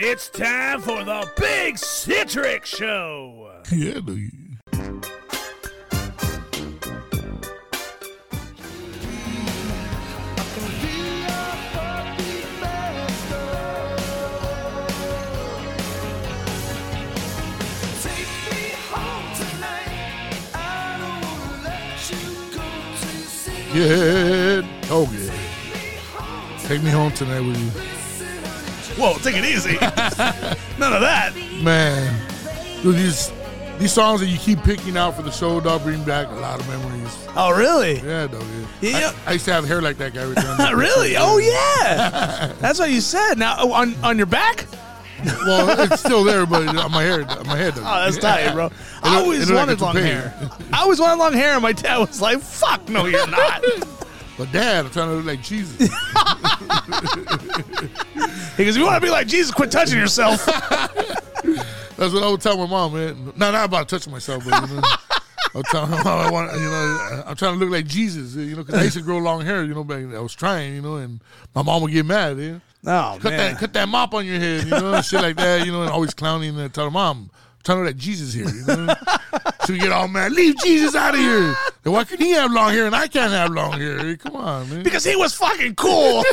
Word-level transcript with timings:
It's 0.00 0.28
time 0.28 0.80
for 0.80 1.02
the 1.02 1.28
Big 1.36 1.76
Citric 1.76 2.64
Show. 2.64 3.50
Yeah, 3.72 3.98
do 3.98 4.16
you? 4.16 4.30
Yeah, 23.74 24.62
oh 24.90 25.10
yeah. 25.12 26.58
Take 26.68 26.84
me 26.84 26.90
home 26.90 27.10
tonight 27.10 27.40
with 27.40 27.58
you, 27.60 27.97
Whoa, 28.98 29.16
take 29.18 29.36
it 29.36 29.44
easy. 29.44 29.72
None 30.78 30.92
of 30.92 31.00
that. 31.00 31.32
man. 31.62 32.26
Dude, 32.82 32.96
these 32.96 33.32
these 33.78 33.92
songs 33.92 34.20
that 34.20 34.26
you 34.26 34.38
keep 34.38 34.62
picking 34.64 34.96
out 34.96 35.14
for 35.14 35.22
the 35.22 35.30
show, 35.30 35.60
dog, 35.60 35.84
bring 35.84 36.02
back 36.02 36.28
a 36.28 36.34
lot 36.34 36.58
of 36.58 36.68
memories. 36.68 37.16
Oh, 37.36 37.56
really? 37.56 38.00
Yeah, 38.00 38.26
dog. 38.26 38.42
Yeah. 38.80 38.90
Yeah. 38.90 39.12
I, 39.24 39.30
I 39.30 39.32
used 39.34 39.44
to 39.44 39.52
have 39.52 39.66
hair 39.66 39.80
like 39.80 39.98
that 39.98 40.14
guy. 40.14 40.22
Every 40.22 40.34
time. 40.34 40.78
really? 40.78 41.14
Oh, 41.16 41.38
yeah. 41.38 42.52
That's 42.60 42.80
what 42.80 42.90
you 42.90 43.00
said. 43.00 43.34
Now, 43.38 43.56
oh, 43.60 43.72
on 43.72 43.94
on 44.02 44.16
your 44.16 44.26
back? 44.26 44.66
Well, 45.24 45.80
it's 45.80 46.00
still 46.00 46.24
there, 46.24 46.46
but 46.46 46.68
on 46.68 46.92
my 46.92 47.02
hair, 47.02 47.28
on 47.28 47.46
my 47.46 47.56
head. 47.56 47.74
Oh, 47.76 48.04
that's 48.04 48.18
tight, 48.18 48.52
bro. 48.52 48.70
I 49.02 49.16
always 49.18 49.42
it 49.42 49.52
look 49.52 49.56
wanted 49.56 49.80
long 49.80 49.96
hair. 49.96 50.32
I 50.72 50.82
always 50.82 51.00
wanted 51.00 51.18
long 51.18 51.32
hair, 51.32 51.54
and 51.54 51.62
my 51.62 51.72
dad 51.72 51.98
was 51.98 52.20
like, 52.20 52.38
"Fuck, 52.38 52.88
no, 52.88 53.06
you're 53.06 53.26
not." 53.26 53.64
But 54.38 54.52
dad, 54.52 54.84
I'm 54.84 54.92
trying 54.92 55.08
to 55.08 55.14
look 55.16 55.24
like 55.26 55.42
Jesus. 55.42 55.90
He 58.58 58.64
goes, 58.66 58.76
"You 58.76 58.84
want 58.84 58.96
to 58.96 59.00
be 59.00 59.10
like 59.10 59.26
Jesus? 59.26 59.50
Quit 59.54 59.70
touching 59.70 59.98
yourself." 59.98 60.44
That's 61.96 62.12
what 62.12 62.22
I 62.22 62.28
would 62.30 62.40
tell 62.40 62.58
my 62.58 62.66
mom, 62.66 62.92
man. 62.92 63.32
No, 63.36 63.50
not 63.50 63.64
about 63.64 63.88
touching 63.88 64.12
myself, 64.12 64.44
but 64.44 64.68
you 64.68 64.76
know, 64.76 64.82
I'm 65.54 65.62
telling 65.64 65.90
my 65.90 66.02
mom 66.04 66.20
I 66.20 66.30
want, 66.30 66.52
you 66.52 66.60
know, 66.60 67.22
I'm 67.26 67.34
trying 67.36 67.54
to 67.54 67.58
look 67.58 67.70
like 67.70 67.86
Jesus, 67.86 68.34
you 68.36 68.54
know, 68.54 68.62
because 68.62 68.80
I 68.80 68.84
used 68.84 68.96
to 68.96 69.02
grow 69.02 69.18
long 69.18 69.44
hair, 69.44 69.64
you 69.64 69.74
know, 69.74 69.82
back 69.82 70.04
I 70.04 70.20
was 70.20 70.34
trying, 70.34 70.74
you 70.74 70.82
know, 70.82 70.96
and 70.96 71.20
my 71.54 71.62
mom 71.62 71.82
would 71.82 71.90
get 71.92 72.06
mad, 72.06 72.38
yeah. 72.38 72.58
Oh 72.86 73.18
Cut 73.20 73.30
man. 73.30 73.52
that, 73.52 73.58
cut 73.58 73.72
that 73.72 73.88
mop 73.88 74.14
on 74.14 74.26
your 74.26 74.38
head, 74.38 74.64
you 74.64 74.70
know, 74.70 74.94
and 74.94 75.04
shit 75.04 75.20
like 75.20 75.36
that, 75.36 75.66
you 75.66 75.72
know, 75.72 75.82
and 75.82 75.90
always 75.90 76.14
clowning 76.14 76.58
and 76.58 76.72
tell 76.72 76.84
her 76.84 76.90
mom, 76.90 77.30
I'm 77.32 77.62
trying 77.64 77.78
to 77.78 77.84
look 77.84 77.94
like 77.94 78.00
Jesus 78.00 78.32
here, 78.32 78.48
you 78.48 78.64
know. 78.66 78.94
so 79.64 79.72
we 79.72 79.78
get 79.80 79.90
all 79.90 80.06
mad, 80.06 80.30
leave 80.32 80.56
Jesus 80.58 80.94
out 80.94 81.14
of 81.14 81.20
here. 81.20 81.56
Then 81.82 81.92
why 81.92 82.04
can 82.04 82.18
he 82.18 82.30
have 82.32 82.52
long 82.52 82.70
hair 82.70 82.86
and 82.86 82.94
I 82.94 83.08
can't 83.08 83.32
have 83.32 83.50
long 83.50 83.72
hair? 83.72 83.98
Eh? 83.98 84.16
Come 84.16 84.36
on, 84.36 84.70
man. 84.70 84.82
because 84.84 85.04
he 85.04 85.16
was 85.16 85.34
fucking 85.34 85.74
cool. 85.74 86.22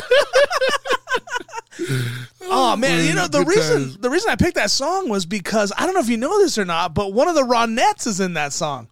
oh 2.42 2.76
man, 2.76 3.04
you 3.06 3.14
know 3.14 3.26
the 3.26 3.38
Good 3.44 3.48
reason 3.48 3.82
times. 3.82 3.98
the 3.98 4.10
reason 4.10 4.30
I 4.30 4.36
picked 4.36 4.54
that 4.56 4.70
song 4.70 5.08
was 5.08 5.26
because 5.26 5.72
I 5.76 5.84
don't 5.84 5.94
know 5.94 6.00
if 6.00 6.08
you 6.08 6.16
know 6.16 6.38
this 6.38 6.58
or 6.58 6.64
not, 6.64 6.94
but 6.94 7.12
one 7.12 7.28
of 7.28 7.34
the 7.34 7.42
Ronettes 7.42 8.06
is 8.06 8.20
in 8.20 8.34
that 8.34 8.52
song. 8.52 8.88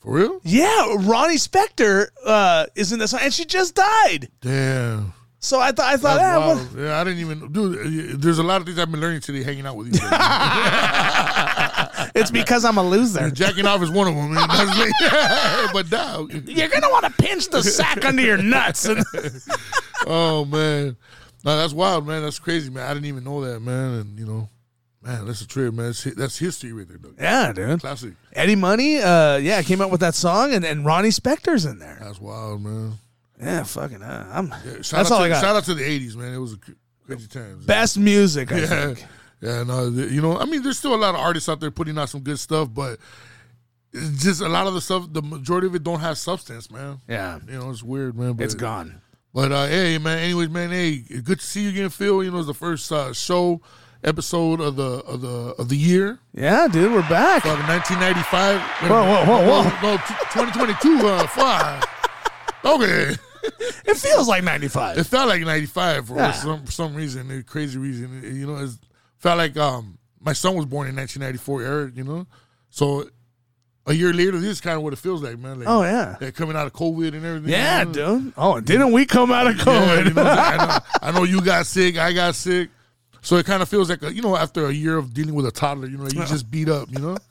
For 0.00 0.12
real? 0.14 0.40
Yeah, 0.44 0.96
Ronnie 1.00 1.36
Spector 1.36 2.06
uh, 2.24 2.66
is 2.74 2.92
in 2.92 2.98
that 3.00 3.08
song, 3.08 3.20
and 3.22 3.34
she 3.34 3.44
just 3.44 3.74
died. 3.74 4.28
Damn. 4.40 5.12
So 5.42 5.58
I 5.58 5.72
thought 5.72 5.86
I 5.86 5.96
thought 5.96 6.16
That's 6.16 6.74
wild. 6.74 6.78
Yeah, 6.78 7.00
I 7.00 7.04
didn't 7.04 7.20
even 7.20 7.50
dude. 7.50 8.20
There's 8.20 8.38
a 8.38 8.42
lot 8.42 8.60
of 8.60 8.66
things 8.66 8.78
I've 8.78 8.90
been 8.90 9.00
learning 9.00 9.22
today, 9.22 9.42
hanging 9.42 9.66
out 9.66 9.74
with 9.74 9.86
you. 9.86 9.94
it's 12.14 12.30
because 12.30 12.66
I'm 12.66 12.76
a 12.76 12.82
loser. 12.82 13.30
Jacking 13.30 13.64
off 13.64 13.80
is 13.82 13.90
one 13.90 14.06
of 14.06 14.14
them, 14.14 14.34
man. 14.34 14.46
That's 14.48 14.78
me. 14.78 14.92
but 15.72 15.88
dog, 15.88 16.30
You're 16.46 16.68
gonna 16.68 16.90
want 16.90 17.06
to 17.06 17.12
pinch 17.12 17.48
the 17.48 17.62
sack 17.62 18.04
under 18.04 18.22
your 18.22 18.36
nuts. 18.36 18.84
And, 18.84 19.02
oh 20.06 20.44
man, 20.44 20.98
no, 21.44 21.56
that's 21.56 21.72
wild, 21.72 22.06
man. 22.06 22.22
That's 22.22 22.38
crazy, 22.38 22.70
man. 22.70 22.86
I 22.88 22.94
didn't 22.94 23.06
even 23.06 23.24
know 23.24 23.40
that, 23.42 23.60
man. 23.60 23.94
And 23.94 24.18
you 24.18 24.26
know, 24.26 24.48
man, 25.02 25.26
that's 25.26 25.40
a 25.40 25.46
trip, 25.46 25.72
man. 25.74 25.86
That's, 25.86 26.04
that's 26.04 26.38
history 26.38 26.72
right 26.72 26.86
there, 26.88 26.98
dog. 26.98 27.14
yeah, 27.18 27.52
dude. 27.52 27.80
Classic. 27.80 28.12
Eddie 28.32 28.56
Money, 28.56 28.98
uh, 28.98 29.36
yeah, 29.36 29.62
came 29.62 29.80
up 29.80 29.90
with 29.90 30.00
that 30.00 30.14
song, 30.14 30.52
and, 30.52 30.64
and 30.64 30.84
Ronnie 30.84 31.08
Spector's 31.10 31.64
in 31.64 31.78
there. 31.78 31.98
That's 32.00 32.20
wild, 32.20 32.62
man. 32.62 32.92
Yeah, 33.40 33.62
fucking. 33.62 34.02
Uh, 34.02 34.30
I'm. 34.32 34.48
Yeah, 34.48 34.82
shout 34.82 34.90
that's 34.90 34.92
out 34.92 35.12
all 35.12 35.18
to, 35.18 35.24
I 35.24 35.28
got. 35.30 35.40
Shout 35.40 35.56
out 35.56 35.64
to 35.64 35.74
the 35.74 35.82
'80s, 35.84 36.16
man. 36.16 36.34
It 36.34 36.38
was 36.38 36.54
a 36.54 36.58
crazy 37.06 37.26
times. 37.26 37.64
Best 37.64 37.98
music, 37.98 38.52
I 38.52 38.58
yeah, 38.58 38.66
think. 38.66 39.06
yeah. 39.40 39.62
No, 39.62 39.88
you 39.88 40.20
know, 40.20 40.38
I 40.38 40.44
mean, 40.44 40.62
there's 40.62 40.78
still 40.78 40.94
a 40.94 40.96
lot 40.96 41.14
of 41.14 41.20
artists 41.20 41.48
out 41.48 41.60
there 41.60 41.70
putting 41.70 41.96
out 41.98 42.10
some 42.10 42.20
good 42.20 42.38
stuff, 42.38 42.68
but 42.72 42.98
it's 43.92 44.22
just 44.22 44.40
a 44.42 44.48
lot 44.48 44.66
of 44.66 44.74
the 44.74 44.80
stuff. 44.80 45.06
The 45.10 45.22
majority 45.22 45.66
of 45.66 45.74
it 45.74 45.82
don't 45.82 46.00
have 46.00 46.18
substance, 46.18 46.70
man. 46.70 46.98
Yeah, 47.08 47.38
You 47.46 47.58
know, 47.58 47.70
it's 47.70 47.82
weird, 47.82 48.16
man. 48.16 48.34
But 48.34 48.44
it's 48.44 48.54
gone. 48.54 49.00
But 49.32 49.52
uh, 49.52 49.66
hey, 49.66 49.98
man. 49.98 50.18
Anyways, 50.18 50.48
man. 50.50 50.70
Hey, 50.70 50.98
good 50.98 51.38
to 51.40 51.44
see 51.46 51.62
you 51.64 51.68
again, 51.70 51.88
Phil. 51.90 52.24
You 52.24 52.30
know, 52.32 52.38
it's 52.38 52.46
the 52.48 52.54
first 52.54 52.90
uh, 52.90 53.12
show 53.12 53.60
episode 54.02 54.60
of 54.60 54.76
the 54.76 55.02
of 55.04 55.20
the 55.20 55.54
of 55.58 55.68
the 55.68 55.76
year, 55.76 56.18
Yeah, 56.32 56.66
dude, 56.68 56.90
we're 56.92 57.02
back. 57.08 57.44
uh, 57.44 57.50
1995. 57.68 58.60
Whoa, 58.90 59.02
whoa, 59.04 59.24
whoa, 59.26 59.62
whoa. 59.62 59.90
No, 59.90 59.96
t- 59.98 60.14
2022. 60.32 61.06
Uh, 61.06 61.26
fuck. 61.26 61.88
Okay, 62.64 63.14
It 63.86 63.96
feels 63.96 64.26
like 64.28 64.42
'95. 64.44 64.98
it 64.98 65.04
felt 65.04 65.28
like 65.28 65.42
95 65.42 66.08
for 66.08 66.16
Yeah. 66.16 66.32
some 66.32 66.64
for 66.66 66.72
some 66.72 66.94
reason, 66.94 67.30
a 67.30 67.42
crazy 67.42 67.78
reason. 67.78 68.22
You 68.22 68.46
know, 68.46 68.56
it 68.56 68.70
felt 69.18 69.38
like 69.38 69.56
um 69.56 69.98
my 70.20 70.32
son 70.32 70.56
was 70.56 70.66
born 70.66 70.88
in 70.88 70.96
1994, 70.96 71.62
Eric. 71.62 71.96
You 71.96 72.04
know, 72.04 72.26
so. 72.70 73.08
A 73.90 73.94
year 73.94 74.12
later, 74.12 74.32
this 74.38 74.50
is 74.50 74.60
kind 74.60 74.76
of 74.76 74.82
what 74.82 74.92
it 74.92 74.98
feels 75.00 75.22
like, 75.22 75.38
man. 75.38 75.58
Like, 75.58 75.68
Oh, 75.68 75.82
yeah. 75.82 76.16
like 76.20 76.34
coming 76.34 76.56
out 76.56 76.66
of 76.66 76.72
COVID 76.72 77.08
and 77.08 77.24
everything. 77.24 77.50
Yeah, 77.50 77.80
you 77.80 77.84
know? 77.86 77.92
dude. 78.20 78.32
Oh, 78.36 78.60
didn't 78.60 78.92
we 78.92 79.04
come 79.04 79.30
out 79.32 79.46
of 79.48 79.56
Yeah, 79.56 79.64
COVID? 79.64 80.04
you 80.06 80.14
know, 80.14 80.22
I, 80.22 80.56
know, 80.56 80.78
I 81.02 81.10
know 81.12 81.24
you 81.24 81.40
got 81.40 81.66
sick. 81.66 81.98
I 81.98 82.12
got 82.12 82.34
sick. 82.34 82.68
So 83.22 83.36
it 83.36 83.44
kind 83.46 83.62
of 83.62 83.68
feels 83.68 83.90
like, 83.90 84.02
a, 84.02 84.12
you 84.14 84.22
know, 84.22 84.36
after 84.36 84.66
a 84.66 84.72
year 84.72 84.96
of 84.96 85.12
dealing 85.12 85.34
with 85.34 85.44
a 85.46 85.50
toddler, 85.50 85.86
you 85.88 85.98
know, 85.98 86.04
you 86.04 86.24
just 86.26 86.50
beat 86.50 86.68
up, 86.68 86.88
you 86.90 86.98
know? 87.00 87.16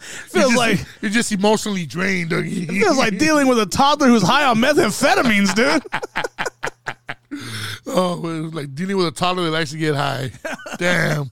feels 0.00 0.32
You're 0.34 0.42
just, 0.42 0.56
like 0.56 0.86
you're 1.02 1.10
just 1.10 1.32
emotionally 1.32 1.86
drained. 1.86 2.32
It 2.34 2.68
feels 2.68 2.98
like 2.98 3.18
dealing 3.18 3.46
with 3.46 3.58
a 3.58 3.66
toddler 3.66 4.08
who's 4.08 4.22
high 4.22 4.44
on 4.44 4.56
methamphetamines, 4.58 5.54
dude. 5.54 5.82
oh, 7.86 8.14
it 8.14 8.42
was 8.42 8.54
like 8.54 8.74
dealing 8.74 8.96
with 8.96 9.06
a 9.06 9.10
toddler 9.12 9.44
that 9.44 9.50
likes 9.50 9.70
to 9.70 9.78
get 9.78 9.94
high. 9.94 10.30
Damn. 10.78 11.30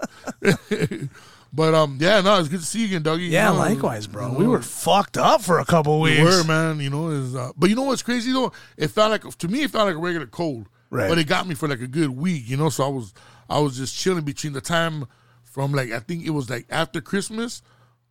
But 1.56 1.74
um, 1.74 1.98
yeah, 2.00 2.20
no, 2.20 2.38
it's 2.38 2.48
good 2.48 2.60
to 2.60 2.66
see 2.66 2.80
you 2.80 2.86
again, 2.96 3.02
Dougie. 3.02 3.30
Yeah, 3.30 3.48
You 3.48 3.54
know, 3.54 3.58
likewise, 3.58 4.06
bro. 4.06 4.30
you 4.30 4.38
We 4.38 4.46
were 4.46 4.62
fucked 4.62 5.16
up 5.16 5.42
for 5.42 5.58
a 5.58 5.64
couple 5.64 6.00
weeks. 6.00 6.18
we 6.18 6.24
were, 6.24 6.44
man. 6.44 6.78
You 6.78 6.90
know, 6.90 7.08
is 7.08 7.34
uh, 7.34 7.50
but 7.56 7.70
you 7.70 7.74
know 7.76 7.82
what's 7.82 8.02
crazy 8.02 8.32
though? 8.32 8.52
It 8.76 8.88
felt 8.88 9.10
like 9.10 9.38
to 9.38 9.48
me, 9.48 9.62
it 9.62 9.70
felt 9.70 9.86
like 9.86 9.96
a 9.96 9.98
regular 9.98 10.26
cold. 10.26 10.68
Right. 10.90 11.08
But 11.08 11.18
it 11.18 11.24
got 11.24 11.48
me 11.48 11.54
for 11.56 11.66
like 11.66 11.80
a 11.80 11.86
good 11.88 12.10
week, 12.10 12.48
you 12.48 12.56
know. 12.56 12.68
So 12.68 12.84
I 12.84 12.88
was 12.88 13.12
I 13.50 13.58
was 13.58 13.76
just 13.76 13.96
chilling 13.96 14.24
between 14.24 14.52
the 14.52 14.60
time 14.60 15.06
from 15.42 15.72
like 15.72 15.90
I 15.90 15.98
think 15.98 16.24
it 16.24 16.30
was 16.30 16.48
like 16.50 16.66
after 16.70 17.00
Christmas, 17.00 17.62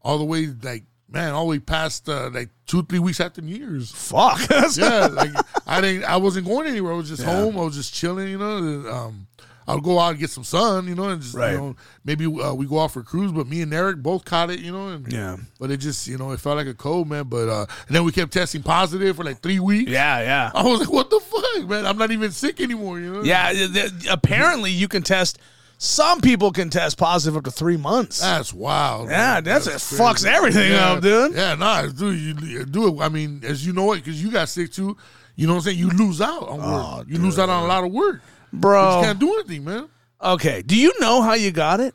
all 0.01 0.17
the 0.17 0.25
way 0.25 0.47
like 0.63 0.84
man, 1.07 1.34
all 1.34 1.45
the 1.45 1.51
way 1.51 1.59
past 1.59 2.09
uh, 2.09 2.29
like 2.34 2.50
two 2.66 2.84
three 2.84 3.00
weeks 3.00 3.19
after 3.22 3.41
New 3.41 3.55
Year's. 3.55 3.91
Fuck. 3.91 4.41
Yeah, 4.78 5.07
like 5.07 5.31
I 5.67 5.79
didn't 5.81 6.03
I 6.05 6.17
wasn't 6.17 6.47
going 6.47 6.67
anywhere. 6.67 6.94
I 6.94 6.97
was 6.97 7.09
just 7.09 7.23
home. 7.23 7.57
I 7.57 7.61
was 7.63 7.75
just 7.75 7.94
chilling, 7.94 8.28
you 8.29 8.38
know. 8.39 8.91
Um, 8.91 9.28
I'll 9.67 9.81
go 9.81 9.97
out 9.99 10.11
and 10.11 10.19
get 10.19 10.29
some 10.29 10.43
sun, 10.43 10.87
you 10.87 10.93
know, 10.95 11.09
and 11.09 11.21
just 11.21 11.33
Right. 11.35 11.53
you 11.53 11.57
know 11.57 11.75
maybe 12.03 12.25
uh, 12.25 12.53
we 12.53 12.65
go 12.67 12.79
out 12.81 12.91
for 12.91 12.99
a 12.99 13.03
cruise. 13.03 13.31
But 13.31 13.47
me 13.47 13.61
and 13.61 13.73
Eric 13.73 13.97
both 13.97 14.23
caught 14.25 14.49
it, 14.51 14.59
you 14.59 14.71
know. 14.71 14.89
And, 14.89 15.11
Yeah. 15.11 15.37
But 15.59 15.71
it 15.71 15.77
just 15.77 16.07
you 16.07 16.17
know 16.17 16.31
it 16.31 16.39
felt 16.39 16.57
like 16.57 16.67
a 16.67 16.73
cold, 16.75 17.09
man. 17.09 17.23
But 17.25 17.49
uh, 17.49 17.65
and 17.87 17.95
then 17.95 18.03
we 18.03 18.11
kept 18.11 18.31
testing 18.33 18.61
positive 18.63 19.15
for 19.15 19.23
like 19.23 19.39
three 19.41 19.59
weeks. 19.59 19.89
yeah, 19.91 20.19
yeah. 20.21 20.51
I 20.55 20.63
was 20.63 20.81
like, 20.81 20.91
what 20.91 21.09
the 21.09 21.19
fuck, 21.19 21.67
man? 21.69 21.85
I'm 21.85 21.97
not 21.97 22.11
even 22.11 22.31
sick 22.31 22.61
anymore, 22.61 22.99
you 22.99 23.11
know. 23.11 23.23
Yeah, 23.23 23.51
th- 23.53 24.07
apparently 24.09 24.71
you 24.71 24.87
can 24.87 25.01
test. 25.03 25.39
Some 25.77 26.21
people 26.21 26.51
can 26.53 26.69
test 26.69 26.97
positive 26.97 27.35
up 27.35 27.43
to 27.43 27.51
three 27.51 27.75
months. 27.75 28.21
That's 28.21 28.53
wild. 28.53 29.09
Yeah, 29.09 29.33
man. 29.33 29.43
that's- 29.43 29.67
it 29.67 29.97
fucks 29.97 30.25
everything 30.25 30.71
yeah. 30.71 30.91
up, 30.93 31.01
dude. 31.01 31.33
Yeah, 31.35 31.55
nah, 31.55 31.81
dude, 31.87 32.17
you, 32.17 32.47
you 32.47 32.65
do 32.65 32.87
it. 32.87 33.01
I 33.03 33.09
mean, 33.09 33.41
as 33.43 33.65
you 33.67 33.73
know 33.73 33.91
it, 33.91 33.97
because 33.97 34.23
you 34.23 34.31
got 34.31 34.47
sick 34.47 34.71
too. 34.71 34.95
You 35.35 35.47
know 35.47 35.53
what 35.53 35.57
I'm 35.59 35.63
saying? 35.65 35.79
You 35.79 35.89
lose 35.89 36.21
out 36.21 36.47
on 36.47 36.59
work. 36.59 37.07
you 37.09 37.17
lose 37.17 37.37
out 37.37 37.49
on 37.49 37.63
a 37.63 37.67
lot 37.67 37.83
of 37.83 37.91
work. 37.91 38.21
You 38.55 38.61
Bro. 38.61 38.84
just 38.91 39.05
can't 39.05 39.19
do 39.19 39.34
anything, 39.35 39.63
man. 39.66 39.90
Okay. 40.22 40.61
Do 40.61 40.75
you 40.78 40.93
know 40.99 41.22
how 41.22 41.34
you 41.34 41.52
got 41.52 41.79
it? 41.79 41.93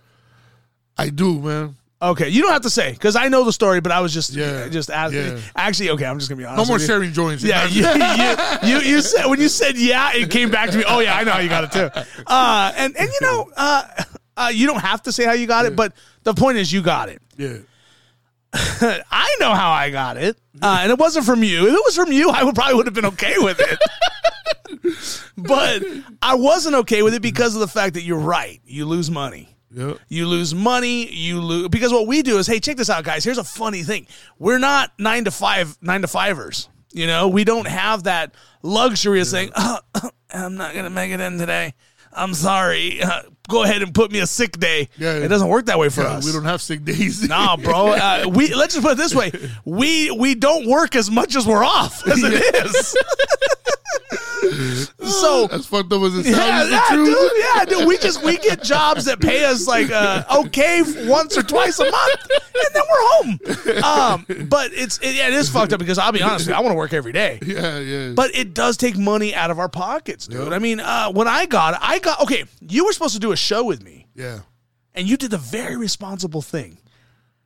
I 0.97 1.09
do, 1.11 1.41
man. 1.41 1.77
Okay, 2.03 2.31
you 2.31 2.41
don't 2.41 2.53
have 2.53 2.63
to 2.63 2.71
say 2.71 2.93
because 2.93 3.15
I 3.15 3.29
know 3.29 3.45
the 3.45 3.53
story, 3.53 3.81
but 3.83 3.93
I 3.93 4.01
was 4.01 4.15
just 4.15 4.33
Yeah, 4.33 4.69
just 4.69 4.89
asking. 4.91 5.21
yeah. 5.37 5.39
Actually, 5.55 5.91
okay, 5.91 6.07
I'm 6.07 6.19
just 6.19 6.31
gonna 6.31 6.39
be 6.39 6.47
honest. 6.47 6.67
No 6.67 6.73
more 6.73 6.81
you. 6.81 6.87
sharing 6.87 7.13
joints. 7.13 7.43
Yeah, 7.43 7.67
you, 7.69 7.83
you, 7.83 8.79
you, 8.81 8.85
you 8.97 9.01
said 9.03 9.27
when 9.27 9.39
you 9.39 9.51
said 9.51 9.77
yeah, 9.77 10.13
it 10.15 10.31
came 10.31 10.51
back 10.51 10.71
to 10.71 10.79
me. 10.79 10.85
Oh 10.89 11.01
yeah, 11.01 11.15
I 11.15 11.25
know 11.25 11.33
how 11.33 11.41
you 11.41 11.51
got 11.51 11.65
it 11.65 11.73
too. 11.73 11.91
Uh, 12.27 12.73
and 12.75 12.97
and 12.97 13.07
you 13.11 13.19
know, 13.21 13.51
uh, 13.55 13.83
uh, 14.37 14.51
you 14.53 14.67
don't 14.67 14.81
have 14.81 15.03
to 15.03 15.13
say 15.13 15.25
how 15.25 15.33
you 15.33 15.47
got 15.47 15.67
it, 15.67 15.77
but 15.77 15.93
the 16.23 16.33
point 16.33 16.57
is 16.57 16.73
you 16.73 16.81
got 16.81 17.11
it. 17.11 17.21
yeah. 17.37 17.59
I 18.53 19.37
know 19.39 19.55
how 19.55 19.71
I 19.71 19.91
got 19.91 20.17
it, 20.17 20.37
uh, 20.63 20.79
and 20.83 20.91
it 20.91 20.99
wasn't 20.99 21.25
from 21.27 21.45
you. 21.45 21.67
If 21.69 21.75
it 21.75 21.83
was 21.85 21.95
from 21.97 22.11
you, 22.13 22.31
I 22.31 22.43
would 22.45 22.55
probably 22.55 22.75
would 22.77 22.87
have 22.87 22.95
been 22.95 23.07
okay 23.07 23.35
with 23.39 23.61
it. 23.61 23.79
But 25.47 25.83
I 26.23 26.35
wasn't 26.35 26.75
okay 26.77 27.03
with 27.03 27.15
it 27.15 27.23
because 27.23 27.55
of 27.55 27.61
the 27.61 27.69
fact 27.69 27.95
that 27.95 28.03
you're 28.03 28.19
right. 28.19 28.61
You 28.65 28.85
lose 28.87 29.11
money. 29.11 29.57
Yeah. 29.73 29.95
You 30.09 30.27
lose 30.27 30.55
money. 30.55 31.13
You 31.13 31.41
lose 31.41 31.69
because 31.69 31.93
what 31.93 32.07
we 32.07 32.23
do 32.23 32.39
is, 32.39 32.47
hey, 32.47 32.59
check 32.61 32.77
this 32.77 32.91
out, 32.91 33.05
guys. 33.05 33.23
Here's 33.25 33.39
a 33.39 33.45
funny 33.45 33.83
thing: 33.85 34.07
we're 34.39 34.59
not 34.59 34.93
nine 34.99 35.25
to 35.25 35.31
five, 35.31 35.79
nine 35.81 36.03
to 36.03 36.09
fivers. 36.09 36.69
You 36.93 37.07
know, 37.07 37.29
we 37.29 37.45
don't 37.45 37.69
have 37.69 38.03
that 38.05 38.35
luxury 38.63 39.21
of 39.21 39.29
saying, 39.29 39.53
oh, 39.55 39.79
I'm 40.33 40.57
not 40.57 40.75
gonna 40.75 40.91
make 40.91 41.13
it 41.13 41.21
in 41.21 41.39
today. 41.39 41.75
I'm 42.13 42.35
sorry. 42.35 43.01
Uh, 43.01 43.23
go 43.49 43.63
ahead 43.63 43.83
and 43.83 43.95
put 43.95 44.11
me 44.11 44.19
a 44.19 44.27
sick 44.27 44.59
day. 44.59 44.89
Yeah. 44.99 45.15
It 45.19 45.29
doesn't 45.29 45.47
work 45.47 45.67
that 45.67 45.79
way 45.79 45.89
for 45.91 46.01
Yeah, 46.03 46.15
us. 46.15 46.27
we 46.27 46.33
don't 46.33 46.45
have 46.45 46.61
sick 46.61 46.85
days. 46.85 47.23
Nah, 47.29 47.57
bro. 47.57 47.91
Uh, 47.93 48.25
we 48.29 48.53
let's 48.53 48.75
just 48.75 48.85
put 48.85 48.95
it 48.95 48.99
this 48.99 49.15
way: 49.15 49.31
we 49.65 50.11
we 50.11 50.35
don't 50.35 50.67
work 50.67 50.97
as 50.97 51.09
much 51.09 51.37
as 51.37 51.47
we're 51.47 51.63
off 51.63 52.05
as 52.09 52.21
it 52.25 52.67
is. 52.67 52.97
so 55.01 55.49
As 55.53 55.67
fucked 55.67 55.93
up 55.93 56.03
as 56.03 56.15
it 56.15 56.25
sounds, 56.25 56.37
yeah, 56.37 56.69
yeah, 56.69 56.97
dude, 56.97 57.33
yeah, 57.37 57.65
dude. 57.65 57.89
We 57.89 57.99
just 57.99 58.23
we 58.23 58.37
get 58.39 58.63
jobs 58.63 59.05
that 59.05 59.21
pay 59.21 59.45
us 59.45 59.67
like 59.67 59.91
uh, 59.91 60.25
okay 60.39 60.83
once 61.09 61.37
or 61.37 61.43
twice 61.43 61.79
a 61.79 61.91
month, 61.91 62.31
and 62.31 62.75
then 62.75 62.83
we're 62.91 63.09
home. 63.09 63.39
Um, 63.85 64.47
but 64.49 64.73
it's 64.73 64.99
it, 64.99 65.15
yeah, 65.17 65.29
it 65.29 65.35
is 65.35 65.49
fucked 65.49 65.73
up 65.73 65.79
because 65.79 65.99
I'll 65.99 66.13
be 66.13 66.23
honest, 66.23 66.49
you, 66.49 66.55
I 66.55 66.61
want 66.61 66.73
to 66.73 66.77
work 66.77 66.93
every 66.93 67.13
day. 67.13 67.39
Yeah, 67.51 67.81
yeah. 67.81 68.13
But 68.13 68.37
it 68.37 68.55
does 68.55 68.77
take 68.77 68.97
money 68.97 69.35
out 69.35 69.51
of 69.51 69.59
our 69.59 69.69
pockets, 69.69 70.29
dude. 70.29 70.45
Yep. 70.45 70.53
I 70.53 70.61
mean, 70.61 70.79
uh, 70.79 71.11
when 71.11 71.27
I 71.27 71.47
got, 71.47 71.77
I 71.83 71.99
got 71.99 72.21
okay. 72.21 72.45
You 72.61 72.85
were 72.85 72.93
supposed 72.93 73.15
to 73.15 73.21
do 73.21 73.33
a 73.33 73.37
show 73.37 73.65
with 73.65 73.83
me, 73.83 74.07
yeah. 74.15 74.41
and 74.95 75.09
you 75.09 75.17
did 75.17 75.33
the 75.33 75.39
very 75.39 75.77
responsible 75.77 76.43
thing. 76.43 76.79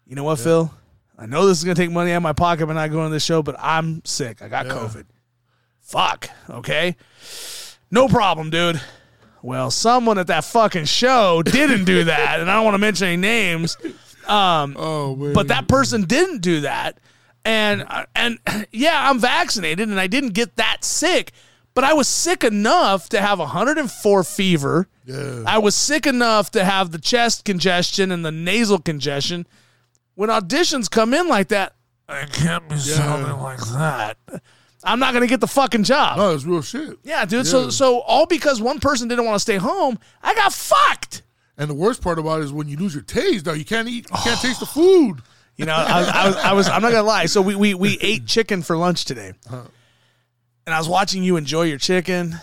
You 0.04 0.14
know 0.14 0.24
what, 0.24 0.40
Phil? 0.40 0.70
I 1.18 1.24
know 1.24 1.46
this 1.46 1.56
is 1.56 1.64
gonna 1.64 1.74
take 1.74 1.90
money 1.90 2.12
out 2.12 2.18
of 2.18 2.22
my 2.22 2.34
pocket 2.34 2.66
by 2.66 2.74
not 2.74 2.90
going 2.90 3.08
to 3.08 3.12
this 3.12 3.24
show, 3.24 3.42
but 3.42 3.56
I'm 3.58 4.04
sick. 4.04 4.42
I 4.42 4.48
got 4.48 4.66
COVID. 4.66 5.06
Fuck. 5.84 6.28
Okay. 6.50 6.96
No 7.90 8.08
problem, 8.08 8.50
dude. 8.50 8.80
Well, 9.42 9.70
someone 9.70 10.18
at 10.18 10.26
that 10.28 10.44
fucking 10.44 10.86
show 10.86 11.42
didn't 11.42 11.84
do 11.84 12.04
that, 12.04 12.40
and 12.40 12.50
I 12.50 12.54
don't 12.54 12.64
want 12.64 12.74
to 12.74 12.78
mention 12.78 13.06
any 13.08 13.16
names. 13.18 13.76
Um, 14.26 14.74
Oh 14.78 15.14
man. 15.14 15.34
but 15.34 15.48
that 15.48 15.68
person 15.68 16.02
didn't 16.02 16.38
do 16.40 16.62
that 16.62 16.98
and 17.46 17.84
and 18.16 18.38
yeah 18.72 19.10
i'm 19.10 19.18
vaccinated 19.18 19.86
and 19.90 20.00
i 20.00 20.06
didn't 20.06 20.30
get 20.32 20.56
that 20.56 20.82
sick 20.82 21.30
but 21.74 21.84
i 21.84 21.92
was 21.92 22.08
sick 22.08 22.42
enough 22.42 23.10
to 23.10 23.20
have 23.20 23.38
104 23.38 24.24
fever 24.24 24.88
Yeah. 25.04 25.42
i 25.46 25.58
was 25.58 25.74
sick 25.74 26.06
enough 26.06 26.50
to 26.52 26.64
have 26.64 26.90
the 26.90 26.98
chest 26.98 27.44
congestion 27.44 28.10
and 28.10 28.24
the 28.24 28.32
nasal 28.32 28.78
congestion 28.78 29.46
when 30.14 30.30
auditions 30.30 30.90
come 30.90 31.12
in 31.12 31.28
like 31.28 31.48
that 31.48 31.74
i 32.08 32.24
can't 32.24 32.66
be 32.66 32.78
sounding 32.78 33.38
like 33.42 33.60
that 33.74 34.16
i'm 34.84 34.98
not 34.98 35.12
gonna 35.14 35.26
get 35.26 35.40
the 35.40 35.46
fucking 35.48 35.82
job 35.84 36.16
no, 36.18 36.34
it's 36.34 36.44
real 36.44 36.62
shit. 36.62 36.98
yeah 37.02 37.24
dude 37.24 37.46
so 37.46 37.70
so 37.70 38.00
all 38.00 38.26
because 38.26 38.60
one 38.60 38.78
person 38.80 39.08
didn't 39.08 39.24
want 39.24 39.34
to 39.34 39.40
stay 39.40 39.56
home 39.56 39.98
i 40.22 40.34
got 40.34 40.52
fucked 40.52 41.22
And 41.56 41.68
the 41.70 41.74
worst 41.74 42.02
part 42.02 42.18
about 42.18 42.40
it 42.40 42.44
is 42.44 42.52
when 42.52 42.68
you 42.68 42.76
lose 42.76 42.94
your 42.94 43.04
taste, 43.04 43.44
though. 43.44 43.52
You 43.52 43.64
can't 43.64 43.88
eat. 43.88 44.06
You 44.10 44.16
can't 44.24 44.40
taste 44.40 44.58
the 44.58 44.66
food. 44.78 45.22
You 45.56 45.66
know, 45.66 45.72
I 45.74 46.00
was, 46.00 46.08
I 46.08 46.26
was, 46.26 46.36
I 46.36 46.52
was, 46.52 46.68
I'm 46.68 46.82
not 46.82 46.90
gonna 46.90 47.06
lie. 47.06 47.26
So 47.26 47.40
we 47.42 47.54
we 47.54 47.74
we 47.74 47.96
ate 48.00 48.26
chicken 48.26 48.60
for 48.62 48.76
lunch 48.76 49.04
today, 49.04 49.34
and 50.66 50.74
I 50.74 50.78
was 50.78 50.88
watching 50.88 51.22
you 51.22 51.36
enjoy 51.36 51.62
your 51.62 51.78
chicken, 51.78 52.34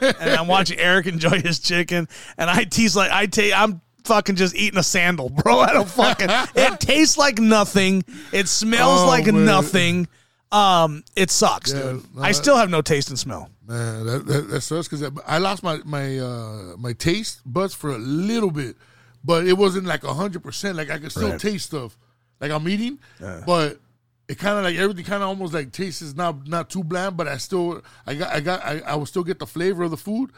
and 0.00 0.30
I'm 0.38 0.46
watching 0.46 0.78
Eric 0.88 1.06
enjoy 1.06 1.40
his 1.40 1.58
chicken, 1.58 2.06
and 2.38 2.48
I 2.48 2.62
tease 2.62 2.94
like 2.94 3.10
I 3.10 3.26
take 3.26 3.52
I'm 3.58 3.80
fucking 4.04 4.36
just 4.36 4.54
eating 4.54 4.78
a 4.78 4.82
sandal, 4.84 5.30
bro. 5.30 5.58
I 5.58 5.72
don't 5.72 5.88
fucking. 5.88 6.28
it 6.54 6.78
tastes 6.92 7.18
like 7.18 7.38
nothing. 7.40 8.04
It 8.32 8.46
smells 8.46 9.00
Oh, 9.02 9.06
like 9.08 9.26
man. 9.26 9.44
nothing. 9.44 10.06
Um, 10.52 11.04
it 11.14 11.30
sucks, 11.30 11.72
Yeah, 11.72 11.80
dude. 11.82 12.14
no, 12.16 12.22
I 12.22 12.32
still 12.32 12.56
have 12.56 12.70
no 12.70 12.82
taste 12.82 13.08
and 13.10 13.18
smell. 13.18 13.50
Man, 13.68 14.04
that, 14.06 14.26
that, 14.26 14.48
that 14.50 14.60
sucks 14.62 14.88
because 14.88 15.08
I 15.26 15.38
lost 15.38 15.62
my 15.62 15.78
my 15.84 16.18
uh, 16.18 16.76
my 16.76 16.92
taste 16.92 17.40
buds 17.46 17.72
for 17.72 17.90
a 17.90 17.98
little 17.98 18.50
bit, 18.50 18.76
but 19.24 19.46
it 19.46 19.52
wasn't 19.56 19.86
like 19.86 20.02
hundred 20.02 20.42
percent. 20.42 20.76
Like 20.76 20.90
I 20.90 20.98
could 20.98 21.12
still 21.12 21.30
Right. 21.30 21.40
taste 21.40 21.66
stuff, 21.66 21.96
like 22.40 22.50
I'm 22.50 22.66
eating, 22.68 22.98
but 23.20 23.78
it 24.28 24.38
kind 24.38 24.58
of 24.58 24.64
like 24.64 24.76
everything 24.76 25.04
kind 25.04 25.22
of 25.22 25.28
almost 25.28 25.54
like 25.54 25.70
tastes 25.70 26.02
is 26.02 26.16
not 26.16 26.48
not 26.48 26.68
too 26.68 26.82
bland. 26.82 27.16
But 27.16 27.28
I 27.28 27.36
still 27.36 27.80
I 28.06 28.14
got 28.14 28.32
I 28.34 28.40
got 28.40 28.64
I, 28.64 28.80
I 28.80 28.94
will 28.96 29.06
still 29.06 29.24
get 29.24 29.38
the 29.38 29.46
flavor 29.46 29.84
of 29.84 29.92
the 29.92 29.96
food, 29.96 30.30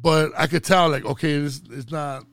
but 0.00 0.30
I 0.36 0.46
could 0.46 0.62
tell 0.62 0.88
like 0.88 1.04
okay, 1.04 1.40
this 1.40 1.60
it's 1.70 1.90
not. 1.90 2.24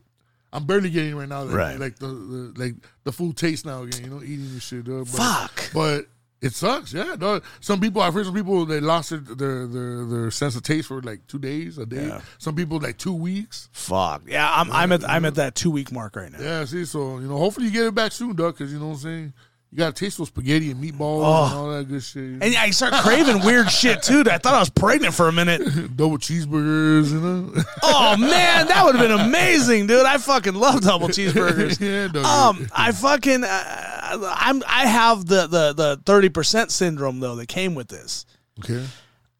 I'm 0.55 0.65
barely 0.67 0.91
getting 0.91 1.13
it 1.13 1.15
right 1.15 1.27
now, 1.27 1.41
like, 1.45 1.55
Right. 1.55 1.79
like 1.79 1.97
the, 1.97 2.05
the 2.05 2.53
like 2.57 2.75
the 3.05 3.11
food 3.11 3.37
taste 3.37 3.65
now 3.65 3.81
again. 3.81 4.03
You 4.03 4.09
know, 4.11 4.21
eating 4.21 4.53
this 4.53 4.61
shit. 4.61 4.83
Dog, 4.83 5.07
but, 5.11 5.17
Fuck. 5.17 5.71
but 5.73 6.05
it 6.43 6.53
sucks, 6.53 6.93
yeah. 6.93 7.15
No, 7.17 7.39
some 7.61 7.79
people 7.79 8.01
I've 8.01 8.13
heard 8.13 8.25
some 8.25 8.35
people 8.35 8.65
they 8.65 8.81
lost 8.81 9.11
their 9.11 9.19
their 9.19 9.65
their, 9.65 10.05
their 10.05 10.31
sense 10.31 10.57
of 10.57 10.63
taste 10.63 10.89
for 10.89 11.01
like 11.01 11.25
two 11.27 11.39
days, 11.39 11.77
a 11.77 11.85
day. 11.85 12.07
Yeah. 12.07 12.21
Some 12.37 12.53
people 12.53 12.79
like 12.79 12.97
two 12.97 13.13
weeks. 13.13 13.69
Fuck. 13.71 14.23
Yeah, 14.27 14.51
I'm 14.53 14.69
I'm 14.71 14.91
at 14.91 15.09
I'm 15.09 15.23
at 15.23 15.35
that 15.35 15.55
two 15.55 15.71
week 15.71 15.91
mark 15.91 16.17
right 16.17 16.31
now. 16.31 16.41
Yeah, 16.41 16.65
see, 16.65 16.83
so 16.83 17.19
you 17.19 17.27
know, 17.27 17.37
hopefully 17.37 17.67
you 17.67 17.71
get 17.71 17.85
it 17.87 17.95
back 17.95 18.11
soon, 18.11 18.35
Doug, 18.35 18.57
because 18.57 18.73
you 18.73 18.79
know 18.79 18.87
what 18.87 18.93
I'm 18.95 18.99
saying. 18.99 19.33
You 19.73 19.77
gotta 19.79 19.93
taste 19.93 20.19
those 20.19 20.27
spaghetti 20.27 20.69
and 20.69 20.79
meatballs 20.83 21.23
Oh. 21.25 21.45
and 21.47 21.53
all 21.55 21.71
that 21.71 21.87
good 21.89 22.03
shit. 22.03 22.21
you 22.21 22.29
know? 22.33 22.45
And 22.45 22.55
I 22.55 22.69
start 22.69 22.93
craving 23.03 23.43
weird 23.43 23.71
shit 23.71 24.03
too. 24.03 24.23
I 24.29 24.37
thought 24.37 24.53
I 24.53 24.59
was 24.59 24.69
pregnant 24.69 25.15
for 25.15 25.27
a 25.27 25.31
minute. 25.31 25.61
Double 25.97 26.19
cheeseburgers, 26.19 27.09
you 27.11 27.19
know. 27.19 27.51
Oh 27.81 28.15
man, 28.17 28.67
that 28.67 28.85
would 28.85 28.93
have 28.95 29.07
been 29.07 29.19
amazing, 29.19 29.87
dude. 29.87 30.05
I 30.05 30.19
fucking 30.19 30.53
love 30.53 30.81
double 30.81 31.07
cheeseburgers. 31.09 31.79
yeah, 31.79 32.07
Doug. 32.07 32.23
Um, 32.23 32.67
I 32.71 32.91
fucking, 32.91 33.43
uh, 33.43 34.33
I'm, 34.35 34.61
I 34.67 34.85
have 34.85 35.25
the 35.25 35.47
the 35.47 35.73
the 35.73 35.99
thirty 36.05 36.29
percent 36.29 36.69
syndrome 36.71 37.19
though 37.19 37.35
that 37.37 37.47
came 37.47 37.73
with 37.73 37.87
this. 37.87 38.27
okay. 38.59 38.85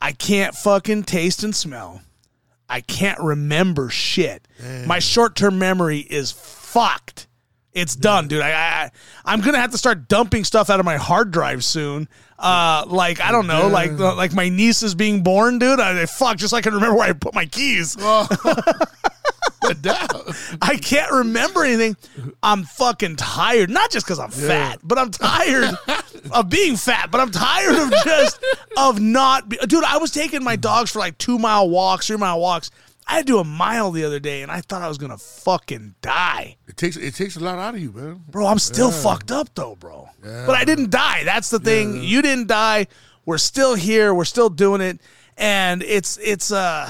I 0.02 0.14
can't 0.14 0.56
fucking 0.56 1.04
taste 1.04 1.44
and 1.44 1.56
smell. 1.56 2.02
I 2.68 2.82
can't 2.82 3.20
remember 3.20 3.90
shit. 3.90 4.48
My 4.88 4.98
short 4.98 5.36
term 5.36 5.60
memory 5.60 6.00
is 6.00 6.32
fucked. 6.32 7.28
It's 7.74 7.96
done, 7.96 8.28
dude. 8.28 8.42
I, 8.42 8.52
I 8.52 8.92
I'm 9.26 9.42
gonna 9.42 9.60
have 9.60 9.72
to 9.72 9.78
start 9.78 10.08
dumping 10.08 10.44
stuff 10.44 10.70
out 10.70 10.80
of 10.80 10.86
my 10.86 10.98
hard 10.98 11.32
drive 11.32 11.64
soon. 11.64 12.08
Uh, 12.38 12.84
like 12.88 13.20
I 13.22 13.32
don't 13.32 13.48
know, 13.48 13.68
like 13.68 13.92
like 13.92 14.34
my 14.34 14.50
niece 14.50 14.84
is 14.84 14.96
being 14.96 15.24
born, 15.24 15.60
dude. 15.60 15.80
I 15.80 16.06
fuck, 16.06 16.38
just 16.38 16.52
so 16.52 16.58
I 16.58 16.62
can 16.62 16.74
remember 16.74 16.98
where 16.98 17.10
I 17.10 17.14
put 17.14 17.34
my 17.34 17.46
keys. 17.46 17.98
I 20.62 20.78
can't 20.82 21.12
remember 21.12 21.64
anything. 21.64 21.96
I'm 22.42 22.64
fucking 22.64 23.16
tired. 23.16 23.70
Not 23.70 23.92
just 23.92 24.06
because 24.06 24.20
I'm 24.20 24.30
fat, 24.30 24.80
but 24.84 24.98
I'm 24.98 25.10
tired 25.10 25.78
of 26.32 26.50
being 26.50 26.76
fat. 26.76 27.12
But 27.12 27.22
I'm 27.22 27.32
tired 27.32 27.76
of 27.76 27.94
just 28.04 28.44
of 28.78 29.00
not. 29.00 29.48
Be, 29.50 29.58
dude, 29.68 29.84
I 29.84 29.98
was 29.98 30.12
taking 30.12 30.44
my 30.44 30.56
dogs 30.58 30.92
for 30.92 31.00
like 31.00 31.18
two 31.18 31.40
mile 31.40 31.70
walks, 31.70 32.08
three 32.08 32.18
mile 32.18 32.40
walks. 32.40 32.72
I 33.08 33.16
had 33.18 33.28
to 33.28 33.34
do 33.34 33.40
a 33.40 33.44
mile 33.44 33.92
the 33.92 34.04
other 34.06 34.20
day, 34.20 34.42
and 34.44 34.52
I 34.52 34.62
thought 34.62 34.82
I 34.82 34.88
was 34.88 34.98
gonna 34.98 35.18
fucking 35.18 35.96
die, 36.02 36.56
It 36.68 36.78
takes 36.78 36.96
it 36.98 37.16
takes 37.16 37.36
a 37.36 37.40
lot 37.40 37.60
out 37.60 37.76
of 37.76 37.82
you, 37.82 37.92
man. 37.92 38.24
bro. 38.30 38.46
I'm 38.48 38.60
still 38.60 38.92
fucked 38.92 39.32
up 39.32 39.50
though, 39.56 39.76
bro. 39.76 40.10
But 40.22 40.52
I 40.56 40.64
didn't 40.66 40.90
die. 40.90 41.24
That's 41.26 41.50
the 41.50 41.60
thing. 41.60 42.02
You 42.04 42.22
didn't 42.22 42.48
die. 42.48 42.88
We're 43.26 43.38
still 43.38 43.76
here. 43.76 44.14
We're 44.14 44.26
still 44.26 44.50
doing 44.50 44.82
it, 44.82 45.00
and 45.38 45.84
it's 45.84 46.18
it's 46.22 46.52
uh. 46.52 46.90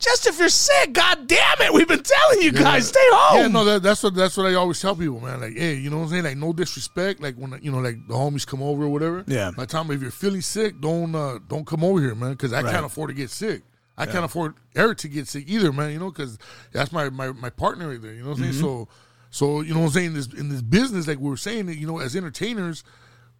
Just 0.00 0.26
if 0.26 0.38
you're 0.38 0.50
sick, 0.50 0.92
god 0.92 1.26
damn 1.28 1.62
it, 1.62 1.72
we've 1.72 1.88
been 1.88 2.02
telling 2.02 2.42
you 2.42 2.52
guys, 2.52 2.88
stay 2.88 2.98
home. 3.12 3.38
Yeah, 3.40 3.46
no, 3.46 3.64
that, 3.64 3.82
that's 3.82 4.02
what 4.02 4.14
that's 4.14 4.36
what 4.36 4.44
I 4.46 4.54
always 4.54 4.78
tell 4.78 4.94
people, 4.94 5.18
man. 5.20 5.40
Like, 5.40 5.56
hey, 5.56 5.74
you 5.76 5.88
know 5.88 5.96
what 5.98 6.02
I'm 6.04 6.08
saying? 6.10 6.24
Like, 6.24 6.36
no 6.36 6.52
disrespect. 6.52 7.22
Like 7.22 7.36
when 7.36 7.58
you 7.62 7.70
know, 7.70 7.78
like 7.78 7.96
the 8.06 8.12
homies 8.14 8.46
come 8.46 8.62
over 8.62 8.84
or 8.84 8.88
whatever. 8.88 9.24
Yeah. 9.26 9.52
My 9.56 9.64
time, 9.64 9.90
if 9.92 10.02
you're 10.02 10.10
feeling 10.10 10.42
sick, 10.42 10.78
don't 10.80 11.14
uh, 11.14 11.38
don't 11.48 11.66
come 11.66 11.82
over 11.84 12.00
here, 12.00 12.14
man, 12.14 12.32
because 12.32 12.52
I 12.52 12.60
Right. 12.60 12.72
can't 12.72 12.84
afford 12.84 13.10
to 13.10 13.14
get 13.14 13.30
sick. 13.30 13.62
I 13.96 14.06
can't 14.06 14.24
afford 14.24 14.54
Eric 14.74 14.98
to 14.98 15.08
get 15.08 15.28
sick 15.28 15.44
either, 15.46 15.72
man. 15.72 15.92
You 15.92 15.98
know, 15.98 16.10
because 16.10 16.38
that's 16.72 16.92
my, 16.92 17.10
my 17.10 17.32
my 17.32 17.50
partner 17.50 17.88
right 17.88 18.02
there. 18.02 18.12
You 18.12 18.22
know 18.22 18.30
what 18.30 18.38
I'm 18.38 18.42
saying? 18.42 18.54
Mm-hmm. 18.54 18.62
So, 18.62 18.88
so 19.30 19.60
you 19.60 19.72
know 19.72 19.80
what 19.80 19.86
I'm 19.86 19.92
saying? 19.92 20.14
This 20.14 20.26
in 20.32 20.48
this 20.48 20.62
business, 20.62 21.06
like 21.06 21.18
we 21.18 21.28
were 21.28 21.36
saying, 21.36 21.68
you 21.68 21.86
know, 21.86 21.98
as 21.98 22.16
entertainers, 22.16 22.82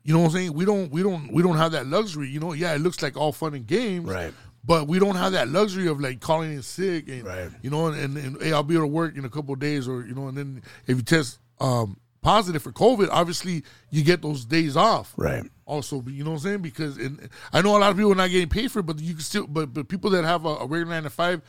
you 0.04 0.12
know 0.12 0.20
what 0.20 0.26
I'm 0.26 0.32
saying? 0.32 0.52
We 0.54 0.64
don't 0.64 0.90
we 0.90 1.02
don't 1.02 1.32
we 1.32 1.42
don't 1.42 1.56
have 1.56 1.72
that 1.72 1.86
luxury. 1.86 2.28
You 2.28 2.40
know, 2.40 2.52
yeah, 2.52 2.74
it 2.74 2.80
looks 2.80 3.02
like 3.02 3.16
all 3.16 3.32
fun 3.32 3.54
and 3.54 3.66
games, 3.66 4.08
Right. 4.08 4.32
But 4.66 4.88
we 4.88 4.98
don't 4.98 5.16
have 5.16 5.32
that 5.32 5.48
luxury 5.48 5.88
of 5.88 6.00
like 6.00 6.20
calling 6.20 6.52
in 6.52 6.62
sick 6.62 7.08
and 7.08 7.24
Right. 7.24 7.50
you 7.60 7.68
know, 7.68 7.88
and, 7.88 7.96
and, 7.96 8.16
and, 8.16 8.42
hey, 8.42 8.52
I'll 8.52 8.62
be 8.62 8.74
able 8.74 8.84
to 8.84 8.88
work 8.92 9.14
in 9.14 9.24
a 9.26 9.28
couple 9.28 9.52
of 9.52 9.60
days, 9.60 9.86
or 9.86 10.06
you 10.06 10.14
know, 10.14 10.28
and 10.28 10.38
then 10.38 10.62
if 10.86 10.96
you 10.96 11.02
test 11.02 11.38
um, 11.60 11.98
positive 12.24 12.62
for 12.62 12.72
COVID, 12.72 13.08
obviously 13.12 13.62
you 13.90 14.02
get 14.02 14.22
those 14.22 14.44
days 14.44 14.76
off. 14.76 15.12
Right. 15.16 15.44
Also, 15.66 16.02
you 16.08 16.24
know 16.24 16.30
what 16.30 16.36
I'm 16.38 16.42
saying? 16.42 16.62
Because 16.62 16.96
and 16.96 17.28
I 17.52 17.62
know 17.62 17.76
a 17.76 17.78
lot 17.78 17.90
of 17.90 17.96
people 17.96 18.10
are 18.12 18.16
not 18.16 18.30
getting 18.30 18.48
paid 18.48 18.72
for 18.72 18.80
it, 18.80 18.86
but 18.86 18.98
you 18.98 19.12
can 19.14 19.22
still, 19.22 19.46
but 19.46 19.72
but 19.72 19.88
people 19.88 20.10
that 20.10 20.24
have 20.24 20.44
a, 20.44 20.48
a 20.48 20.66
regular 20.66 20.94
nine 20.94 21.04
to 21.04 21.10
five, 21.10 21.42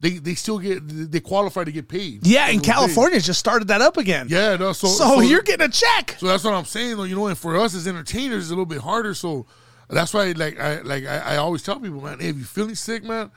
they 0.00 0.10
they 0.18 0.34
still 0.34 0.58
get 0.58 0.80
they 1.12 1.20
qualify 1.20 1.64
to 1.64 1.70
get 1.70 1.86
paid. 1.88 2.26
Yeah, 2.26 2.46
and 2.48 2.58
those 2.58 2.62
days. 2.66 2.74
California 2.74 3.20
just 3.20 3.38
started 3.38 3.68
that 3.68 3.80
up 3.80 3.96
again. 3.98 4.26
Yeah, 4.28 4.56
no, 4.56 4.72
so 4.72 4.88
So, 4.88 5.20
you're 5.20 5.42
getting 5.42 5.66
a 5.66 5.70
check. 5.70 6.16
so 6.18 6.26
that's 6.26 6.42
what 6.44 6.54
I'm 6.54 6.64
saying, 6.64 6.96
though. 6.96 7.04
You 7.04 7.14
know, 7.14 7.26
and 7.28 7.38
for 7.38 7.56
us 7.56 7.74
as 7.74 7.86
entertainers, 7.86 8.44
it's 8.44 8.48
a 8.48 8.52
little 8.52 8.66
bit 8.66 8.80
harder. 8.80 9.14
So 9.14 9.46
that's 9.88 10.12
why, 10.12 10.32
like, 10.32 10.58
I 10.58 10.80
like 10.80 11.06
I, 11.06 11.34
I 11.34 11.36
always 11.36 11.62
tell 11.62 11.78
people, 11.78 12.00
man, 12.00 12.18
hey, 12.20 12.30
if 12.30 12.36
you're 12.36 12.44
feeling 12.46 12.74
sick, 12.74 13.04
man, 13.04 13.30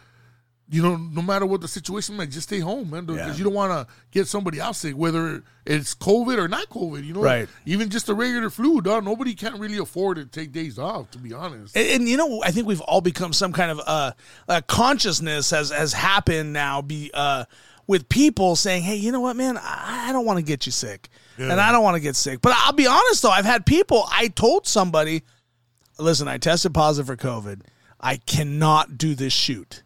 you 0.67 0.81
know, 0.81 0.95
no 0.95 1.21
matter 1.21 1.45
what 1.45 1.61
the 1.61 1.67
situation, 1.67 2.17
man, 2.17 2.31
just 2.31 2.47
stay 2.47 2.59
home, 2.59 2.89
man, 2.89 3.05
because 3.05 3.27
Yeah. 3.27 3.35
you 3.35 3.43
don't 3.43 3.53
want 3.53 3.71
to 3.71 3.93
get 4.11 4.27
somebody 4.27 4.59
else 4.59 4.79
sick, 4.79 4.95
whether 4.95 5.43
it's 5.63 5.93
COVID 5.93 6.39
or 6.39 6.47
not 6.47 6.69
COVID. 6.69 7.05
You 7.05 7.13
know, 7.13 7.21
Right. 7.21 7.47
Even 7.67 7.89
just 7.89 8.09
a 8.09 8.15
regular 8.15 8.49
flu, 8.49 8.81
dog. 8.81 9.05
Nobody 9.05 9.35
can 9.35 9.59
really 9.59 9.77
afford 9.77 10.17
to 10.17 10.25
take 10.25 10.51
days 10.51 10.79
off, 10.79 11.11
to 11.11 11.19
be 11.19 11.33
honest. 11.33 11.77
And, 11.77 11.87
and, 11.89 12.09
you 12.09 12.17
know, 12.17 12.41
I 12.43 12.49
think 12.49 12.65
we've 12.67 12.81
all 12.81 13.01
become 13.01 13.31
some 13.31 13.53
kind 13.53 13.71
of 13.71 13.81
uh, 13.85 14.11
uh 14.49 14.61
consciousness 14.67 15.51
has 15.51 15.69
has 15.69 15.93
happened 15.93 16.53
now. 16.53 16.81
Be 16.81 17.11
uh 17.13 17.45
with 17.87 18.09
people 18.09 18.55
saying, 18.55 18.81
"Hey, 18.81 18.95
you 18.95 19.11
know 19.11 19.21
what, 19.21 19.35
man? 19.35 19.57
I, 19.57 20.07
I 20.09 20.11
don't 20.13 20.25
want 20.25 20.37
to 20.39 20.43
get 20.43 20.65
you 20.65 20.71
sick, 20.71 21.09
and 21.37 21.61
I 21.61 21.71
don't 21.71 21.83
want 21.83 21.93
to 21.95 22.01
get 22.01 22.15
sick." 22.15 22.41
But 22.41 22.53
I'll 22.55 22.73
be 22.73 22.87
honest 22.87 23.21
though, 23.21 23.29
I've 23.29 23.45
had 23.45 23.67
people. 23.67 24.07
I 24.09 24.29
told 24.29 24.65
somebody, 24.65 25.21
"Listen, 25.99 26.27
I 26.27 26.39
tested 26.39 26.73
positive 26.73 27.05
for 27.05 27.15
COVID. 27.15 27.61
I 28.01 28.17
cannot 28.17 28.97
do 28.97 29.13
this 29.13 29.31
shoot." 29.33 29.83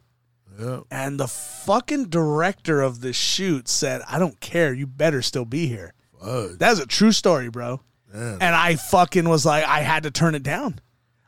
Yeah. 0.60 0.82
And 0.92 1.20
the 1.20 1.28
fucking 1.28 2.06
director 2.06 2.82
of 2.82 3.02
the 3.02 3.14
shoot 3.14 3.68
said, 3.68 4.02
I 4.08 4.20
don't 4.20 4.40
care. 4.40 4.74
You 4.74 4.88
better 4.88 5.22
still 5.22 5.46
be 5.46 5.68
here. 5.68 5.94
Fuck. 6.22 6.52
That's 6.58 6.80
a 6.80 6.86
true 6.86 7.12
story, 7.12 7.50
bro. 7.50 7.82
Yeah. 8.14 8.38
And 8.42 8.56
I 8.56 8.76
fucking 8.76 9.28
was 9.28 9.46
like, 9.46 9.64
I 9.64 9.82
had 9.82 10.04
to 10.04 10.12
turn 10.12 10.36
it 10.36 10.44
down. 10.44 10.80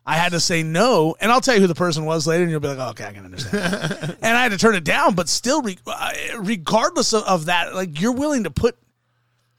I 0.05 0.15
had 0.15 0.31
to 0.31 0.39
say 0.39 0.63
no. 0.63 1.15
And 1.21 1.31
I'll 1.31 1.41
tell 1.41 1.53
you 1.55 1.61
who 1.61 1.67
the 1.67 1.75
person 1.75 2.05
was 2.05 2.25
later, 2.25 2.41
and 2.41 2.51
you'll 2.51 2.59
be 2.59 2.67
like, 2.67 2.79
oh, 2.79 2.89
okay, 2.89 3.05
I 3.05 3.13
can 3.13 3.23
understand. 3.23 4.17
and 4.21 4.37
I 4.37 4.43
had 4.43 4.51
to 4.51 4.57
turn 4.57 4.75
it 4.75 4.83
down, 4.83 5.13
but 5.13 5.29
still, 5.29 5.61
re- 5.61 5.77
uh, 5.85 6.11
regardless 6.39 7.13
of, 7.13 7.23
of 7.23 7.45
that, 7.45 7.75
like, 7.75 8.01
you're 8.01 8.11
willing 8.11 8.45
to 8.45 8.51
put 8.51 8.77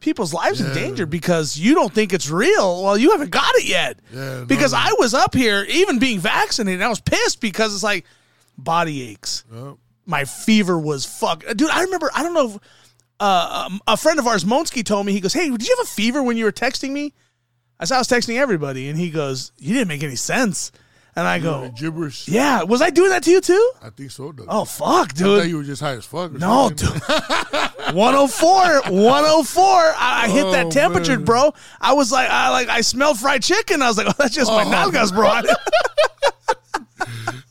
people's 0.00 0.34
lives 0.34 0.60
in 0.60 0.74
danger 0.74 1.06
because 1.06 1.56
you 1.56 1.74
don't 1.74 1.94
think 1.94 2.12
it's 2.12 2.28
real. 2.28 2.82
Well, 2.82 2.98
you 2.98 3.12
haven't 3.12 3.30
got 3.30 3.54
it 3.54 3.64
yet. 3.64 4.00
Yeah, 4.12 4.44
because 4.46 4.72
no. 4.72 4.78
I 4.80 4.94
was 4.98 5.14
up 5.14 5.32
here, 5.32 5.64
even 5.68 6.00
being 6.00 6.18
vaccinated, 6.18 6.82
I 6.82 6.88
was 6.88 7.00
pissed 7.00 7.40
because 7.40 7.72
it's 7.72 7.84
like 7.84 8.04
body 8.58 9.02
aches 9.10 9.44
Yeah. 9.52 9.72
my 10.06 10.24
fever 10.24 10.78
was 10.78 11.04
fuck. 11.04 11.44
Dude, 11.56 11.70
I 11.70 11.82
remember, 11.82 12.10
I 12.14 12.22
don't 12.22 12.34
know 12.34 12.50
if 12.54 12.58
uh, 13.20 13.66
um, 13.68 13.80
a 13.86 13.96
friend 13.96 14.18
of 14.18 14.26
ours, 14.26 14.44
Monsky, 14.44 14.84
told 14.84 15.06
me, 15.06 15.12
he 15.12 15.20
goes, 15.20 15.32
Hey, 15.32 15.48
did 15.48 15.66
you 15.66 15.76
have 15.78 15.86
a 15.86 15.88
fever 15.90 16.22
when 16.22 16.36
you 16.36 16.44
were 16.44 16.52
texting 16.52 16.90
me? 16.90 17.14
I 17.78 17.84
said, 17.84 17.94
I 17.96 17.98
was 17.98 18.08
texting 18.08 18.36
everybody. 18.36 18.88
And 18.88 18.98
he 18.98 19.10
goes, 19.10 19.52
You 19.58 19.74
didn't 19.74 19.88
make 19.88 20.02
any 20.02 20.16
sense. 20.16 20.72
And 21.14 21.26
I 21.28 21.38
go, 21.40 21.70
gibberish. 21.76 22.26
Yeah, 22.26 22.62
was 22.62 22.80
I 22.80 22.88
doing 22.88 23.10
that 23.10 23.22
to 23.24 23.30
you 23.30 23.42
too? 23.42 23.72
I 23.82 23.90
think 23.90 24.10
so, 24.10 24.32
Doug. 24.32 24.46
Oh, 24.48 24.64
fuck, 24.64 24.86
I 24.88 24.98
thought 25.02 25.14
dude. 25.42 25.46
you 25.50 25.58
were 25.58 25.62
just 25.62 25.82
high 25.82 25.92
as 25.92 26.06
fuck. 26.06 26.34
Or 26.34 26.38
No, 26.38 26.70
dude. 26.70 26.88
104, 27.92 28.82
104. 28.90 29.64
I, 29.64 29.94
I 30.24 30.28
hit 30.28 30.50
that 30.52 30.66
Oh, 30.66 30.70
temperature, 30.70 31.16
man. 31.16 31.24
bro. 31.24 31.54
I 31.80 31.92
was 31.92 32.10
like, 32.10 32.30
I 32.30 32.48
like, 32.50 32.68
I 32.68 32.80
smelled 32.80 33.18
fried 33.18 33.42
chicken. 33.42 33.82
I 33.82 33.88
was 33.88 33.98
like, 33.98 34.06
oh, 34.10 34.14
that's 34.18 34.34
just 34.34 34.50
my 34.50 34.64
Oh. 34.64 34.70
nalgas, 34.70 35.12
bro. 35.14 35.28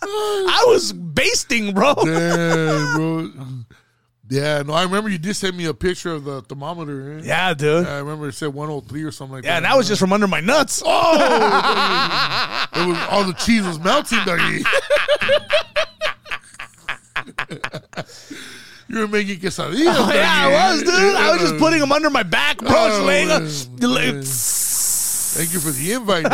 I 0.01 0.63
was 0.68 0.91
basting, 0.94 1.74
bro. 1.74 1.94
Damn, 2.03 2.96
bro. 2.96 3.30
Yeah, 4.30 4.62
no, 4.63 4.72
I 4.74 4.84
remember 4.84 5.10
you 5.10 5.18
did 5.18 5.36
send 5.36 5.58
me 5.58 5.65
a 5.65 5.74
picture 5.74 6.13
of 6.13 6.24
the 6.24 6.41
thermometer. 6.44 7.18
eh? 7.18 7.22
Yeah, 7.25 7.53
dude. 7.53 7.86
I 7.86 7.98
remember 7.98 8.30
it 8.30 8.34
said 8.34 8.53
103 8.53 9.03
or 9.03 9.12
something 9.12 9.36
like 9.36 9.44
Yeah, 9.44 9.50
that. 9.50 9.53
Yeah, 9.53 9.58
and 9.58 9.65
that 9.65 9.75
was 9.77 9.88
just 9.89 10.00
from 10.00 10.13
under 10.13 10.27
my 10.27 10.39
nuts. 10.39 10.82
Oh, 10.86 11.13
it 12.75 12.88
was 12.88 12.98
all 13.10 13.25
the 13.25 13.34
cheese 13.34 13.63
was 13.65 13.77
melting, 13.80 14.20
Dougie. 14.20 14.63
you 18.88 19.00
were 19.00 19.08
making 19.10 19.39
quesadillas. 19.39 19.96
Oh, 19.98 20.12
yeah, 20.13 20.32
I 20.48 20.72
was, 20.72 20.84
dude. 20.84 20.89
I 21.15 21.32
was 21.34 21.41
just 21.41 21.58
putting 21.58 21.80
them 21.82 21.91
under 21.91 22.10
my 22.10 22.24
back, 22.24 22.58
bro. 22.60 22.70
Oh, 22.72 23.03
laying 23.06 23.27
man, 23.27 23.44
man. 23.44 24.24
Thank 24.24 25.53
you 25.53 25.60
for 25.60 25.72
the 25.72 25.91
invite. 25.94 26.25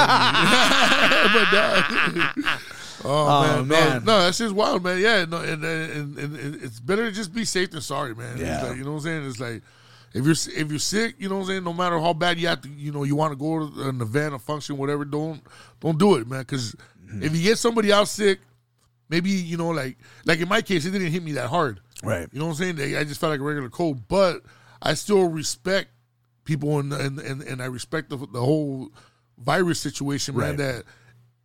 Uh, 3.04 3.08
oh, 3.08 3.42
man, 3.63 3.68
man. 3.68 4.06
No, 4.06 4.18
no, 4.18 4.24
that's 4.25 4.39
just 4.39 4.56
wild, 4.56 4.84
man. 4.84 5.00
Yeah, 5.00 5.25
no, 5.25 5.38
and, 5.38 5.63
and, 5.63 6.18
and, 6.18 6.36
and 6.36 6.56
it's 6.63 6.80
better 6.80 7.06
to 7.06 7.12
just 7.12 7.34
be 7.34 7.46
safe 7.46 7.72
than 7.72 7.82
sorry, 7.82 8.16
man. 8.16 8.38
Yeah. 8.38 8.63
like, 8.63 8.77
you 8.77 8.84
know 8.84 8.92
what 8.94 8.98
I'm 8.98 9.04
saying? 9.04 9.27
It's 9.27 9.39
like 9.39 9.62
if 10.13 10.25
you're 10.25 10.62
if 10.62 10.70
you're 10.70 10.80
sick, 10.80 11.16
you 11.20 11.30
know 11.30 11.36
what 11.36 11.42
I'm 11.42 11.48
saying. 11.48 11.63
No 11.63 11.74
matter 11.74 12.00
how 12.00 12.13
bad 12.13 12.39
you 12.39 12.48
have 12.48 12.62
to, 12.62 12.70
you 12.70 12.92
know, 12.92 13.04
you 13.04 13.16
want 13.16 13.34
to 13.34 13.38
go 13.38 13.68
to 13.70 13.89
an 13.89 14.01
event, 14.01 14.34
a 14.34 14.39
function, 14.39 14.77
whatever. 14.77 15.06
Don't 15.06 15.42
don't 15.80 15.98
do 16.00 16.16
it, 16.16 16.27
man. 16.27 16.42
Because 16.42 16.75
Mm-hmm. 17.08 17.24
if 17.24 17.34
you 17.38 17.42
get 17.42 17.58
somebody 17.58 17.94
out 17.94 18.10
sick, 18.10 18.42
maybe 19.08 19.30
you 19.30 19.56
know, 19.56 19.70
like 19.70 19.98
like 20.25 20.39
in 20.42 20.50
my 20.50 20.62
case, 20.62 20.86
it 20.86 20.92
didn't 20.92 21.12
hit 21.12 21.24
me 21.24 21.32
that 21.34 21.48
hard. 21.48 21.80
Right. 22.04 22.27
You 22.34 22.39
know 22.39 22.48
what 22.48 22.60
I'm 22.60 22.75
saying? 22.75 22.96
I 22.98 23.06
just 23.06 23.22
felt 23.22 23.32
like 23.32 23.39
a 23.39 23.44
regular 23.44 23.70
cold, 23.70 24.10
but 24.10 24.42
I 24.82 24.94
still 24.94 25.30
respect 25.30 25.89
people 26.44 26.80
and 26.80 26.92
and 26.92 27.18
and, 27.20 27.42
and 27.42 27.62
I 27.62 27.66
respect 27.68 28.10
the, 28.10 28.18
the 28.18 28.42
whole 28.42 28.89
virus 29.38 29.80
situation, 29.80 30.36
man. 30.36 30.50
Right. 30.50 30.58
That 30.58 30.84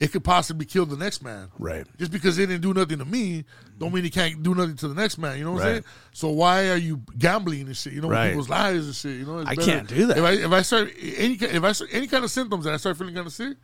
it 0.02 0.10
could 0.10 0.24
possibly 0.24 0.66
kill 0.66 0.84
the 0.84 0.96
next 0.96 1.22
man. 1.22 1.48
Right. 1.58 1.86
Just 1.96 2.10
because 2.10 2.36
they 2.36 2.44
didn't 2.44 2.62
do 2.62 2.74
nothing 2.74 2.98
to 2.98 3.04
me, 3.04 3.44
don't 3.78 3.94
mean 3.94 4.02
he 4.02 4.10
can't 4.10 4.42
do 4.42 4.52
nothing 4.54 4.74
to 4.76 4.88
the 4.88 4.94
next 4.94 5.16
man. 5.16 5.38
You 5.38 5.44
know 5.44 5.52
what 5.52 5.62
I'm 5.62 5.68
saying? 5.68 5.84
So 6.12 6.28
why 6.30 6.70
are 6.70 6.76
you 6.76 7.02
gambling 7.18 7.66
and 7.68 7.76
shit? 7.76 7.92
You 7.92 8.00
know, 8.00 8.08
Right. 8.08 8.30
people's 8.30 8.48
lives 8.48 8.86
and 8.86 8.94
shit. 8.96 9.18
You 9.20 9.26
know, 9.26 9.38
It's 9.38 9.50
I 9.50 9.54
better- 9.54 9.70
can't 9.70 9.88
do 9.88 10.06
that. 10.06 10.18
If 10.18 10.24
I 10.24 10.32
if 10.32 10.50
I 10.52 10.62
start 10.62 10.90
any 11.00 11.34
if 11.34 11.62
I 11.62 11.70
start 11.72 11.90
any 11.92 12.06
kind 12.08 12.24
of 12.24 12.30
symptoms 12.30 12.66
and 12.66 12.74
I 12.74 12.78
start 12.78 12.96
feeling 12.96 13.14
kind 13.14 13.26
of 13.28 13.32
sick. 13.32 13.56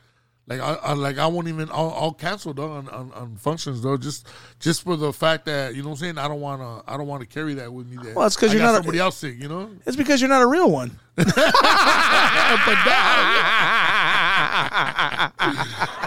Like 0.46 0.60
I, 0.60 0.74
I 0.76 0.92
like 0.94 1.18
I 1.18 1.26
won't 1.26 1.48
even 1.48 1.68
I'll, 1.70 1.90
I'll 1.94 2.12
cancel 2.14 2.54
though 2.54 2.72
on, 2.72 2.88
on, 2.88 3.12
on 3.12 3.36
functions 3.36 3.82
though 3.82 3.98
just 3.98 4.26
just 4.60 4.82
for 4.82 4.96
the 4.96 5.12
fact 5.12 5.44
that 5.44 5.74
you 5.74 5.82
know 5.82 5.88
what 5.90 5.96
I'm 5.96 6.00
saying 6.00 6.16
I 6.16 6.26
don't 6.26 6.40
want 6.40 6.62
to 6.62 6.90
I 6.90 6.96
don't 6.96 7.06
want 7.06 7.20
to 7.20 7.26
carry 7.26 7.52
that 7.54 7.70
with 7.70 7.86
me. 7.86 7.98
That 8.02 8.14
Well, 8.14 8.26
it's 8.26 8.34
'cause 8.36 8.48
I 8.50 8.54
you're 8.54 8.62
not 8.62 8.70
a- 8.72 8.76
somebody 8.78 8.98
else 8.98 9.18
sick, 9.18 9.36
you 9.38 9.48
know. 9.48 9.68
It's 9.84 9.94
because 9.96 10.22
you're 10.22 10.30
not 10.30 10.40
a 10.40 10.46
real 10.46 10.70
one. 10.70 10.98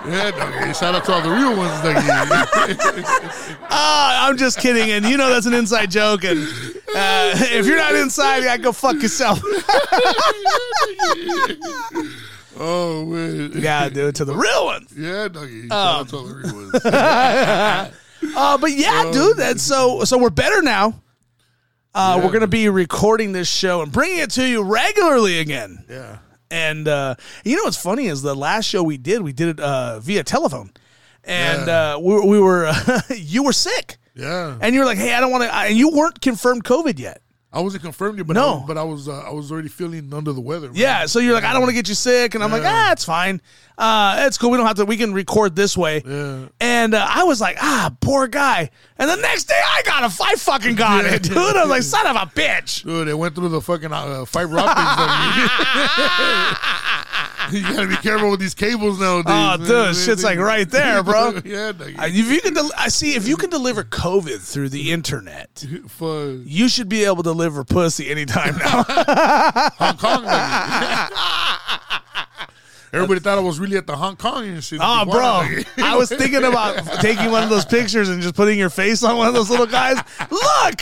Yeah, 0.03 0.31
doggy. 0.31 0.73
shout 0.73 0.95
out 0.95 1.05
to 1.05 1.13
all 1.13 1.21
the 1.21 1.29
real 1.29 1.55
ones, 1.55 1.81
doggy. 1.81 2.07
Ah, 3.73 4.27
I'm 4.27 4.37
just 4.37 4.59
kidding. 4.59 4.89
And 4.91 5.05
you 5.05 5.15
know 5.17 5.29
that's 5.29 5.45
an 5.45 5.53
inside 5.53 5.89
joke. 5.91 6.23
And 6.23 6.39
uh, 6.41 7.33
if 7.35 7.65
you're 7.65 7.77
not 7.77 7.95
inside, 7.95 8.37
you 8.37 8.43
gotta 8.45 8.61
go 8.61 8.71
fuck 8.71 8.95
yourself. 9.01 9.39
oh 12.57 13.05
man, 13.05 13.51
yeah, 13.55 13.89
dude, 13.89 14.15
to 14.15 14.25
the 14.25 14.35
real 14.35 14.65
ones. 14.65 14.91
yeah, 14.97 15.27
doggy. 15.27 15.67
Shout 15.67 15.71
Um. 15.71 15.99
out 16.01 16.09
to 16.09 16.17
all 16.17 16.23
the 16.25 16.35
real 16.35 16.55
ones. 16.55 17.97
Uh, 18.35 18.55
but 18.59 18.71
yeah, 18.71 19.09
dude, 19.11 19.35
that's 19.35 19.63
so 19.63 20.03
so 20.03 20.15
we're 20.19 20.29
better 20.29 20.61
now. 20.61 20.89
Uh, 21.95 22.17
Yeah. 22.19 22.23
We're 22.25 22.31
gonna 22.31 22.45
be 22.45 22.69
recording 22.69 23.31
this 23.31 23.47
show 23.49 23.81
and 23.81 23.91
bringing 23.91 24.19
it 24.19 24.29
to 24.31 24.47
you 24.47 24.61
regularly 24.61 25.39
again. 25.39 25.83
yeah, 25.89 26.17
And 26.51 26.87
uh, 26.87 27.15
you 27.45 27.55
know 27.55 27.63
what's 27.63 27.81
funny 27.81 28.07
is 28.07 28.21
the 28.21 28.35
last 28.35 28.65
show 28.65 28.83
we 28.83 28.97
did, 28.97 29.21
we 29.21 29.31
did 29.33 29.47
it 29.47 29.59
uh, 29.59 29.99
via 29.99 30.23
telephone, 30.23 30.71
and 31.23 31.67
Yeah. 31.67 31.93
uh, 31.95 31.99
we, 31.99 32.19
we 32.27 32.39
were 32.39 32.71
you 33.15 33.43
were 33.43 33.53
sick, 33.53 33.97
yeah. 34.15 34.57
and 34.61 34.73
you 34.75 34.81
were 34.81 34.85
like, 34.85 34.97
"Hey, 34.97 35.13
I 35.13 35.21
don't 35.21 35.31
want 35.31 35.45
to," 35.45 35.55
and 35.55 35.77
you 35.77 35.89
weren't 35.89 36.19
confirmed 36.21 36.63
COVID 36.65 36.99
yet. 36.99 37.21
I 37.53 37.59
wasn't 37.59 37.83
confirmed 37.83 38.17
yet, 38.17 38.27
but 38.27 38.33
No. 38.33 38.61
I 38.63 38.67
but 38.67 38.77
I 38.77 38.83
was 38.83 39.09
uh, 39.09 39.23
I 39.27 39.31
was 39.31 39.51
already 39.51 39.67
feeling 39.67 40.13
under 40.13 40.31
the 40.31 40.39
weather. 40.39 40.67
man. 40.67 40.75
Yeah, 40.77 41.05
so 41.05 41.19
you're 41.19 41.33
like, 41.33 41.43
"I 41.43 41.51
don't 41.51 41.61
want 41.61 41.69
to 41.71 41.75
get 41.75 41.89
you 41.89 41.95
sick," 41.95 42.33
and 42.33 42.41
I'm 42.43 42.49
like, 42.51 42.63
"Ah, 42.65 42.93
it's 42.93 43.03
fine. 43.03 43.41
Uh, 43.77 44.23
it's 44.25 44.37
cool. 44.37 44.51
We 44.51 44.57
don't 44.57 44.67
have 44.67 44.77
to. 44.77 44.85
We 44.85 44.95
can 44.95 45.13
record 45.13 45.53
this 45.53 45.75
way." 45.75 46.01
Yeah. 46.05 46.45
And 46.61 46.93
uh, 46.93 47.05
I 47.09 47.23
was 47.25 47.41
like, 47.41 47.57
"Ah, 47.59 47.93
poor 47.99 48.27
guy." 48.27 48.69
And 48.97 49.09
the 49.09 49.17
next 49.17 49.45
day, 49.49 49.59
I 49.61 49.81
got 49.83 50.03
a, 50.03 50.23
I 50.23 50.35
fucking 50.35 50.75
got 50.75 51.03
it, 51.03 51.23
dude. 51.23 51.35
I 51.37 51.61
was 51.63 51.69
like, 51.69 51.83
"Son 51.83 52.07
of 52.07 52.15
a 52.15 52.25
bitch." 52.27 52.83
Dude, 52.83 53.09
they 53.09 53.13
went 53.13 53.35
through 53.35 53.49
the 53.49 53.59
fucking 53.59 53.91
uh, 53.91 54.23
fiber 54.23 54.57
optics. 54.57 54.77
you 57.51 57.61
gotta 57.61 57.87
be 57.87 57.95
careful 57.97 58.29
with 58.31 58.39
these 58.39 58.53
cables 58.53 58.99
nowadays. 58.99 59.25
Oh, 59.27 59.57
man. 59.57 59.67
dude, 59.67 59.95
shit's 59.95 60.23
like 60.23 60.37
right 60.39 60.69
there, 60.69 61.01
bro. 61.03 61.39
yeah, 61.45 61.71
doggy. 61.71 61.95
Uh, 61.97 62.05
If 62.07 62.29
you 62.31 62.41
can, 62.41 62.53
del- 62.53 62.71
I 62.77 62.89
see. 62.89 63.15
If 63.15 63.27
you 63.27 63.37
can 63.37 63.49
deliver 63.49 63.83
COVID 63.83 64.39
through 64.41 64.69
the 64.69 64.91
internet, 64.91 65.65
For 65.87 66.25
you 66.31 66.67
should 66.69 66.89
be 66.89 67.03
able 67.05 67.17
to 67.17 67.23
deliver 67.23 67.63
pussy 67.63 68.09
anytime 68.09 68.57
now. 68.57 68.83
Hong 69.77 69.97
Kong. 69.97 70.25
Everybody 72.93 73.21
thought 73.21 73.37
I 73.37 73.41
was 73.41 73.57
really 73.57 73.77
at 73.77 73.87
the 73.87 73.95
Hong 73.95 74.17
Kong 74.17 74.45
and 74.49 74.61
shit. 74.61 74.79
oh, 74.81 75.05
bro. 75.05 75.47
I 75.85 75.95
was 75.95 76.09
thinking 76.09 76.43
about 76.43 76.83
taking 77.01 77.31
one 77.31 77.41
of 77.41 77.49
those 77.49 77.63
pictures 77.63 78.09
and 78.09 78.21
just 78.21 78.35
putting 78.35 78.59
your 78.59 78.69
face 78.69 79.01
on 79.01 79.15
one 79.15 79.29
of 79.29 79.33
those 79.33 79.49
little 79.49 79.65
guys. 79.65 79.97
Look, 80.29 80.81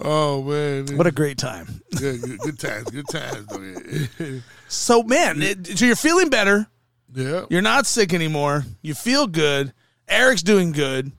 oh 0.00 0.42
man, 0.42 0.96
what 0.96 1.06
a 1.06 1.12
great 1.12 1.38
time. 1.38 1.82
yeah, 1.92 2.12
good, 2.12 2.38
good 2.40 2.58
times, 2.58 2.90
good 2.90 3.08
times. 3.08 4.42
So, 4.68 5.02
man, 5.02 5.42
it, 5.42 5.78
so 5.78 5.84
you're 5.86 5.96
feeling 5.96 6.28
better. 6.28 6.66
yeah, 7.14 7.46
You're 7.50 7.62
not 7.62 7.86
sick 7.86 8.12
anymore. 8.12 8.64
You 8.82 8.94
feel 8.94 9.26
good. 9.26 9.72
Eric's 10.08 10.42
doing 10.42 10.72
good, 10.72 11.12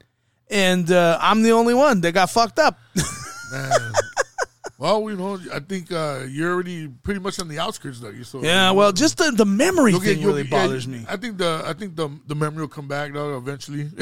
and 0.49 0.91
uh, 0.91 1.17
I'm 1.21 1.43
the 1.43 1.51
only 1.51 1.73
one 1.73 2.01
that 2.01 2.11
got 2.13 2.29
fucked 2.29 2.59
up. 2.59 2.77
man. 3.51 3.93
Well, 4.79 5.09
you 5.09 5.17
know, 5.17 5.37
I 5.53 5.59
think 5.59 5.91
uh, 5.91 6.21
you're 6.29 6.53
already 6.53 6.87
pretty 6.87 7.19
much 7.19 7.37
on 7.41 7.49
the 7.49 7.59
outskirts, 7.59 7.99
though. 7.99 8.13
So 8.23 8.41
yeah, 8.41 8.71
well, 8.71 8.93
just 8.93 9.17
the, 9.17 9.29
the 9.31 9.45
memory 9.45 9.91
get- 9.91 10.01
thing 10.01 10.23
really 10.25 10.43
yeah, 10.43 10.49
bothers 10.49 10.87
me. 10.87 11.05
I 11.09 11.17
think 11.17 11.37
the 11.37 11.61
I 11.65 11.73
think 11.73 11.97
the 11.97 12.09
the 12.27 12.35
memory 12.35 12.61
will 12.61 12.69
come 12.69 12.87
back 12.87 13.11
though 13.11 13.37
eventually. 13.37 13.89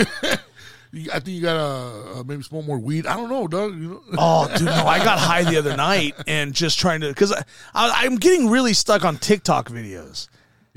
I 1.13 1.19
think 1.19 1.35
you 1.35 1.41
gotta 1.41 2.19
uh, 2.19 2.23
maybe 2.25 2.43
smoke 2.43 2.65
more 2.65 2.79
weed. 2.79 3.05
I 3.05 3.15
don't 3.15 3.29
know, 3.29 3.47
Doug. 3.47 3.73
You 3.75 3.87
know, 3.89 4.01
Oh, 4.17 4.47
dude, 4.57 4.65
no! 4.65 4.71
I 4.73 5.03
got 5.03 5.19
high 5.19 5.43
the 5.43 5.57
other 5.57 5.75
night 5.75 6.15
and 6.27 6.53
just 6.53 6.79
trying 6.79 7.01
to 7.01 7.09
because 7.09 7.31
I, 7.31 7.43
I, 7.73 8.05
I'm 8.05 8.15
getting 8.15 8.49
really 8.49 8.73
stuck 8.73 9.03
on 9.05 9.17
TikTok 9.17 9.69
videos. 9.69 10.27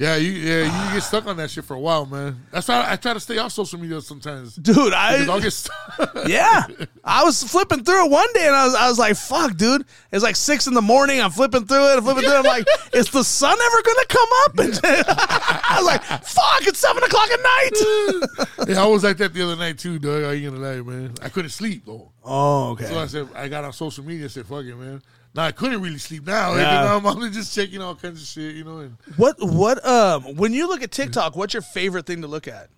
Yeah, 0.01 0.17
you 0.17 0.33
yeah 0.33 0.63
you 0.65 0.95
get 0.95 1.03
stuck 1.03 1.27
on 1.27 1.37
that 1.37 1.51
shit 1.51 1.63
for 1.63 1.75
a 1.75 1.79
while, 1.79 2.07
man. 2.07 2.41
That's 2.51 2.67
why 2.67 2.87
I, 2.91 2.97
try 2.97 3.13
to 3.13 3.21
stay 3.21 3.37
off 3.37 3.53
social 3.53 3.79
media 3.79 4.01
sometimes. 4.01 4.55
Dude, 4.57 4.77
Because 4.77 5.29
I'll 5.29 5.41
get 5.43 5.53
stuck. 5.53 6.11
yeah, 6.27 6.63
I 7.05 7.23
was 7.23 7.45
flipping 7.45 7.85
through 7.85 8.07
it 8.07 8.11
one 8.11 8.27
day 8.33 8.47
and 8.47 8.57
I 8.57 8.65
was 8.65 8.75
I 8.75 8.89
was 8.89 8.99
like, 8.99 9.17
"Fuck, 9.17 9.59
dude!" 9.59 9.85
It's 10.11 10.23
like 10.25 10.37
six 10.37 10.67
in 10.67 10.73
the 10.73 10.81
morning. 10.81 11.21
I'm 11.21 11.31
flipping 11.31 11.67
through 11.67 11.93
it, 11.93 11.99
I'm 11.99 12.05
flipping 12.05 12.23
through. 12.23 12.33
it. 12.33 12.39
I'm 12.39 12.45
like, 12.45 12.67
"Is 12.95 13.11
the 13.11 13.23
sun 13.23 13.59
ever 13.61 13.83
gonna 13.83 14.07
come 14.09 14.29
up?" 14.47 14.59
And 14.59 14.81
I 14.85 15.75
was 15.77 15.87
like, 15.87 16.03
"Fuck! 16.25 16.67
It's 16.67 16.79
seven 16.79 17.03
o'clock 17.03 17.29
at 17.31 17.41
night." 17.43 18.69
yeah, 18.71 18.83
I 18.83 18.87
was 18.87 19.05
like 19.05 19.19
that 19.19 19.35
the 19.35 19.43
other 19.43 19.57
night 19.57 19.77
too, 19.77 19.99
Doug. 19.99 20.25
I 20.25 20.33
ain't 20.33 20.47
gonna 20.47 20.67
lie, 20.67 20.81
man. 20.81 21.13
I 21.21 21.29
couldn't 21.29 21.51
sleep 21.51 21.85
though. 21.85 22.11
Oh, 22.25 22.71
okay. 22.71 22.87
So. 22.87 22.99
I 22.99 23.07
said 23.07 23.29
I 23.35 23.49
got 23.49 23.65
on 23.65 23.75
social 23.75 24.03
media. 24.03 24.23
and 24.23 24.33
said, 24.33 24.47
"Fuck 24.47 24.65
it, 24.65 24.77
man." 24.77 25.03
Now 25.35 25.45
I 25.45 25.53
couldn't 25.53 25.81
really 25.81 25.99
sleep 25.99 26.27
now. 26.27 26.55
Yeah. 26.55 26.83
You 26.83 26.89
know, 26.89 26.97
I'm 26.97 27.07
only 27.07 27.31
just 27.31 27.55
checking 27.55 27.81
all 27.81 27.95
kinds 27.95 28.21
of 28.21 28.27
shit, 28.27 28.55
you 28.57 28.65
know. 28.65 28.79
And 28.79 28.97
What 29.17 29.37
what 29.41 29.85
um 29.87 30.23
when 30.37 30.53
you 30.53 30.67
look 30.69 30.83
at 30.83 30.91
TikTok, 30.91 31.37
what's 31.37 31.55
your 31.55 31.63
favorite 31.63 32.07
thing 32.07 32.23
to 32.23 32.29
look 32.29 32.49
at? 32.49 32.69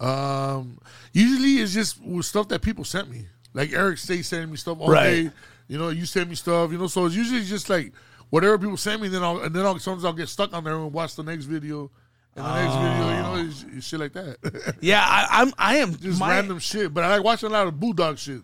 Um, 0.00 0.78
usually 1.12 1.56
it's 1.62 1.74
just 1.74 2.00
with 2.02 2.24
stuff 2.26 2.48
that 2.48 2.62
people 2.62 2.84
sent 2.84 3.10
me. 3.10 3.26
Like 3.54 3.72
Eric 3.72 3.98
stays 3.98 4.28
sending 4.28 4.50
me 4.50 4.56
stuff 4.56 4.78
all 4.80 4.90
Right. 4.90 5.24
day. 5.26 5.30
You 5.68 5.78
know, 5.78 5.88
you 5.90 6.06
send 6.06 6.28
me 6.30 6.34
stuff. 6.36 6.70
You 6.72 6.78
know, 6.78 6.86
so 6.86 7.06
it's 7.06 7.14
usually 7.14 7.42
just 7.44 7.68
like 7.68 7.92
whatever 8.30 8.58
people 8.58 8.76
send 8.76 9.02
me. 9.02 9.08
Then 9.08 9.22
I'll 9.22 9.40
and 9.40 9.54
then 9.54 9.64
I'll 9.64 9.78
sometimes 9.78 10.04
I'll 10.04 10.12
get 10.12 10.28
stuck 10.28 10.52
on 10.52 10.64
there 10.64 10.74
and 10.76 10.92
watch 10.92 11.16
the 11.16 11.22
next 11.24 11.44
video. 11.46 11.90
And 12.36 12.44
the 12.46 12.54
next 12.54 12.74
video, 12.76 13.08
you 13.08 13.22
know, 13.22 13.48
it's, 13.50 13.64
it's 13.76 13.86
shit 13.86 13.98
like 13.98 14.12
that. 14.12 14.76
Yeah, 14.80 15.02
I, 15.04 15.42
I'm. 15.42 15.52
I 15.58 15.76
am 15.78 15.96
just 15.96 16.20
my- 16.20 16.30
random 16.30 16.58
shit. 16.60 16.94
But 16.94 17.02
I 17.04 17.16
like 17.16 17.24
watching 17.24 17.48
a 17.48 17.52
lot 17.52 17.66
of 17.66 17.80
bulldog 17.80 18.18
shit. 18.18 18.42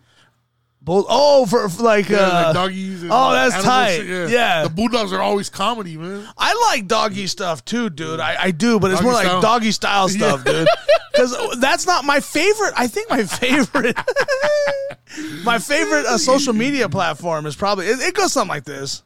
Bull, 0.85 1.03
oh, 1.09 1.47
for, 1.47 1.67
for 1.67 1.81
like, 1.81 2.09
Yeah, 2.09 2.17
uh, 2.17 2.43
like 2.43 2.53
doggies. 2.53 3.01
And 3.01 3.11
oh, 3.11 3.31
that's 3.31 3.63
tight. 3.63 4.03
Yeah. 4.05 4.63
the 4.63 4.69
bulldogs 4.69 5.11
are 5.13 5.21
always 5.21 5.49
comedy, 5.49 5.97
man. 5.97 6.29
I 6.37 6.53
like 6.71 6.87
doggy 6.87 7.25
stuff 7.25 7.65
too, 7.65 7.89
dude. 7.89 8.19
I, 8.19 8.35
I 8.39 8.51
do, 8.51 8.79
but 8.79 8.91
it's 8.91 8.99
Doggy 8.99 9.03
more 9.05 9.13
like 9.13 9.25
style? 9.25 9.41
doggy 9.41 9.71
style 9.71 10.07
stuff, 10.09 10.45
dude. 10.45 10.67
Because 11.11 11.57
that's 11.59 11.87
not 11.87 12.05
my 12.05 12.19
favorite. 12.19 12.73
I 12.77 12.85
think 12.85 13.09
my 13.09 13.23
favorite, 13.23 13.97
my 15.43 15.57
favorite 15.57 16.05
uh, 16.05 16.19
social 16.19 16.53
media 16.53 16.87
platform 16.87 17.47
is 17.47 17.55
probably 17.55 17.87
it, 17.87 17.99
it 17.99 18.13
goes 18.13 18.31
something 18.31 18.49
like 18.49 18.65
this. 18.65 19.01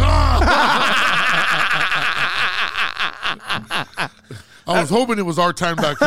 I 4.70 4.80
was 4.80 4.90
hoping 4.90 5.18
it 5.18 5.26
was 5.26 5.36
ourtime.com. 5.36 6.06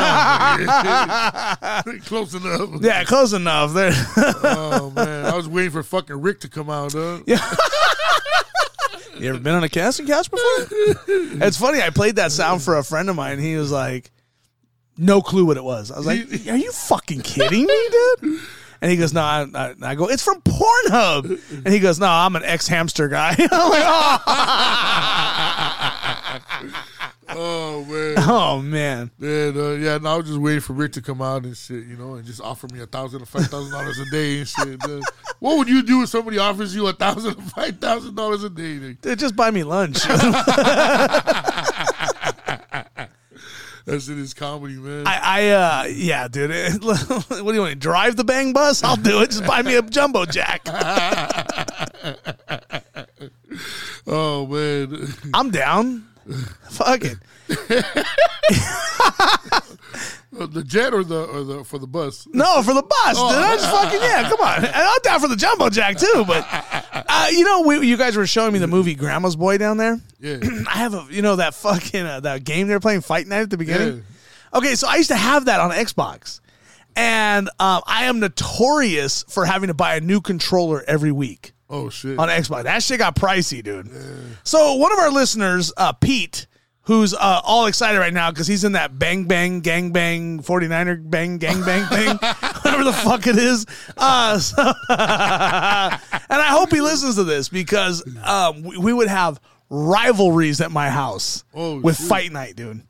Close 2.05 2.33
enough. 2.33 2.69
Yeah, 2.81 3.03
close 3.03 3.33
enough. 3.33 3.73
There. 3.73 3.91
Oh 4.43 4.91
man, 4.95 5.25
I 5.25 5.35
was 5.35 5.47
waiting 5.47 5.71
for 5.71 5.83
fucking 5.83 6.21
Rick 6.21 6.39
to 6.41 6.49
come 6.49 6.69
out. 6.69 6.93
Huh? 6.93 7.19
you 9.19 9.29
ever 9.29 9.39
been 9.39 9.55
on 9.55 9.63
a 9.63 9.69
casting 9.69 10.07
couch 10.07 10.29
before? 10.29 10.67
it's 11.45 11.57
funny. 11.57 11.81
I 11.81 11.89
played 11.89 12.17
that 12.17 12.31
sound 12.31 12.61
for 12.61 12.77
a 12.77 12.83
friend 12.83 13.09
of 13.09 13.15
mine. 13.15 13.39
He 13.39 13.55
was 13.55 13.71
like, 13.71 14.11
no 14.97 15.21
clue 15.21 15.45
what 15.45 15.57
it 15.57 15.63
was. 15.63 15.91
I 15.91 15.97
was 15.97 16.05
like, 16.05 16.21
are 16.47 16.57
you 16.57 16.71
fucking 16.71 17.21
kidding 17.21 17.65
me, 17.65 17.89
dude? 18.21 18.39
And 18.81 18.91
he 18.91 18.97
goes, 18.97 19.13
no. 19.13 19.21
I, 19.21 19.47
I, 19.55 19.73
I 19.81 19.95
go, 19.95 20.09
it's 20.09 20.23
from 20.23 20.41
Pornhub. 20.41 21.63
And 21.65 21.73
he 21.73 21.79
goes, 21.79 21.99
no, 21.99 22.07
I'm 22.07 22.35
an 22.35 22.43
xHamster 22.43 23.09
guy. 23.09 23.29
I'm 23.39 23.69
like, 23.69 23.83
oh, 26.45 26.83
Oh 27.35 27.85
man, 27.85 28.15
oh 28.29 28.61
man. 28.61 29.11
man, 29.17 29.57
uh, 29.57 29.71
yeah. 29.71 29.97
No, 29.97 30.13
I 30.13 30.17
was 30.17 30.27
just 30.27 30.39
waiting 30.39 30.61
for 30.61 30.73
Rick 30.73 30.93
to 30.93 31.01
come 31.01 31.21
out 31.21 31.43
and 31.43 31.55
shit, 31.55 31.85
you 31.85 31.95
know, 31.97 32.15
and 32.15 32.25
just 32.25 32.41
offer 32.41 32.67
me 32.67 32.81
a 32.81 32.85
thousand 32.85 33.21
or 33.21 33.25
five 33.25 33.47
thousand 33.47 33.71
dollars 33.71 33.99
a 33.99 34.05
day 34.11 34.39
and 34.39 34.47
shit. 34.47 34.83
Uh, 34.83 35.01
what 35.39 35.57
would 35.57 35.67
you 35.67 35.83
do 35.83 36.03
if 36.03 36.09
somebody 36.09 36.37
offers 36.37 36.75
you 36.75 36.87
a 36.87 36.93
thousand 36.93 37.37
or 37.37 37.41
five 37.41 37.77
thousand 37.79 38.15
dollars 38.15 38.43
a 38.43 38.49
day? 38.49 38.93
Dude, 39.01 39.19
just 39.19 39.35
buy 39.35 39.51
me 39.51 39.63
lunch. 39.63 39.99
That 43.85 44.01
shit 44.01 44.17
is 44.17 44.33
comedy, 44.33 44.75
man. 44.75 45.05
I, 45.05 45.19
I 45.21 45.47
uh, 45.49 45.83
yeah, 45.87 46.29
dude. 46.29 46.81
what 46.83 47.27
do 47.27 47.53
you 47.53 47.59
want? 47.59 47.71
To 47.71 47.75
drive 47.75 48.15
the 48.15 48.23
bang 48.23 48.53
bus? 48.53 48.81
I'll 48.81 48.95
do 48.95 49.21
it. 49.21 49.31
Just 49.31 49.45
buy 49.45 49.61
me 49.61 49.75
a 49.75 49.81
jumbo 49.81 50.23
jack. 50.23 50.61
oh 54.07 54.47
man, 54.47 55.13
I'm 55.33 55.51
down. 55.51 56.07
Fuck 56.69 57.01
it. 57.03 57.17
The 60.33 60.63
jet 60.63 60.95
or 60.95 61.03
the 61.03 61.25
or 61.25 61.43
the 61.43 61.63
for 61.63 61.77
the 61.77 61.85
bus? 61.85 62.27
No, 62.33 62.63
for 62.63 62.73
the 62.73 62.81
bus, 62.81 63.17
dude. 63.17 63.37
I 63.37 63.55
just 63.55 63.69
fucking 63.69 64.01
yeah. 64.01 64.27
Come 64.27 64.41
on, 64.41 64.65
and 64.65 64.75
I'm 64.75 64.97
down 65.03 65.19
for 65.19 65.27
the 65.27 65.35
jumbo 65.35 65.69
jack 65.69 65.97
too. 65.97 66.23
But 66.27 66.45
uh, 66.49 67.27
you 67.31 67.43
know, 67.43 67.61
we, 67.61 67.87
you 67.87 67.97
guys 67.97 68.15
were 68.15 68.25
showing 68.25 68.51
me 68.51 68.57
the 68.57 68.67
movie 68.67 68.95
Grandma's 68.95 69.35
Boy 69.35 69.59
down 69.59 69.77
there. 69.77 69.99
Yeah, 70.19 70.39
I 70.67 70.77
have 70.77 70.95
a 70.95 71.05
you 71.11 71.21
know 71.21 71.35
that 71.35 71.53
fucking 71.53 72.01
uh, 72.01 72.19
that 72.21 72.43
game 72.43 72.67
they're 72.67 72.79
playing 72.79 73.01
Fight 73.01 73.27
Night 73.27 73.41
at 73.41 73.51
the 73.51 73.57
beginning. 73.57 73.97
Yeah. 73.97 74.57
Okay, 74.57 74.73
so 74.73 74.87
I 74.87 74.95
used 74.95 75.09
to 75.09 75.15
have 75.15 75.45
that 75.45 75.59
on 75.59 75.69
Xbox, 75.69 76.41
and 76.95 77.47
um, 77.59 77.83
I 77.85 78.05
am 78.05 78.19
notorious 78.19 79.23
for 79.29 79.45
having 79.45 79.67
to 79.67 79.75
buy 79.75 79.95
a 79.95 80.01
new 80.01 80.19
controller 80.19 80.83
every 80.87 81.11
week 81.11 81.52
Oh 81.73 81.89
shit. 81.89 82.19
on 82.19 82.29
Xbox. 82.29 82.63
That 82.63 82.83
shit 82.83 82.99
got 82.99 83.15
pricey, 83.15 83.63
dude. 83.63 83.89
So 84.43 84.75
one 84.75 84.91
of 84.91 84.99
our 84.99 85.09
listeners, 85.09 85.73
uh, 85.75 85.91
Pete, 85.93 86.45
who's 86.81 87.13
uh, 87.13 87.41
all 87.43 87.65
excited 87.65 87.97
right 87.97 88.13
now 88.13 88.29
because 88.29 88.45
he's 88.45 88.63
in 88.63 88.73
that 88.73 88.99
bang 88.99 89.23
bang 89.25 89.61
gang 89.61 89.91
bang 89.91 90.39
49er 90.43 91.09
bang 91.09 91.37
gang 91.39 91.63
bang 91.63 91.85
thing, 91.87 92.09
whatever 92.61 92.83
the 92.83 92.93
fuck 92.93 93.25
it 93.25 93.37
is. 93.37 93.65
Uh, 93.97 94.37
so 94.37 94.61
and 94.89 96.41
I 96.41 96.47
hope 96.49 96.69
he 96.71 96.81
listens 96.81 97.15
to 97.15 97.23
this 97.23 97.49
because 97.49 98.03
um, 98.23 98.61
we, 98.63 98.77
we 98.77 98.93
would 98.93 99.07
have 99.07 99.39
rivalries 99.69 100.61
at 100.61 100.71
my 100.71 100.89
house 100.89 101.43
Oh, 101.55 101.79
with. 101.79 101.97
Fight 101.97 102.31
Night, 102.31 102.55
dude. 102.55 102.81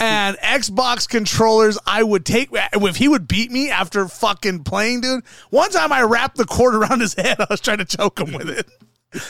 And 0.00 0.36
Xbox 0.38 1.08
controllers, 1.08 1.78
I 1.86 2.02
would 2.02 2.24
take 2.24 2.48
if 2.52 2.96
he 2.96 3.08
would 3.08 3.28
beat 3.28 3.50
me 3.50 3.70
after 3.70 4.08
fucking 4.08 4.64
playing, 4.64 5.02
dude. 5.02 5.24
One 5.50 5.70
time 5.70 5.92
I 5.92 6.02
wrapped 6.02 6.36
the 6.36 6.44
cord 6.44 6.74
around 6.74 7.00
his 7.00 7.14
head. 7.14 7.36
I 7.40 7.46
was 7.50 7.60
trying 7.60 7.78
to 7.78 7.84
choke 7.84 8.20
him 8.20 8.32
with 8.32 8.48
it 8.48 8.68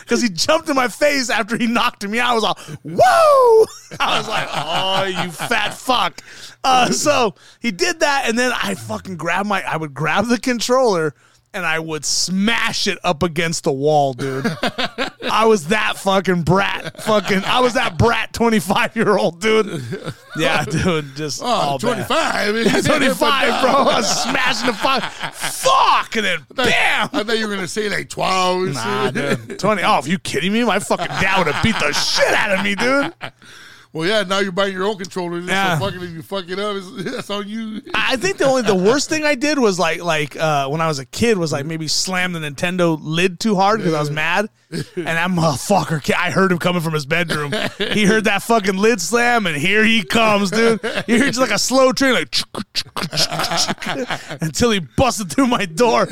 because 0.00 0.22
he 0.22 0.28
jumped 0.28 0.68
in 0.68 0.76
my 0.76 0.88
face 0.88 1.30
after 1.30 1.56
he 1.56 1.66
knocked 1.66 2.06
me 2.06 2.18
out. 2.18 2.30
I 2.30 2.34
was 2.34 2.44
all, 2.44 2.58
whoa! 2.82 3.66
I 4.00 4.18
was 4.18 4.28
like, 4.28 4.48
oh, 4.50 5.24
you 5.24 5.30
fat 5.30 5.74
fuck. 5.74 6.20
Uh, 6.64 6.90
so 6.90 7.34
he 7.60 7.70
did 7.70 8.00
that, 8.00 8.24
and 8.26 8.38
then 8.38 8.52
I 8.52 8.74
fucking 8.74 9.16
grabbed 9.16 9.48
my, 9.48 9.62
I 9.62 9.76
would 9.76 9.94
grab 9.94 10.26
the 10.26 10.38
controller 10.38 11.14
and 11.56 11.64
I 11.66 11.78
would 11.78 12.04
smash 12.04 12.86
it 12.86 12.98
up 13.02 13.22
against 13.22 13.64
the 13.64 13.72
wall, 13.72 14.12
dude. 14.12 14.46
I 15.28 15.46
was 15.46 15.68
that 15.68 15.96
fucking 15.96 16.42
brat. 16.42 17.02
Fucking, 17.02 17.44
I 17.44 17.60
was 17.60 17.74
that 17.74 17.96
brat 17.98 18.32
25 18.32 18.94
year 18.94 19.16
old, 19.16 19.40
dude. 19.40 19.82
Yeah, 20.36 20.64
dude. 20.68 21.16
Just 21.16 21.42
Oh, 21.42 21.46
all 21.46 21.78
bad. 21.78 22.06
25. 22.06 22.84
25, 22.84 23.62
bro. 23.62 23.70
I 23.72 23.82
was 23.96 24.22
smashing 24.22 24.66
the 24.66 24.74
fuck. 24.74 25.02
Fuck! 25.32 26.16
And 26.16 26.24
then 26.26 26.46
bam! 26.54 27.08
I 27.12 27.22
thought 27.24 27.38
you 27.38 27.48
were 27.48 27.54
gonna 27.54 27.66
say 27.66 27.88
like 27.88 28.08
12 28.10 28.74
Nah, 28.74 29.10
dude. 29.10 29.58
20. 29.58 29.82
Oh, 29.82 29.98
if 29.98 30.06
you 30.06 30.18
kidding 30.18 30.52
me? 30.52 30.62
My 30.64 30.78
fucking 30.78 31.06
dad 31.06 31.38
would 31.44 31.52
have 31.52 31.62
beat 31.62 31.76
the 31.78 31.92
shit 31.92 32.32
out 32.34 32.52
of 32.58 32.62
me, 32.64 32.74
dude. 32.74 33.12
Well, 33.96 34.06
yeah, 34.06 34.24
now 34.24 34.40
you're 34.40 34.52
buying 34.52 34.74
your 34.74 34.84
own 34.84 34.98
controller. 34.98 35.38
Yeah. 35.40 35.78
So 35.78 35.86
fucking 35.86 36.02
if 36.02 36.10
you 36.10 36.20
fuck 36.20 36.50
it 36.50 36.58
up, 36.58 36.76
it's, 36.76 37.04
that's 37.14 37.30
on 37.30 37.48
you. 37.48 37.80
I 37.94 38.16
think 38.16 38.36
the 38.36 38.44
only 38.44 38.60
the 38.60 38.74
worst 38.74 39.08
thing 39.08 39.24
I 39.24 39.34
did 39.34 39.58
was 39.58 39.78
like 39.78 40.02
like 40.02 40.36
uh, 40.36 40.68
when 40.68 40.82
I 40.82 40.86
was 40.86 40.98
a 40.98 41.06
kid 41.06 41.38
was 41.38 41.50
like 41.50 41.64
maybe 41.64 41.88
slam 41.88 42.34
the 42.34 42.40
Nintendo 42.40 42.98
lid 43.00 43.40
too 43.40 43.54
hard 43.54 43.78
because 43.78 43.94
I 43.94 44.00
was 44.00 44.10
mad, 44.10 44.50
and 44.70 45.06
that 45.06 45.30
motherfucker. 45.30 46.04
ca- 46.04 46.18
I 46.22 46.30
heard 46.30 46.52
him 46.52 46.58
coming 46.58 46.82
from 46.82 46.92
his 46.92 47.06
bedroom. 47.06 47.54
He 47.78 48.04
heard 48.04 48.24
that 48.24 48.42
fucking 48.42 48.76
lid 48.76 49.00
slam, 49.00 49.46
and 49.46 49.56
here 49.56 49.82
he 49.82 50.02
comes, 50.04 50.50
dude. 50.50 50.78
You 51.06 51.16
hear 51.16 51.26
just 51.28 51.38
like 51.38 51.50
a 51.50 51.58
slow 51.58 51.92
train, 51.92 52.12
like 52.12 52.36
until 54.42 54.72
he 54.72 54.80
busted 54.80 55.32
through 55.32 55.46
my 55.46 55.64
door. 55.64 56.04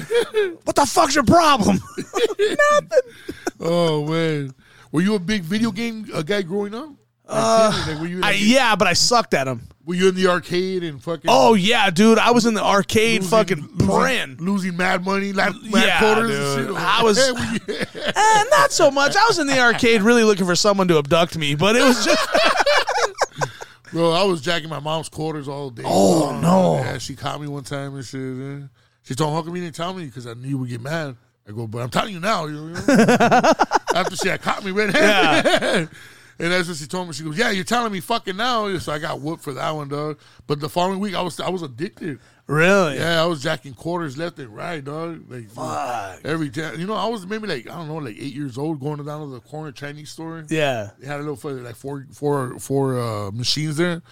What 0.65 0.75
the 0.75 0.87
fuck's 0.87 1.15
your 1.15 1.25
problem? 1.25 1.81
Nothing. 1.99 3.13
Oh 3.61 4.07
man, 4.07 4.55
were 4.91 5.03
you 5.03 5.17
a 5.17 5.19
big 5.19 5.43
video 5.43 5.71
game 5.71 6.07
uh, 6.15 6.23
guy 6.23 6.41
growing 6.41 6.75
up? 6.75 6.89
Uh, 7.27 7.85
like, 7.89 8.01
were 8.01 8.07
you 8.07 8.19
in 8.19 8.25
I, 8.25 8.33
yeah, 8.33 8.77
but 8.77 8.87
I 8.87 8.93
sucked 8.93 9.33
at 9.35 9.45
them. 9.45 9.67
were 9.87 9.95
you 9.95 10.09
in 10.11 10.15
the 10.15 10.27
arcade 10.27 10.85
and 10.85 11.03
fucking? 11.03 11.25
Oh 11.29 11.55
yeah, 11.55 11.89
dude. 11.91 12.19
I 12.19 12.33
was 12.33 12.45
in 12.45 12.53
the 12.55 12.63
arcade, 12.63 13.23
losing- 13.23 13.31
fucking 13.31 13.69
losing, 13.77 14.37
losing 14.37 14.77
mad 14.77 15.05
money, 15.07 15.33
like 15.33 15.55
mad 15.63 15.87
Yeah, 15.87 15.99
quarters 16.01 16.31
dude. 16.31 16.69
and 16.69 16.77
shit. 16.77 16.77
I 16.77 17.03
was- 17.03 17.19
Eh, 18.17 18.45
not 18.51 18.73
so 18.73 18.91
much. 18.91 19.17
I 19.17 19.25
was 19.27 19.39
in 19.39 19.47
the 19.47 19.59
arcade 19.59 20.03
really 20.03 20.23
looking 20.25 20.45
for 20.45 20.55
someone 20.55 20.87
to 20.89 20.99
abduct 20.99 21.39
me, 21.39 21.55
but 21.55 21.77
it 21.77 21.83
was 21.83 22.05
just 22.05 22.29
Bro, 23.93 24.11
I 24.11 24.25
was 24.25 24.41
jacking 24.41 24.69
my 24.69 24.81
mom's 24.81 25.09
quarters 25.09 25.47
all 25.47 25.71
day. 25.71 25.85
Oh, 25.87 26.37
no. 26.43 26.77
Yeah, 26.79 26.99
she 26.99 27.15
caught 27.15 27.41
me 27.41 27.47
one 27.47 27.63
time 27.63 27.95
and 27.95 28.05
shit. 28.05 28.21
eh. 28.21 28.67
She 29.05 29.15
told 29.15 29.31
me, 29.33 29.37
"How 29.37 29.43
come 29.43 29.55
you 29.55 29.63
didn't 29.63 29.77
tell 29.77 29.95
me?" 29.95 30.07
Because 30.07 30.27
I 30.27 30.35
knew 30.35 30.49
you 30.49 30.59
would 30.59 30.69
get 30.69 30.81
mad. 30.81 31.15
I 31.49 31.53
go, 31.53 31.67
"But 31.69 31.83
I'm 31.83 31.91
telling 31.91 32.13
you 32.13 32.19
now." 32.21 32.47
You 32.47 32.71
know, 32.71 33.53
After 33.95 34.17
she 34.17 34.29
had 34.29 34.43
caught 34.43 34.65
me 34.65 34.73
red-handed. 34.73 35.89
And 36.39 36.53
that's 36.53 36.67
what 36.67 36.77
she 36.77 36.87
told 36.87 37.07
me. 37.07 37.15
She 37.15 37.23
goes, 37.23 37.39
"Yeah, 37.39 37.51
you're 37.51 37.65
telling 37.65 37.93
me 37.93 38.01
fucking 38.01 38.37
now." 38.37 38.77
So 38.79 38.93
I 38.93 38.99
got 38.99 39.21
whooped 39.21 39.43
for 39.43 39.53
that 39.53 39.71
one, 39.71 39.89
dog. 39.89 40.19
But 40.47 40.61
the 40.61 40.69
following 40.69 40.99
week, 40.99 41.15
I 41.15 41.23
was 41.23 41.39
I 41.39 41.49
was 41.49 41.63
addicted. 41.63 42.19
really. 42.47 42.97
Yeah, 42.97 43.23
I 43.23 43.27
was 43.27 43.43
jacking 43.43 43.75
quarters 43.75 44.19
left 44.19 44.39
and 44.39 44.55
right, 44.55 44.85
dog. 44.85 45.31
Like 45.31 45.49
Fuck. 45.51 46.21
every 46.25 46.51
time, 46.51 46.81
you 46.81 46.87
know, 46.87 46.95
I 46.95 47.07
was 47.07 47.27
maybe 47.27 47.47
like 47.47 47.71
I 47.71 47.77
don't 47.77 47.89
know, 47.89 47.97
like 47.97 48.17
eight 48.17 48.35
years 48.35 48.59
old, 48.59 48.81
going 48.81 49.05
down 49.05 49.21
to 49.21 49.33
the 49.33 49.41
corner 49.41 49.71
Chinese 49.71 50.11
store. 50.11 50.45
Yeah. 50.49 50.91
They 50.99 51.07
had 51.07 51.17
a 51.17 51.21
little 51.21 51.37
further, 51.37 51.63
like 51.63 51.77
four, 51.77 52.07
four, 52.13 52.59
four 52.59 52.99
uh, 52.99 53.31
machines 53.31 53.77
there. 53.77 54.03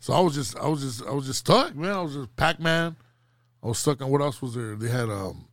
So 0.00 0.12
I 0.12 0.20
was 0.20 0.34
just, 0.34 0.56
I 0.58 0.66
was 0.66 0.80
just, 0.82 1.06
I 1.06 1.12
was 1.12 1.26
just 1.26 1.40
stuck, 1.40 1.74
man. 1.76 1.92
I 1.92 2.00
was 2.02 2.14
just 2.14 2.34
Pac 2.36 2.58
Man. 2.58 2.96
I 3.62 3.66
was 3.68 3.78
stuck 3.78 4.02
on 4.02 4.10
what 4.10 4.20
else 4.20 4.42
was 4.42 4.54
there? 4.54 4.74
They 4.74 4.88
had, 4.88 5.08
um, 5.08 5.46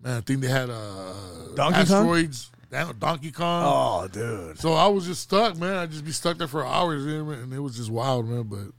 man, 0.00 0.18
I 0.18 0.20
think 0.20 0.40
they 0.40 0.48
had 0.48 0.70
uh, 0.70 1.14
Donkey 1.56 1.84
Kong? 1.86 2.32
Don- 2.70 2.98
Donkey 2.98 3.30
Kong. 3.32 3.62
Oh, 3.66 4.08
dude. 4.08 4.58
So 4.58 4.74
I 4.74 4.86
was 4.88 5.06
just 5.06 5.22
stuck, 5.22 5.56
man. 5.56 5.76
I'd 5.76 5.90
just 5.90 6.04
be 6.04 6.12
stuck 6.12 6.38
there 6.38 6.48
for 6.48 6.66
hours, 6.66 7.04
and 7.06 7.52
it 7.52 7.58
was 7.60 7.76
just 7.76 7.90
wild, 7.90 8.28
man. 8.28 8.42
But 8.42 8.72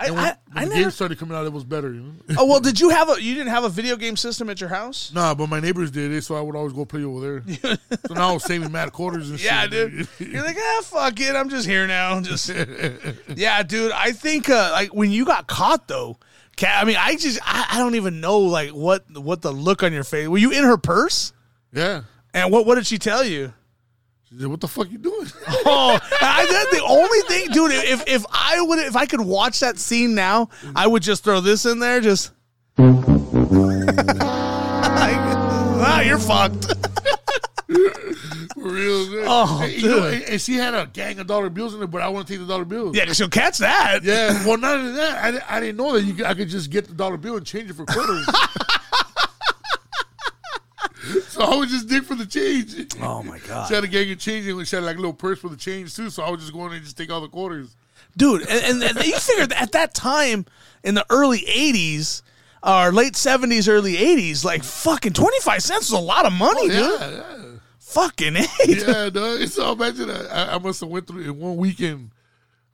I, 0.00 0.10
when, 0.12 0.18
I, 0.20 0.28
I 0.28 0.30
when 0.30 0.38
the 0.54 0.60
never. 0.70 0.80
games 0.82 0.94
started 0.94 1.18
coming 1.18 1.36
out, 1.36 1.44
it 1.44 1.52
was 1.52 1.64
better. 1.64 1.92
You 1.92 2.00
know? 2.00 2.12
Oh 2.38 2.46
well, 2.46 2.60
did 2.60 2.78
you 2.78 2.90
have 2.90 3.08
a? 3.10 3.20
You 3.20 3.34
didn't 3.34 3.48
have 3.50 3.64
a 3.64 3.68
video 3.68 3.96
game 3.96 4.16
system 4.16 4.48
at 4.48 4.60
your 4.60 4.70
house? 4.70 5.12
nah, 5.14 5.34
but 5.34 5.48
my 5.48 5.58
neighbors 5.58 5.90
did 5.90 6.12
it, 6.12 6.22
so 6.22 6.36
I 6.36 6.40
would 6.40 6.54
always 6.54 6.72
go 6.72 6.84
play 6.84 7.02
over 7.02 7.40
there. 7.42 7.78
so 8.06 8.14
now 8.14 8.30
I 8.30 8.32
was 8.34 8.44
saving 8.44 8.70
mad 8.70 8.92
quarters 8.92 9.28
and 9.30 9.42
Yeah, 9.42 9.62
shit. 9.68 9.72
Yeah, 9.72 9.88
dude. 9.88 10.32
You're 10.32 10.44
like, 10.44 10.56
ah, 10.60 10.80
fuck 10.84 11.18
it. 11.18 11.34
I'm 11.34 11.48
just 11.48 11.66
here 11.66 11.88
now. 11.88 12.20
Just 12.20 12.48
yeah, 13.34 13.62
dude. 13.64 13.90
I 13.90 14.12
think 14.12 14.48
uh, 14.48 14.70
like 14.72 14.94
when 14.94 15.10
you 15.10 15.24
got 15.24 15.48
caught 15.48 15.88
though, 15.88 16.16
Kat, 16.54 16.80
I 16.80 16.86
mean, 16.86 16.96
I 16.96 17.16
just 17.16 17.40
I, 17.42 17.66
I 17.72 17.78
don't 17.78 17.96
even 17.96 18.20
know 18.20 18.38
like 18.38 18.70
what 18.70 19.04
what 19.18 19.42
the 19.42 19.50
look 19.50 19.82
on 19.82 19.92
your 19.92 20.04
face. 20.04 20.28
Were 20.28 20.38
you 20.38 20.52
in 20.52 20.62
her 20.62 20.76
purse? 20.78 21.32
yeah. 21.72 22.02
And 22.34 22.52
what 22.52 22.66
what 22.66 22.74
did 22.76 22.86
she 22.86 22.98
tell 22.98 23.24
you? 23.24 23.52
She 24.28 24.36
said, 24.38 24.46
"What 24.48 24.60
the 24.60 24.68
fuck 24.68 24.90
you 24.90 24.98
doing?" 24.98 25.26
Oh, 25.70 25.98
I 26.20 26.46
that's 26.50 26.70
the 26.76 26.84
only 26.86 27.20
thing, 27.22 27.48
dude. 27.52 27.72
If 27.72 28.06
if 28.06 28.24
I 28.30 28.60
would 28.60 28.78
if 28.80 28.96
I 28.96 29.06
could 29.06 29.20
watch 29.22 29.60
that 29.60 29.78
scene 29.78 30.14
now, 30.14 30.50
I 30.76 30.86
would 30.86 31.02
just 31.02 31.24
throw 31.24 31.40
this 31.40 31.64
in 31.66 31.78
there. 31.78 32.00
Just 32.00 32.32
ah, 35.80 36.00
you're 36.00 36.18
fucked. 36.18 36.66
For 38.54 38.62
real. 38.72 39.06
dude. 39.06 39.24
Oh, 39.26 39.58
Hey, 39.60 39.76
you 39.76 39.88
know, 39.88 40.06
and, 40.08 40.22
and 40.24 40.40
she 40.40 40.54
had 40.54 40.74
a 40.74 40.86
gang 40.86 41.18
of 41.20 41.26
dollar 41.26 41.50
bills 41.50 41.74
in 41.74 41.80
there, 41.80 41.86
but 41.88 42.02
I 42.02 42.08
want 42.08 42.26
to 42.26 42.32
take 42.32 42.40
the 42.40 42.46
dollar 42.46 42.64
bills. 42.64 42.96
Yeah, 42.96 43.04
because 43.04 43.16
she'll 43.18 43.28
catch 43.28 43.58
that. 43.58 44.02
Yeah, 44.02 44.44
well, 44.46 44.56
not 44.58 44.76
only 44.78 44.92
that, 44.92 45.42
I, 45.48 45.56
I 45.56 45.60
didn't 45.60 45.76
know 45.76 45.92
that 45.92 46.02
you 46.02 46.14
could, 46.14 46.26
I 46.26 46.34
could 46.34 46.48
just 46.48 46.70
get 46.70 46.86
the 46.88 46.94
dollar 46.94 47.16
bill 47.16 47.36
and 47.36 47.46
change 47.46 47.70
it 47.70 47.74
for 47.74 47.84
quarters. 47.84 48.26
so 51.38 51.44
I 51.44 51.56
would 51.56 51.68
just 51.68 51.88
dig 51.88 52.04
for 52.04 52.14
the 52.14 52.26
change. 52.26 52.74
Oh 53.00 53.22
my 53.22 53.38
god! 53.38 53.68
She 53.68 53.74
had 53.74 53.84
a 53.84 53.88
gang 53.88 54.10
of 54.10 54.18
change 54.18 54.46
and 54.46 54.66
she 54.66 54.76
had 54.76 54.84
like 54.84 54.96
a 54.96 55.00
little 55.00 55.12
purse 55.14 55.38
for 55.38 55.48
the 55.48 55.56
change 55.56 55.94
too. 55.96 56.10
So 56.10 56.22
I 56.22 56.30
would 56.30 56.40
just 56.40 56.52
go 56.52 56.66
in 56.66 56.72
and 56.72 56.82
just 56.84 56.96
take 56.98 57.10
all 57.10 57.20
the 57.20 57.28
quarters. 57.28 57.74
dude. 58.16 58.42
And, 58.48 58.82
and, 58.82 59.04
you 59.06 59.18
figured 59.18 59.52
at 59.52 59.72
that 59.72 59.94
time 59.94 60.44
in 60.84 60.94
the 60.94 61.06
early 61.10 61.40
'80s. 61.40 62.22
Or 62.60 62.90
late 62.90 63.14
seventies, 63.14 63.68
early 63.68 63.96
eighties, 63.96 64.44
like 64.44 64.64
fucking 64.64 65.12
twenty 65.12 65.38
five 65.40 65.62
cents 65.62 65.92
was 65.92 66.00
a 66.00 66.02
lot 66.04 66.26
of 66.26 66.32
money, 66.32 66.62
oh, 66.64 66.68
dude. 66.68 67.00
Yeah, 67.00 67.10
yeah, 67.10 67.44
Fucking 67.78 68.36
eight. 68.66 68.84
yeah. 68.84 69.10
dog. 69.10 69.46
So 69.46 69.72
imagine 69.72 70.10
I, 70.10 70.26
I- 70.26 70.54
I 70.56 70.58
must 70.58 70.80
have 70.80 70.88
went 70.90 71.06
through 71.06 71.22
in 71.22 71.38
one 71.38 71.56
weekend. 71.56 72.10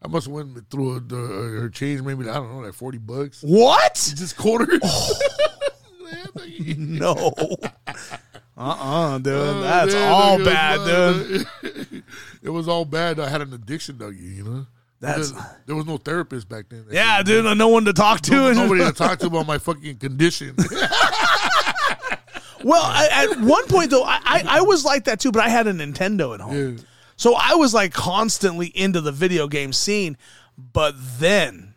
I 0.03 0.09
must 0.09 0.25
have 0.27 0.33
went 0.35 0.71
through 0.71 0.97
a, 0.97 1.01
the, 1.01 1.17
uh, 1.17 1.61
her 1.61 1.69
change, 1.69 2.01
maybe 2.01 2.27
I 2.31 2.33
don't 2.35 2.51
know, 2.51 2.61
like 2.61 2.73
forty 2.73 2.97
bucks, 2.97 3.43
What? 3.43 3.95
just 4.17 4.39
quarters. 4.39 4.81
Oh. 4.83 5.15
No. 6.77 7.15
Uh-uh, 8.65 9.19
dude. 9.19 9.33
Oh, 9.35 9.61
That's 9.63 9.93
man, 9.95 10.13
all 10.13 10.39
was 10.39 10.47
bad, 10.47 10.79
bad. 10.79 11.27
dude. 11.27 12.05
it 12.43 12.51
was 12.51 12.67
all 12.69 12.85
bad. 12.85 13.21
I 13.21 13.29
had 13.29 13.41
an 13.43 13.53
addiction, 13.53 13.97
Dougie. 13.97 14.37
You 14.37 14.45
know, 14.45 14.67
That's- 15.01 15.33
there 15.67 15.77
was 15.77 15.87
no 15.87 15.97
therapist 15.99 16.49
back 16.49 16.67
then. 16.71 16.87
Yeah, 16.91 17.23
dude. 17.23 17.57
No 17.59 17.69
one 17.69 17.85
to 17.85 17.93
talk 17.93 18.21
to. 18.23 18.31
No- 18.33 18.53
nobody 18.53 18.85
to 18.85 18.93
talk 18.97 19.19
to 19.21 19.27
about 19.27 19.47
my 19.47 19.59
fucking 19.59 19.97
condition. 19.99 20.57
Well, 22.63 22.83
I, 22.83 23.09
at 23.31 23.41
one 23.43 23.67
point 23.67 23.91
though, 23.91 24.05
I, 24.05 24.21
I 24.25 24.45
I 24.49 24.61
was 24.63 24.87
like 24.87 25.05
that 25.05 25.21
too, 25.21 25.31
but 25.31 25.43
I 25.43 25.51
had 25.51 25.67
a 25.67 25.73
Nintendo 25.75 26.33
at 26.33 26.41
home, 26.41 26.77
Yeah. 26.79 26.83
so 27.15 27.35
I 27.35 27.57
was 27.57 27.75
like 27.75 27.93
constantly 27.93 28.69
into 28.69 29.03
the 29.03 29.13
video 29.13 29.49
game 29.49 29.75
scene. 29.75 30.17
But 30.57 30.95
then, 31.19 31.75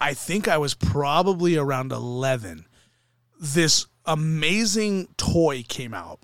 I 0.00 0.14
think 0.14 0.46
I 0.46 0.58
was 0.58 0.74
probably 0.74 1.56
around 1.56 1.90
eleven. 1.90 2.64
This 3.40 3.86
amazing 4.10 5.06
toy 5.16 5.64
came 5.66 5.94
out. 5.94 6.18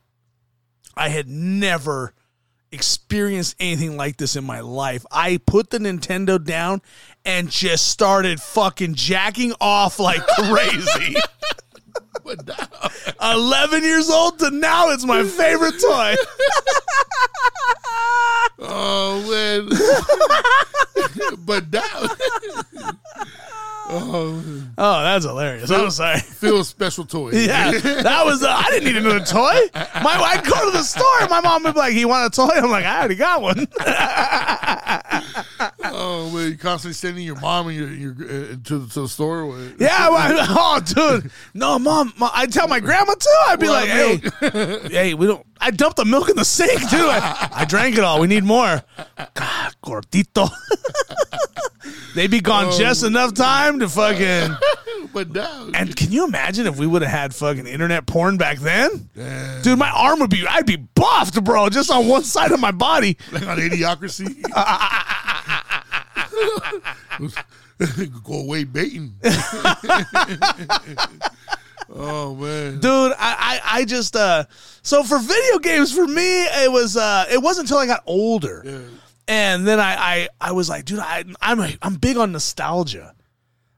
I 0.97 1.09
had 1.09 1.29
never 1.29 2.15
experienced 2.73 3.55
anything 3.61 3.97
like 3.97 4.17
this 4.17 4.35
in 4.35 4.45
my 4.45 4.61
life. 4.61 5.07
I 5.11 5.39
put 5.47 5.71
the 5.71 5.79
Nintendo 5.79 6.43
down 6.43 6.83
and 7.25 7.49
just 7.49 7.87
started 7.87 8.41
fucking 8.41 8.95
jacking 8.95 9.53
off 9.61 10.01
like 10.01 10.27
crazy. 10.27 11.17
but 12.25 12.45
now, 12.47 12.91
11 13.33 13.85
years 13.85 14.11
old 14.11 14.41
to 14.41 14.51
now 14.51 14.91
it's 14.91 15.05
my 15.05 15.23
favorite 15.23 15.81
toy. 15.81 16.17
oh 18.59 19.23
man, 19.31 19.69
but 21.47 21.73
now, 21.73 22.09
oh, 23.89 24.43
Oh, 24.79 25.03
that's 25.03 25.25
hilarious. 25.25 25.71
I'm 25.71 25.91
sorry. 25.91 26.19
feel 26.21 26.63
special 26.65 27.05
toy. 27.05 27.31
Yeah, 27.47 27.71
that 27.73 28.25
was. 28.25 28.43
Uh, 28.43 28.49
I 28.51 28.71
didn't 28.71 28.85
need 28.85 28.97
another 28.97 29.25
toy. 29.25 29.57
My, 30.03 30.17
I'd 30.19 30.45
go 30.45 30.65
to 30.71 30.77
the 30.77 30.83
store. 30.83 31.05
and 31.21 31.31
My 31.31 31.41
mom 31.41 31.63
would 31.65 31.75
be 31.75 31.79
like, 31.81 31.95
"You 31.95 32.09
want 32.09 32.27
a 32.33 32.37
toy?" 32.37 32.49
I'm 32.55 32.71
like, 32.71 32.85
"I 32.85 32.99
already 32.99 33.15
got 33.17 33.41
one." 33.43 33.67
Oh 35.89 36.31
man, 36.31 36.51
you 36.51 36.59
constantly 36.59 36.95
sending 36.95 37.25
your 37.25 37.39
mom 37.41 37.69
and 37.69 37.77
your 37.77 37.89
your 37.91 38.13
uh, 38.13 38.57
to, 38.65 38.79
the- 38.79 38.89
to 38.95 39.01
the 39.03 39.09
store. 39.09 39.47
With, 39.47 39.81
yeah. 39.81 40.09
well, 40.09 40.47
oh, 40.51 40.81
dude. 41.21 41.31
No, 41.55 41.79
mom. 41.79 42.13
mom 42.19 42.31
I'd 42.35 42.53
tell 42.53 42.67
my 42.69 42.81
grandma 42.81 43.15
too. 43.15 43.29
I'd 43.47 43.61
be 43.61 43.69
Well, 43.69 44.21
like, 44.21 44.21
"Hey, 44.51 44.89
hey, 44.91 45.15
we 45.15 45.27
don't." 45.27 45.47
I 45.61 45.71
dumped 45.71 45.97
the 45.97 46.05
milk 46.05 46.29
in 46.29 46.37
the 46.37 46.45
sink 46.45 46.81
too. 46.91 46.97
I, 47.09 47.49
I 47.53 47.65
drank 47.65 47.97
it 47.97 48.05
all. 48.05 48.21
We 48.21 48.27
need 48.27 48.45
more. 48.45 48.83
God, 49.35 49.75
gordito. 49.85 50.51
They'd 52.17 52.31
be 52.31 52.41
gone 52.41 52.73
just 52.73 53.05
enough 53.05 53.35
time 53.35 53.81
to 53.81 53.91
fucking. 53.91 54.57
but 55.13 55.33
now, 55.33 55.69
And 55.75 55.95
can 55.95 56.11
you 56.11 56.25
imagine 56.25 56.67
if 56.67 56.79
we 56.79 56.87
would 56.87 57.03
have 57.03 57.11
had 57.11 57.35
fucking 57.35 57.67
internet 57.67 58.07
porn 58.07 58.39
back 58.39 58.59
then? 58.59 59.11
Damn. 59.15 59.61
Dude, 59.61 59.79
my 59.79 59.91
arm 59.91 60.21
would 60.21 60.31
be, 60.31 60.47
I'd 60.49 60.65
be 60.65 60.77
buffed, 60.77 61.45
bro, 61.45 61.69
just 61.69 61.91
on 61.91 62.09
one 62.09 62.25
side 62.25 62.53
of 62.53 62.61
my 62.61 62.71
body. 62.71 63.19
like 63.33 63.47
on 63.47 63.59
Idiocracy. 63.59 64.43
Go 68.25 68.41
away 68.41 68.65
baiting. 68.65 69.15
oh 71.91 72.35
man. 72.35 72.81
Dude, 72.81 73.13
I, 73.13 73.17
I, 73.19 73.61
I 73.81 73.85
just, 73.85 74.17
uh, 74.17 74.45
so 74.81 75.03
for 75.03 75.19
video 75.19 75.59
games, 75.59 75.95
for 75.95 76.07
me, 76.07 76.45
it 76.45 76.73
was, 76.73 76.97
uh, 76.97 77.27
it 77.31 77.43
wasn't 77.43 77.67
until 77.67 77.77
I 77.77 77.85
got 77.85 78.03
older. 78.07 78.63
Yeah. 78.65 78.79
And 79.29 79.67
then 79.67 79.81
I, 79.81 79.95
I, 79.95 80.29
I 80.41 80.53
was 80.53 80.69
like, 80.69 80.85
dude, 80.85 81.01
I, 81.01 81.25
I'm, 81.41 81.61
a, 81.61 81.71
I'm 81.83 81.97
big 81.97 82.17
on 82.17 82.33
nostalgia. 82.33 83.15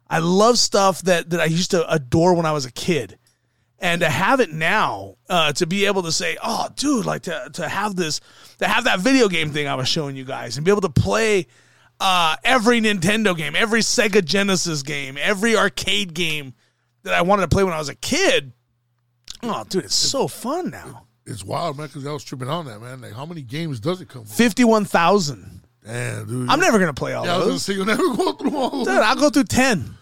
I 0.09 0.19
love 0.19 0.59
stuff 0.59 1.03
that, 1.03 1.31
that 1.31 1.41
I 1.41 1.47
used 1.47 1.71
to 1.71 1.91
adore 1.91 2.35
when 2.35 2.47
I 2.47 2.53
was 2.53 2.65
a 2.65 2.73
kid. 2.73 3.19
And 3.79 4.01
to 4.01 4.11
have 4.11 4.41
it 4.41 4.53
now, 4.53 5.17
uh, 5.29 5.53
to 5.53 5.67
be 5.67 5.87
able 5.87 6.03
to 6.03 6.13
say, 6.13 6.37
oh, 6.43 6.69
dude, 6.75 7.07
like 7.07 7.23
to, 7.23 7.49
to 7.55 7.69
have 7.69 7.95
this, 7.95 8.21
to 8.59 8.67
have 8.67 8.85
that 8.85 9.01
video 9.01 9.29
game 9.29 9.53
thing 9.53 9.69
I 9.69 9.77
was 9.77 9.89
showing 9.89 10.17
you 10.17 10.25
guys 10.25 10.57
and 10.57 10.65
be 10.65 10.71
able 10.71 10.81
to 10.83 10.89
play 10.89 11.47
uh, 12.01 12.37
every 12.43 12.81
Nintendo 12.81 13.37
game, 13.37 13.55
every 13.55 13.81
Sega 13.81 14.25
Genesis 14.25 14.83
game, 14.83 15.17
every 15.21 15.57
arcade 15.57 16.13
game 16.13 16.55
that 17.05 17.15
I 17.15 17.23
wanted 17.23 17.43
to 17.43 17.49
play 17.49 17.65
when 17.65 17.73
I 17.73 17.79
was 17.79 17.89
a 17.89 17.95
kid. 17.95 18.53
Oh, 19.43 19.65
dude, 19.69 19.85
it's 19.85 19.95
so 19.95 20.27
fun 20.27 20.71
now. 20.71 21.08
It's 21.29 21.45
wild, 21.45 21.77
man, 21.77 21.89
because 21.89 22.07
I 22.07 22.13
was 22.13 22.25
tripping 22.25 22.49
on 22.49 22.65
that, 22.67 22.81
man. 22.81 23.03
Like, 23.03 23.13
how 23.13 23.27
many 23.27 23.43
games 23.43 23.81
does 23.81 24.01
it 24.01 24.09
come 24.09 24.23
with? 24.23 24.33
51,000. 24.33 25.61
Damn, 25.85 26.27
dude. 26.27 26.49
I'm 26.49 26.59
never 26.59 26.79
going 26.79 26.89
to 26.89 26.99
play 26.99 27.13
all 27.13 27.25
yeah, 27.27 27.35
I 27.35 27.39
was 27.39 27.47
gonna 27.47 27.59
say, 27.59 27.75
you'll 27.75 27.85
never 27.87 28.03
go 28.17 28.33
through 28.33 28.57
all 28.57 28.71
Dude, 28.71 28.81
of 28.81 28.87
them, 28.87 29.03
I'll 29.03 29.17
go 29.17 29.31
through 29.31 29.45
10. 29.45 29.95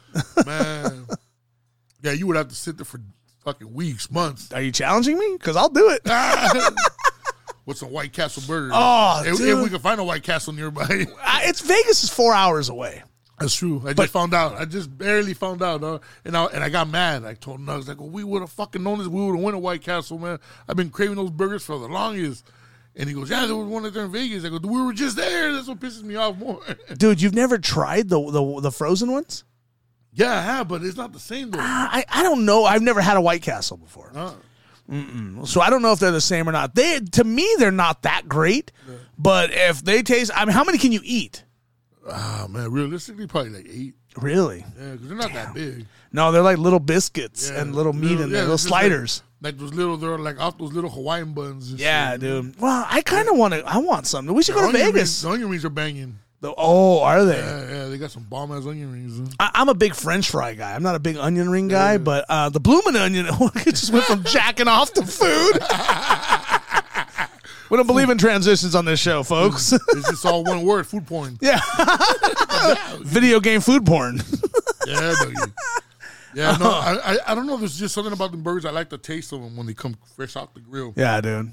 man. 0.47 1.07
yeah, 2.03 2.13
you 2.13 2.27
would 2.29 2.37
have 2.37 2.49
to 2.49 2.55
sit 2.55 2.77
there 2.77 2.85
for 2.85 3.01
fucking 3.45 3.73
weeks, 3.75 4.11
months. 4.11 4.53
Are 4.53 4.63
you 4.63 4.73
challenging 4.73 5.19
me? 5.19 5.37
Because 5.39 5.57
I'll 5.57 5.69
do 5.69 5.91
it. 5.91 6.03
With 7.67 7.79
some 7.79 7.91
White 7.91 8.13
Castle 8.13 8.45
burger. 8.47 8.71
Oh, 8.73 9.23
if, 9.25 9.41
if 9.41 9.63
we 9.63 9.69
can 9.69 9.81
find 9.81 10.01
a 10.01 10.05
White 10.05 10.23
Castle 10.23 10.53
nearby. 10.53 10.87
It's 11.43 11.61
Vegas 11.61 12.05
is 12.05 12.11
four 12.11 12.33
hours 12.33 12.69
away. 12.69 13.03
That's 13.39 13.55
true. 13.55 13.81
I 13.85 13.93
But- 13.93 14.05
just 14.05 14.13
found 14.13 14.33
out. 14.35 14.55
I 14.57 14.65
just 14.65 14.97
barely 14.97 15.35
found 15.35 15.63
out, 15.63 15.85
uh, 15.85 15.99
and 16.25 16.37
I 16.37 16.45
and 16.47 16.65
I 16.65 16.69
got 16.71 16.89
mad. 16.89 17.25
I 17.25 17.35
told 17.35 17.65
was 17.67 17.87
like, 17.89 18.01
well, 18.01 18.09
"We 18.09 18.25
would 18.25 18.41
have 18.41 18.51
fucking 18.51 18.83
known 18.83 18.99
this. 18.99 19.09
We 19.09 19.21
would 19.25 19.35
have 19.37 19.43
went 19.45 19.55
to 19.55 19.59
White 19.59 19.83
Castle, 19.83 20.19
man. 20.19 20.39
I've 20.69 20.77
been 20.77 20.91
craving 20.91 21.17
those 21.17 21.31
burgers 21.31 21.63
for 21.65 21.79
the 21.79 21.87
longest." 21.89 22.45
And 22.95 23.09
he 23.11 23.15
goes, 23.15 23.29
"Yeah, 23.29 23.45
there 23.45 23.55
was 23.57 23.67
one 23.69 23.83
there 23.93 24.05
in 24.05 24.11
Vegas." 24.13 24.45
I 24.45 24.49
go, 24.49 24.59
"We 24.63 24.81
were 24.83 24.95
just 24.95 25.17
there. 25.17 25.53
That's 25.53 25.69
what 25.69 25.81
pisses 25.81 26.03
me 26.03 26.17
off 26.17 26.39
more." 26.39 26.61
Dude, 26.97 27.21
you've 27.21 27.35
never 27.35 27.59
tried 27.59 28.09
the 28.09 28.19
the, 28.31 28.61
the 28.63 28.73
frozen 28.73 29.13
ones? 29.13 29.45
yeah, 30.15 30.39
I 30.39 30.41
have, 30.41 30.69
but 30.69 30.83
it's 30.83 30.97
not 30.97 31.13
the 31.13 31.21
same 31.21 31.51
though. 31.51 31.59
I, 31.61 32.07
I 32.09 32.23
don't 32.23 32.47
know. 32.47 32.65
I've 32.65 32.81
never 32.81 33.03
had 33.03 33.19
a 33.19 33.21
White 33.21 33.43
Castle 33.43 33.77
before. 33.77 34.13
Uh, 34.15 34.33
So 35.45 35.61
I 35.61 35.69
don't 35.69 35.83
know 35.83 35.93
if 35.93 35.99
they're 35.99 36.11
the 36.11 36.21
same 36.21 36.49
or 36.49 36.53
not. 36.53 36.75
They 36.75 37.01
to 37.01 37.25
me 37.25 37.47
they're 37.59 37.71
not 37.71 38.03
that 38.03 38.29
great. 38.29 38.73
But 39.19 39.51
if 39.53 39.83
they 39.85 40.03
taste 40.03 40.31
I 40.35 40.45
mean 40.45 40.55
how 40.55 40.65
many 40.65 40.79
can 40.79 40.93
you 40.93 41.01
eat? 41.05 41.45
Ah, 42.11 42.47
man, 42.49 42.71
realistically, 42.71 43.27
probably 43.27 43.51
like 43.51 43.67
eight. 43.69 43.95
Really? 44.17 44.65
Yeah, 44.81 44.93
because 44.93 45.09
they're 45.09 45.17
not 45.19 45.33
that 45.35 45.55
big. 45.55 45.87
No, 46.13 46.33
they're 46.33 46.43
like 46.43 46.59
little 46.59 46.79
biscuits 46.81 47.51
Yeah, 47.51 47.61
and 47.61 47.75
little 47.75 47.93
meat 47.93 48.13
in 48.13 48.17
there, 48.19 48.29
yeah, 48.29 48.41
little 48.43 48.55
just 48.57 48.71
like- 48.71 48.83
sliders. 48.83 49.23
Like, 49.43 49.59
those 49.59 49.75
little, 49.75 49.99
they're 49.99 50.19
like 50.19 50.41
off 50.41 50.57
those 50.57 50.73
little 50.73 50.89
Hawaiian 50.89 51.35
buns. 51.35 51.71
and 51.71 51.79
yeah, 51.79 52.13
shit. 52.13 52.21
dude. 52.21 52.59
Well, 52.59 52.87
I 52.89 53.03
kind 53.03 53.29
of 53.29 53.37
want 53.37 53.53
to. 53.53 53.63
I 53.67 53.77
want 53.79 54.07
something. 54.07 54.35
We 54.35 54.43
should 54.43 54.55
The 54.57 54.61
go 54.61 54.73
to 54.73 54.79
Vegas. 54.79 54.95
Rings, 54.95 55.23
the 55.23 55.29
onion 55.31 55.51
rings 55.51 55.65
are 55.67 55.71
banging. 55.71 56.19
The- 56.41 56.55
oh, 56.57 57.03
are 57.03 57.25
they? 57.25 57.37
Yeah, 57.39 57.71
yeah, 57.71 57.85
they 57.89 57.99
got 57.99 58.11
some 58.11 58.23
bomb 58.25 58.51
ass 58.51 58.67
onion 58.67 58.91
rings. 58.93 59.19
huh? 59.19 59.35
I, 59.39 59.61
I'm 59.61 59.69
a 59.69 59.75
big 59.75 59.95
French 59.95 60.31
fry 60.31 60.55
guy. 60.55 60.75
I'm 60.75 60.83
not 60.83 60.95
a 60.95 60.99
big 60.99 61.17
onion 61.19 61.51
ring 61.51 61.69
guy, 61.69 61.99
but 61.99 62.25
uh, 62.31 62.49
the 62.49 62.61
bloomin' 62.61 62.97
onion 62.97 63.27
it 63.31 63.65
just 63.75 63.93
went 63.93 64.05
from 64.07 64.25
jacking 64.25 64.69
off 64.69 64.93
to 64.95 65.03
food. 65.05 65.59
we 67.71 67.77
don't 67.77 67.87
believe 67.87 68.11
in 68.11 68.19
transitions 68.19 68.75
on 68.75 68.85
this 68.85 69.01
show, 69.01 69.23
folks. 69.23 69.73
It's 69.73 70.09
just 70.09 70.27
all 70.27 70.45
one 70.45 70.63
word: 70.65 70.87
food 70.87 71.07
porn. 71.07 71.39
yeah, 71.41 71.61
video 73.01 73.41
game 73.41 73.61
food 73.61 73.85
porn. 73.87 74.17
Yeah, 74.87 75.15
Dougie. 75.19 75.53
Yeah, 76.35 76.57
no, 76.61 76.71
I, 76.71 76.99
I 77.03 77.19
I 77.29 77.35
don't 77.35 77.47
know. 77.47 77.57
There's 77.57 77.79
just 77.79 77.95
something 77.95 78.13
about 78.13 78.31
the 78.31 78.37
burgers. 78.37 78.65
I 78.65 78.71
like 78.71 78.91
the 78.91 78.99
taste 78.99 79.33
of 79.33 79.41
them 79.41 79.57
when 79.57 79.67
they 79.67 79.75
come 79.75 79.97
fresh 80.15 80.37
off 80.37 80.53
the 80.55 80.61
grill. 80.61 80.93
Yeah, 80.97 81.21
dude. 81.21 81.53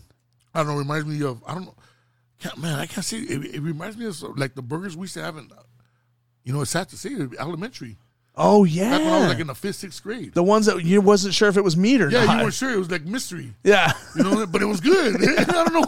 I 0.54 0.60
don't 0.60 0.68
know. 0.68 0.76
It 0.76 0.80
reminds 0.80 1.06
me 1.06 1.24
of 1.24 1.42
I 1.48 1.54
don't 1.54 1.66
know. 1.66 1.76
Can't, 2.40 2.58
man, 2.58 2.80
I 2.80 2.86
can't 2.86 3.06
say 3.06 3.18
it, 3.20 3.56
it 3.56 3.62
reminds 3.62 3.96
me 3.96 4.06
of 4.06 4.22
like 4.38 4.56
the 4.56 4.62
burgers 4.62 4.98
we 4.98 5.04
used 5.04 5.14
to 5.14 5.24
have 5.24 5.38
in. 5.38 5.50
You 6.44 6.52
know, 6.52 6.62
it's 6.62 6.72
sad 6.72 6.90
to 6.90 6.98
say, 6.98 7.16
elementary. 7.40 7.96
Oh 8.36 8.66
Back 8.66 8.74
when 8.76 8.92
I 8.92 8.98
was 8.98 9.22
yeah. 9.22 9.28
like 9.28 9.40
in 9.40 9.48
the 9.48 9.54
fifth, 9.56 9.76
sixth 9.76 10.02
grade. 10.02 10.34
The 10.34 10.42
ones 10.42 10.66
that 10.66 10.84
you 10.84 11.02
wasn't 11.02 11.36
sure 11.36 11.50
if 11.50 11.58
it 11.58 11.64
was 11.64 11.78
meat 11.78 12.02
or 12.02 12.10
Yeah, 12.10 12.26
not. 12.26 12.38
you 12.38 12.42
weren't 12.44 12.54
sure. 12.56 12.72
It 12.72 12.80
was 12.80 12.90
like 12.90 13.04
mystery. 13.06 13.54
Yeah. 13.64 13.94
You 14.16 14.24
know, 14.24 14.46
but 14.48 14.62
it 14.62 14.66
was 14.66 14.80
good. 14.80 15.18
I 15.40 15.44
don't 15.44 15.74
know 15.74 15.86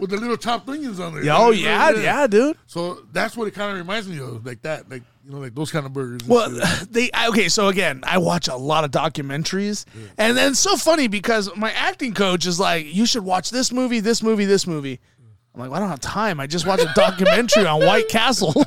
with 0.00 0.10
the 0.10 0.16
little 0.16 0.36
chopped 0.36 0.68
onions 0.68 1.00
on 1.00 1.14
there. 1.14 1.24
Yeah, 1.24 1.36
Oh 1.36 1.50
yeah, 1.50 1.90
yeah, 1.90 2.26
dude. 2.28 2.56
So 2.66 3.04
that's 3.12 3.36
what 3.36 3.48
it 3.48 3.54
kind 3.54 3.72
of 3.72 3.78
reminds 3.78 4.06
me 4.08 4.20
of, 4.20 4.46
like 4.46 4.62
that, 4.62 4.88
like 4.88 5.02
you 5.24 5.32
know, 5.32 5.38
like 5.40 5.56
those 5.56 5.72
kind 5.72 5.86
of 5.86 5.92
burgers. 5.92 6.20
Well, 6.26 6.48
they 6.90 7.10
okay. 7.30 7.48
So 7.48 7.66
again, 7.66 8.00
I 8.04 8.18
watch 8.18 8.46
a 8.46 8.54
lot 8.56 8.84
of 8.84 8.92
documentaries, 8.92 9.84
and 10.16 10.36
then 10.36 10.52
it's 10.52 10.60
so 10.60 10.76
funny 10.76 11.08
because 11.08 11.50
my 11.56 11.72
acting 11.72 12.14
coach 12.14 12.46
is 12.46 12.60
like, 12.60 12.94
"You 12.94 13.06
should 13.06 13.24
watch 13.24 13.50
this 13.50 13.72
movie, 13.72 13.98
this 13.98 14.22
movie, 14.22 14.44
this 14.44 14.66
movie." 14.68 15.00
I'm 15.54 15.62
like, 15.62 15.70
well, 15.70 15.78
"I 15.78 15.80
don't 15.80 15.90
have 15.90 16.00
time. 16.00 16.38
I 16.38 16.46
just 16.46 16.64
watched 16.64 16.84
a 16.84 16.92
documentary 16.94 17.66
on 17.66 17.84
White 17.84 18.08
Castle." 18.08 18.54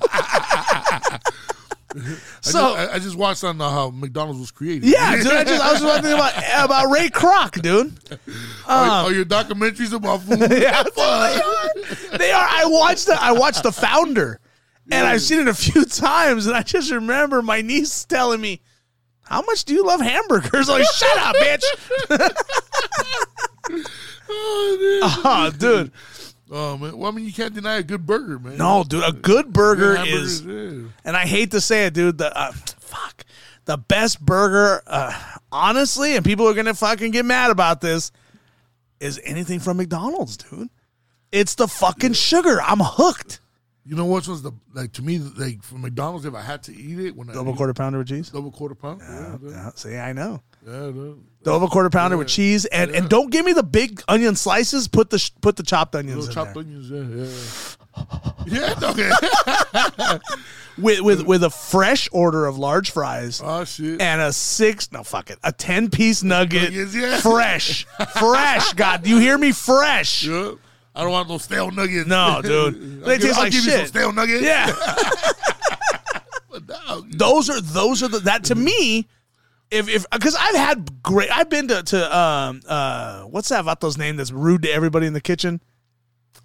I 1.95 2.01
so 2.41 2.59
just, 2.59 2.77
I, 2.77 2.93
I 2.93 2.99
just 2.99 3.15
watched 3.15 3.43
on 3.43 3.59
how 3.59 3.89
McDonald's 3.89 4.39
was 4.39 4.51
created. 4.51 4.89
yeah, 4.89 5.15
dude, 5.17 5.27
I 5.27 5.43
just 5.43 5.61
I 5.61 5.71
was 5.71 5.81
just 5.81 5.93
thinking 5.93 6.13
about 6.13 6.33
about 6.65 6.91
Ray 6.91 7.09
Kroc, 7.09 7.61
dude. 7.61 7.93
Oh, 8.11 8.17
are, 8.67 8.89
are 8.89 8.99
um, 9.01 9.05
oh, 9.05 9.09
your 9.09 9.25
documentaries 9.25 9.93
about 9.93 10.21
food? 10.23 10.39
Yeah, 10.39 10.83
they 12.17 12.31
are. 12.31 12.47
I 12.49 12.63
watched 12.65 13.07
the 13.07 13.21
I 13.21 13.31
watched 13.33 13.63
the 13.63 13.71
founder, 13.71 14.39
and 14.91 15.05
I've 15.07 15.21
seen 15.21 15.39
it 15.39 15.47
a 15.47 15.53
few 15.53 15.85
times, 15.85 16.47
and 16.47 16.55
I 16.55 16.63
just 16.63 16.91
remember 16.91 17.41
my 17.41 17.61
niece 17.61 18.05
telling 18.05 18.39
me, 18.41 18.61
"How 19.23 19.41
much 19.41 19.65
do 19.65 19.73
you 19.73 19.85
love 19.85 20.01
hamburgers?" 20.01 20.69
I'm 20.69 20.79
like, 20.79 20.87
shut 20.93 21.17
up, 21.17 21.35
bitch. 21.35 21.63
oh, 24.29 25.21
Oh, 25.23 25.51
dude. 25.57 25.91
Oh, 26.51 26.77
man. 26.77 26.97
Well, 26.97 27.11
I 27.11 27.15
mean, 27.15 27.25
you 27.25 27.33
can't 27.33 27.53
deny 27.53 27.77
a 27.77 27.83
good 27.83 28.05
burger, 28.05 28.37
man. 28.39 28.57
No, 28.57 28.83
dude, 28.83 29.03
a 29.03 29.11
good 29.11 29.51
burger 29.51 29.95
Good 29.95 30.07
is, 30.07 30.41
yeah. 30.45 30.87
and 31.03 31.17
I 31.17 31.25
hate 31.25 31.51
to 31.51 31.61
say 31.61 31.85
it, 31.85 31.93
dude. 31.93 32.17
The 32.17 32.37
uh, 32.37 32.51
fuck, 32.51 33.23
the 33.65 33.77
best 33.77 34.23
burger, 34.23 34.83
uh, 34.85 35.13
honestly, 35.51 36.15
and 36.15 36.23
people 36.25 36.47
are 36.47 36.53
gonna 36.53 36.73
fucking 36.73 37.11
get 37.11 37.25
mad 37.25 37.51
about 37.51 37.81
this, 37.81 38.11
is 38.99 39.19
anything 39.23 39.59
from 39.59 39.77
McDonald's, 39.77 40.37
dude. 40.37 40.69
It's 41.31 41.55
the 41.55 41.67
fucking 41.67 42.13
sugar. 42.13 42.61
I'm 42.61 42.79
hooked. 42.81 43.39
You 43.85 43.95
know 43.95 44.05
what 44.05 44.27
was 44.27 44.43
the 44.43 44.51
like 44.73 44.91
to 44.93 45.01
me 45.01 45.17
like 45.17 45.63
from 45.63 45.81
McDonald's 45.81 46.25
if 46.25 46.35
I 46.35 46.41
had 46.41 46.61
to 46.63 46.75
eat 46.75 46.99
it 46.99 47.15
when 47.15 47.29
I 47.29 47.33
Double 47.33 47.55
quarter 47.55 47.73
pounder 47.73 47.97
with 47.97 48.09
cheese. 48.09 48.29
double 48.29 48.51
quarter 48.51 48.75
pounder. 48.75 49.03
Yeah, 49.03 49.37
yeah, 49.41 49.49
Yeah, 49.49 49.71
see, 49.75 49.97
I 49.97 50.13
know. 50.13 50.43
Yeah, 50.67 50.87
yeah. 50.87 51.11
Double 51.43 51.67
quarter 51.67 51.89
pounder 51.89 52.17
with 52.17 52.27
cheese, 52.27 52.65
and 52.65 52.91
and 52.91 53.09
don't 53.09 53.31
give 53.31 53.43
me 53.45 53.53
the 53.53 53.63
big 53.63 54.01
onion 54.07 54.35
slices. 54.35 54.87
Put 54.87 55.09
the 55.09 55.17
sh- 55.17 55.31
put 55.41 55.55
the 55.55 55.63
chopped 55.63 55.95
onions 55.95 56.27
Little 56.27 56.29
in 56.29 56.53
chopped 56.53 56.53
there. 56.53 56.63
onions. 56.63 57.77
Yeah, 58.45 58.57
yeah. 58.57 58.71
yeah, 58.79 58.89
okay. 58.89 60.17
with 60.77 61.01
with 61.01 61.23
with 61.25 61.43
a 61.43 61.49
fresh 61.49 62.07
order 62.11 62.45
of 62.45 62.57
large 62.57 62.91
fries. 62.91 63.41
oh 63.43 63.63
shit. 63.65 63.99
and 64.01 64.21
a 64.21 64.31
six 64.31 64.91
no 64.91 65.03
fuck 65.03 65.29
it 65.29 65.37
a 65.43 65.51
10 65.51 65.89
piece 65.89 66.23
nugget 66.23 66.71
Nuggets, 66.71 66.95
yeah. 66.95 67.19
fresh 67.21 67.85
fresh 68.17 68.71
god 68.73 69.05
you 69.05 69.17
hear 69.17 69.37
me 69.37 69.51
fresh 69.51 70.23
Yeah. 70.23 70.53
I 70.95 71.01
don't 71.03 71.11
want 71.11 71.29
no 71.29 71.37
stale 71.37 71.71
nuggets. 71.71 72.05
No, 72.07 72.41
dude. 72.43 73.01
I'll 73.01 73.07
They 73.07 73.17
give, 73.17 73.27
taste 73.27 73.37
I'll 73.37 73.43
like 73.43 73.51
give 73.53 73.63
you 73.65 73.71
some 73.71 73.79
shit. 73.79 73.87
stale 73.89 74.11
nuggets. 74.13 74.41
yeah 74.43 74.75
those 77.11 77.49
are 77.49 77.61
those 77.61 78.03
are 78.03 78.07
the 78.07 78.19
that 78.19 78.43
to 78.45 78.55
mm-hmm. 78.55 78.63
me 78.65 79.07
if 79.71 79.87
if 79.89 80.05
because 80.11 80.35
I've 80.35 80.55
had 80.55 81.01
great 81.01 81.35
I've 81.35 81.49
been 81.49 81.67
to 81.69 81.81
to 81.83 82.17
um 82.17 82.61
uh 82.67 83.23
what's 83.23 83.49
that 83.49 83.65
vato's 83.65 83.97
name 83.97 84.17
that's 84.17 84.31
rude 84.31 84.61
to 84.63 84.71
everybody 84.71 85.07
in 85.07 85.13
the 85.13 85.21
kitchen 85.21 85.61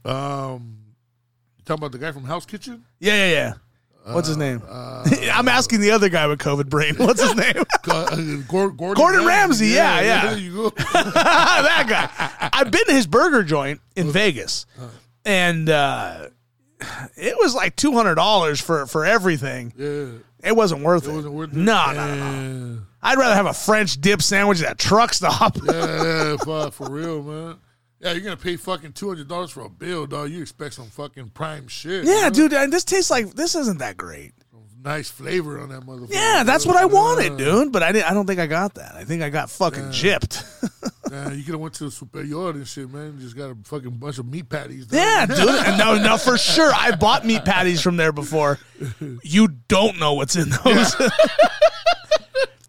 Um, 0.05 0.79
you 1.59 1.65
talking 1.65 1.81
about 1.81 1.93
the 1.93 1.99
guy 1.99 2.13
from 2.13 2.25
Hell's 2.25 2.47
Kitchen? 2.47 2.85
yeah 3.01 3.15
yeah 3.27 3.33
yeah 3.33 3.53
what's 4.15 4.29
his 4.29 4.37
name 4.37 4.63
I'm 4.71 5.49
asking 5.49 5.81
the 5.81 5.91
other 5.91 6.09
guy 6.09 6.27
with 6.29 6.39
COVID 6.39 6.69
brain 6.69 6.95
what's 6.99 7.21
his 7.21 7.35
name 7.45 7.65
Uh, 7.89 8.17
Gordon, 8.49 8.77
Gordon, 8.77 8.95
Gordon 8.95 9.27
Ramsay, 9.27 9.69
yeah, 9.69 10.01
yeah. 10.01 10.29
There 10.31 10.39
you 10.39 10.53
go. 10.55 10.71
that 10.71 11.87
guy. 11.89 12.49
I've 12.53 12.71
been 12.71 12.85
to 12.87 12.93
his 12.93 13.07
burger 13.07 13.43
joint 13.43 13.81
in 13.97 14.11
Vegas, 14.11 14.67
and 15.25 15.69
uh, 15.69 16.29
it 17.17 17.37
was 17.39 17.55
like 17.55 17.75
two 17.77 17.93
hundred 17.93 18.17
dollars 18.17 18.61
for 18.61 18.87
for 18.87 19.05
everything. 19.05 19.73
Yeah, 19.77 20.49
It 20.49 20.57
wasn't 20.57 20.83
worth 20.83 21.07
it. 21.07 21.11
it 21.11 21.15
wasn't 21.15 21.35
worth 21.35 21.51
it. 21.53 21.57
No, 21.57 21.93
no, 21.93 22.15
no, 22.17 22.43
no. 22.43 22.83
Yeah, 23.03 23.11
I'd 23.11 23.19
rather 23.19 23.35
have 23.35 23.47
a 23.47 23.53
French 23.55 24.01
dip 24.01 24.23
sandwich 24.23 24.63
at 24.63 24.73
a 24.73 24.75
truck 24.75 25.15
stop. 25.15 25.57
yeah, 25.65 26.37
fuck, 26.45 26.73
for 26.73 26.91
real, 26.91 27.23
man. 27.23 27.57
Yeah, 28.01 28.13
you're 28.13 28.21
gonna 28.23 28.37
pay 28.37 28.57
fucking 28.57 28.93
two 28.93 29.09
hundred 29.09 29.29
dollars 29.29 29.51
for 29.51 29.63
a 29.63 29.69
bill, 29.71 30.07
dog. 30.07 30.31
You 30.31 30.43
expect 30.43 30.75
some 30.75 30.87
fucking 30.91 31.31
prime 31.31 31.67
shit. 31.69 32.05
yeah, 32.05 32.23
man. 32.23 32.33
dude, 32.33 32.53
and 32.53 32.73
this 32.73 32.85
tastes 32.85 33.11
like 33.11 33.35
this 33.35 33.55
isn't 33.55 33.79
that 33.79 33.97
great. 33.97 34.33
Nice 34.85 35.11
flavor 35.11 35.59
on 35.61 35.71
that 35.71 35.81
motherfucker. 35.83 36.13
Yeah, 36.13 36.45
that's 36.45 36.65
what 36.65 36.77
I 36.77 36.85
wanted, 36.85 37.39
dude. 37.39 37.73
But 37.73 37.83
I 37.83 37.91
didn't. 37.91 38.09
I 38.09 38.15
don't 38.15 38.27
think 38.27 38.39
I 38.39 38.47
got 38.47 38.75
that. 38.75 38.95
I 38.95 39.03
think 39.05 39.23
I 39.23 39.31
got 39.31 39.51
fucking 39.51 39.85
gypped. 39.85 40.45
Yeah, 41.09 41.31
you 41.31 41.45
could 41.45 41.53
have 41.53 41.61
went 41.61 41.73
to 41.75 41.85
the 41.85 41.91
Superior 41.93 42.51
and 42.51 42.67
shit, 42.67 42.91
man. 42.93 43.15
You 43.17 43.21
Just 43.23 43.37
got 43.37 43.51
a 43.53 43.57
fucking 43.63 43.91
bunch 43.93 44.19
of 44.19 44.27
meat 44.27 44.49
patties. 44.49 44.87
dog. 44.89 44.99
Yeah, 44.99 45.25
dude. 45.27 45.39
And 45.65 45.79
no, 45.79 45.97
no, 46.03 46.19
for 46.19 46.37
sure. 46.37 46.73
I 46.75 46.97
bought 46.97 47.25
meat 47.25 47.45
patties 47.45 47.81
from 47.81 47.97
there 47.97 48.11
before. 48.11 48.59
You 49.23 49.47
don't 49.69 50.01
know 50.01 50.15
what's 50.15 50.35
in 50.35 50.51
those. 50.51 50.97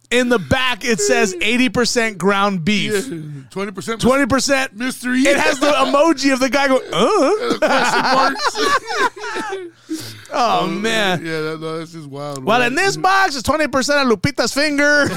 In 0.10 0.30
the 0.30 0.40
back, 0.40 0.86
it 0.86 1.00
says 1.00 1.34
80% 1.36 2.18
ground 2.18 2.64
beef, 2.64 3.08
twenty 3.50 3.72
percent, 3.72 4.02
20%. 4.02 4.74
mystery. 4.74 5.20
It 5.22 5.38
has 5.38 5.60
the 5.60 5.68
emoji 5.72 6.32
of 6.34 6.40
the 6.40 6.50
guy 6.50 6.68
going, 6.68 6.84
uh. 6.94 7.58
question. 8.30 9.72
Oh, 10.34 10.68
man. 10.68 11.26
yeah, 11.26 11.40
that, 11.40 11.62
no, 11.62 11.78
that's 11.80 11.94
just 11.94 12.10
wild. 12.10 12.44
Well, 12.44 12.62
in 12.62 12.76
this 12.76 12.98
box, 12.98 13.38
it's 13.38 13.48
20% 13.48 13.66
of 13.66 14.10
Lupita's 14.20 14.54
finger. 14.54 15.08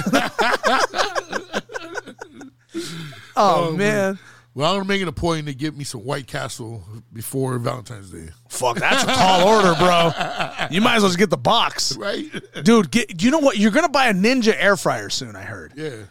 oh, 3.37 3.73
man. 3.73 4.19
Well, 4.55 4.77
I'm 4.81 4.87
making 4.87 5.09
a 5.09 5.13
point 5.13 5.47
to 5.47 5.55
get 5.55 5.77
me 5.77 5.85
some 5.85 6.05
White 6.05 6.27
Castle 6.27 6.83
before 7.13 7.59
Valentine's 7.59 8.11
Day, 8.11 8.29
Fuck, 8.49 8.79
that's 8.79 9.05
a 9.05 9.07
tall 9.07 9.49
order, 9.49 9.75
bro. 9.79 10.11
You 10.71 10.81
might 10.81 10.97
as 10.97 11.03
well 11.03 11.09
just 11.11 11.19
get 11.19 11.31
the 11.31 11.37
box. 11.37 11.97
right? 11.97 12.25
Dude, 12.63 12.91
get, 12.91 13.23
you 13.23 13.31
know 13.31 13.39
what? 13.39 13.57
You're 13.59 13.71
to 13.73 13.89
buy 13.89 14.09
a 14.09 14.15
Ninja 14.15 14.55
air 14.57 14.77
fryer 14.77 15.09
soon, 15.11 15.35
I 15.37 15.43
heard. 15.43 15.73
yeah, 15.77 16.05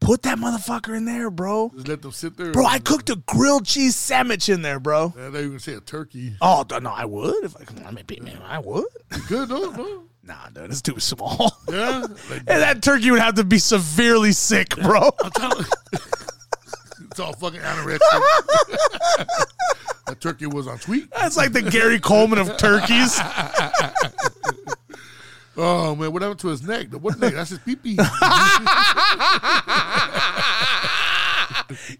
Put 0.00 0.22
that 0.22 0.38
motherfucker 0.38 0.96
in 0.96 1.04
there, 1.06 1.30
bro. 1.30 1.72
just 1.74 1.88
let 1.88 2.02
them 2.02 2.12
sit 2.12 2.36
there. 2.36 2.52
Bro, 2.52 2.66
I 2.66 2.78
cooked 2.78 3.08
a 3.10 3.16
grilled 3.26 3.64
cheese 3.66 3.96
sandwich 3.96 4.48
in 4.48 4.62
there, 4.62 4.78
bro. 4.78 5.06
I 5.06 5.10
thought 5.10 5.22
you 5.24 5.30
were 5.30 5.42
gonna 5.46 5.58
say 5.60 5.74
a 5.74 5.80
turkey. 5.80 6.36
Oh 6.40 6.64
no, 6.70 6.90
I 6.90 7.04
would 7.06 7.44
if 7.44 7.56
I 7.56 7.64
come 7.64 7.78
on, 7.84 7.94
man, 7.94 8.38
I 8.46 8.58
would. 8.58 8.84
Good, 9.28 9.48
no, 9.48 9.70
no. 9.70 10.02
Nah, 10.22 10.48
dude, 10.52 10.70
it's 10.70 10.82
too 10.82 10.98
small. 11.00 11.56
Yeah, 11.70 12.00
like, 12.30 12.38
and 12.46 12.62
that 12.62 12.82
turkey 12.82 13.10
would 13.10 13.20
have 13.20 13.36
to 13.36 13.44
be 13.44 13.58
severely 13.58 14.32
sick, 14.32 14.76
bro. 14.76 15.10
it's 17.16 17.20
all 17.22 17.32
fucking 17.32 17.60
anorexic. 17.60 17.98
that 20.06 20.20
turkey 20.20 20.44
was 20.44 20.68
on 20.68 20.78
tweet. 20.78 21.10
That's 21.12 21.34
like 21.34 21.52
the 21.52 21.62
Gary 21.62 21.98
Coleman 21.98 22.38
of 22.38 22.58
turkeys. 22.58 23.18
Oh 25.56 25.96
man, 25.96 26.12
what 26.12 26.20
happened 26.20 26.40
to 26.40 26.48
his 26.48 26.62
neck? 26.62 26.88
What 26.92 27.18
neck? 27.18 27.32
That's 27.32 27.48
his 27.48 27.58
pee 27.60 27.76
pee. 27.76 27.98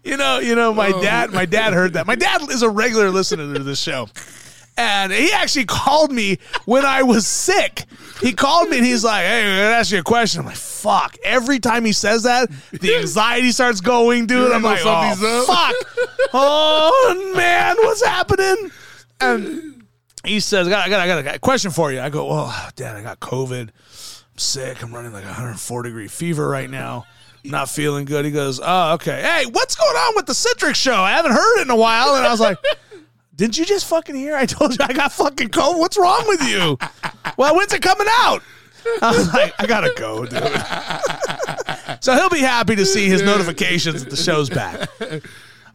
You 0.03 0.15
know, 0.15 0.39
you 0.39 0.55
know, 0.55 0.73
my 0.73 0.93
oh. 0.95 1.01
dad, 1.01 1.33
my 1.33 1.45
dad 1.45 1.73
heard 1.73 1.93
that. 1.93 2.07
My 2.07 2.15
dad 2.15 2.41
is 2.49 2.61
a 2.61 2.69
regular 2.69 3.09
listener 3.09 3.53
to 3.53 3.63
this 3.63 3.81
show. 3.81 4.07
And 4.77 5.11
he 5.11 5.33
actually 5.33 5.65
called 5.65 6.11
me 6.11 6.37
when 6.63 6.85
I 6.85 7.03
was 7.03 7.27
sick. 7.27 7.83
He 8.21 8.33
called 8.33 8.69
me 8.69 8.77
and 8.77 8.85
he's 8.85 9.03
like, 9.03 9.23
Hey, 9.25 9.41
I'm 9.41 9.57
gonna 9.63 9.75
ask 9.75 9.91
you 9.91 9.99
a 9.99 10.03
question. 10.03 10.41
I'm 10.41 10.47
like, 10.47 10.55
fuck. 10.55 11.17
Every 11.23 11.59
time 11.59 11.85
he 11.85 11.91
says 11.91 12.23
that, 12.23 12.49
the 12.71 12.95
anxiety 12.95 13.51
starts 13.51 13.81
going, 13.81 14.25
dude. 14.25 14.51
I'm 14.51 14.63
like, 14.63 14.81
oh, 14.83 14.89
up." 14.89 15.45
fuck. 15.45 16.29
Oh 16.33 17.33
man, 17.35 17.75
what's 17.77 18.03
happening? 18.03 18.71
And 19.19 19.85
he 20.23 20.39
says, 20.39 20.67
I 20.67 20.69
got, 20.69 20.87
I 20.87 20.89
got, 20.89 21.17
I 21.19 21.21
got 21.21 21.35
a 21.35 21.39
question 21.39 21.71
for 21.71 21.91
you. 21.91 21.99
I 21.99 22.09
go, 22.09 22.27
Oh, 22.29 22.69
dad, 22.75 22.95
I 22.95 23.01
got 23.01 23.19
COVID. 23.19 23.69
I'm 23.69 24.37
sick. 24.37 24.83
I'm 24.83 24.93
running 24.93 25.13
like 25.13 25.23
a 25.23 25.27
104 25.27 25.83
degree 25.83 26.07
fever 26.07 26.47
right 26.47 26.69
now. 26.69 27.05
I'm 27.45 27.51
not 27.51 27.69
feeling 27.69 28.05
good. 28.05 28.25
He 28.25 28.31
goes, 28.31 28.59
Oh, 28.63 28.93
okay. 28.95 29.21
Hey, 29.21 29.45
what's 29.45 29.75
going 29.75 29.95
on 29.95 30.15
with 30.15 30.25
the 30.25 30.33
Citric's 30.33 30.79
show? 30.79 30.95
I 30.95 31.11
haven't 31.11 31.31
heard 31.31 31.59
it 31.59 31.61
in 31.61 31.69
a 31.69 31.75
while. 31.75 32.15
And 32.15 32.25
I 32.25 32.31
was 32.31 32.39
like, 32.39 32.57
Didn't 33.37 33.57
you 33.59 33.65
just 33.65 33.85
fucking 33.85 34.15
hear? 34.15 34.35
I 34.35 34.47
told 34.47 34.71
you 34.71 34.79
I 34.81 34.93
got 34.93 35.11
fucking 35.13 35.49
COVID. 35.49 35.77
What's 35.77 35.97
wrong 35.97 36.23
with 36.27 36.41
you? 36.41 36.77
well, 37.37 37.55
when's 37.55 37.71
it 37.71 37.83
coming 37.83 38.07
out? 38.09 38.41
I 39.01 39.11
was 39.11 39.31
like, 39.33 39.53
I 39.59 39.67
gotta 39.67 39.93
go, 39.95 40.25
dude. 40.25 42.01
so 42.03 42.15
he'll 42.15 42.29
be 42.29 42.39
happy 42.39 42.75
to 42.75 42.85
see 42.85 43.07
his 43.07 43.21
notifications 43.21 44.03
that 44.03 44.09
the 44.09 44.15
show's 44.15 44.49
back. 44.49 44.89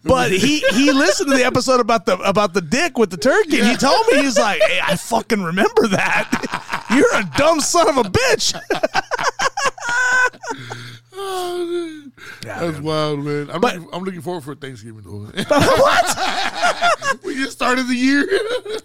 But 0.05 0.33
he 0.33 0.59
he 0.73 0.91
listened 0.93 1.31
to 1.31 1.37
the 1.37 1.45
episode 1.45 1.79
about 1.81 2.07
the 2.07 2.17
about 2.19 2.55
the 2.55 2.61
dick 2.61 2.99
with 2.99 3.11
the 3.11 3.17
turkey, 3.17 3.61
and 3.61 3.69
he 3.69 3.77
told 3.77 4.05
me 4.09 4.21
he's 4.23 4.38
like, 4.38 4.61
"Hey, 4.61 4.81
I 4.83 4.97
fucking 4.97 5.43
remember 5.43 5.87
that. 5.88 6.87
You're 6.91 7.15
a 7.21 7.31
dumb 7.38 7.61
son 7.61 7.88
of 7.88 7.97
a 7.99 8.03
bitch." 8.03 8.53
Oh, 11.15 12.03
Yeah, 12.45 12.59
That's 12.61 12.75
man. 12.79 12.83
wild, 12.83 13.21
man. 13.25 13.51
I'm, 13.51 13.61
But- 13.61 13.75
looking, 13.77 13.88
I'm 13.93 14.03
looking 14.05 14.21
forward 14.23 14.45
for 14.45 14.55
Thanksgiving 14.55 15.03
though. 15.03 15.31
what? 15.49 17.23
we 17.25 17.35
just 17.35 17.53
started 17.53 17.87
the 17.87 17.95
year. 17.95 18.23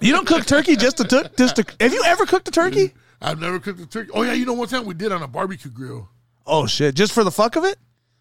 You 0.02 0.12
don't 0.14 0.28
cook 0.28 0.46
turkey 0.46 0.76
just 0.76 0.98
to 0.98 1.30
just 1.38 1.56
to. 1.56 1.66
Have 1.80 1.94
you 1.94 2.04
ever 2.06 2.26
cooked 2.26 2.48
a 2.48 2.52
turkey? 2.52 2.94
I've 3.22 3.40
never 3.40 3.60
cooked 3.60 3.80
a 3.80 3.86
turkey. 3.88 4.12
Oh 4.14 4.22
yeah, 4.24 4.34
you 4.34 4.46
know 4.46 4.54
one 4.54 4.68
time 4.68 4.86
we 4.86 4.94
did 4.94 5.12
on 5.12 5.24
a 5.24 5.28
barbecue 5.28 5.72
grill. 5.72 6.10
Oh 6.46 6.68
shit! 6.68 6.96
Just 6.96 7.12
for 7.14 7.24
the 7.24 7.32
fuck 7.32 7.56
of 7.56 7.64
it, 7.64 7.78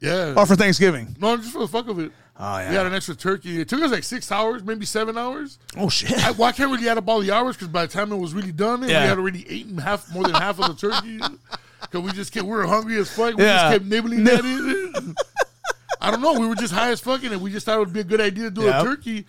Yeah. 0.06 0.34
or 0.36 0.46
for 0.46 0.56
Thanksgiving? 0.56 1.16
no, 1.20 1.36
just 1.36 1.52
for 1.52 1.58
the 1.60 1.68
fuck 1.68 1.88
of 1.88 1.98
it. 1.98 2.12
Oh 2.38 2.58
yeah. 2.58 2.68
We 2.70 2.76
had 2.76 2.86
an 2.86 2.94
extra 2.94 3.14
turkey. 3.14 3.60
It 3.60 3.68
took 3.68 3.82
us 3.82 3.90
like 3.90 4.04
six 4.04 4.30
hours, 4.30 4.62
maybe 4.62 4.84
seven 4.86 5.16
hours. 5.16 5.58
oh 5.76 5.88
shit! 5.88 6.12
I, 6.24 6.32
well, 6.32 6.48
I 6.48 6.52
can't 6.52 6.70
really 6.70 6.88
add 6.88 6.98
up 6.98 7.08
all 7.08 7.20
the 7.20 7.30
hours 7.32 7.56
because 7.56 7.68
by 7.68 7.86
the 7.86 7.92
time 7.92 8.12
it 8.12 8.16
was 8.16 8.34
really 8.34 8.52
done, 8.52 8.82
Yeah. 8.82 9.02
we 9.02 9.08
had 9.08 9.18
already 9.18 9.46
eaten 9.54 9.78
half, 9.78 10.12
more 10.12 10.22
than 10.24 10.34
half 10.34 10.60
of 10.60 10.68
the 10.78 10.88
turkey. 10.88 11.18
Because 11.78 12.00
we 12.04 12.10
just 12.12 12.32
kept, 12.32 12.46
we 12.46 12.52
were 12.52 12.66
hungry 12.66 12.96
as 12.96 13.10
fuck. 13.10 13.36
We 13.36 13.44
Yeah. 13.44 13.68
just 13.68 13.72
kept 13.74 13.84
nibbling 13.84 14.26
at 14.26 14.40
it. 14.42 15.16
I 16.00 16.10
don't 16.10 16.20
know. 16.22 16.32
We 16.38 16.46
were 16.46 16.54
just 16.56 16.72
high 16.72 16.90
as 16.90 17.00
fucking, 17.00 17.30
and 17.32 17.40
we 17.40 17.50
just 17.52 17.66
thought 17.66 17.76
it 17.76 17.80
would 17.80 17.92
be 17.92 18.00
a 18.00 18.04
good 18.04 18.20
idea 18.20 18.44
to 18.44 18.50
do 18.50 18.62
Yep. 18.62 18.80
a 18.80 18.84
turkey. 18.84 19.26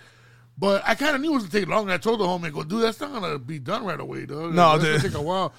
But 0.58 0.82
I 0.88 0.96
kind 0.96 1.14
of 1.16 1.22
knew 1.22 1.32
it 1.32 1.36
was 1.36 1.44
gonna 1.44 1.60
take 1.66 1.70
long. 1.70 1.84
And 1.84 1.92
I 1.92 1.98
told 1.98 2.20
the 2.20 2.24
homie, 2.26 2.52
"Go, 2.52 2.64
dude, 2.64 2.82
that's 2.84 3.00
not 3.00 3.12
gonna 3.14 3.38
be 3.38 3.60
done 3.60 3.86
right 3.86 4.00
away, 4.00 4.26
dog. 4.26 4.54
No, 4.56 4.78
that's 4.78 4.84
dude. 4.84 4.98
gonna 5.02 5.10
take 5.10 5.18
a 5.18 5.22
while." 5.22 5.54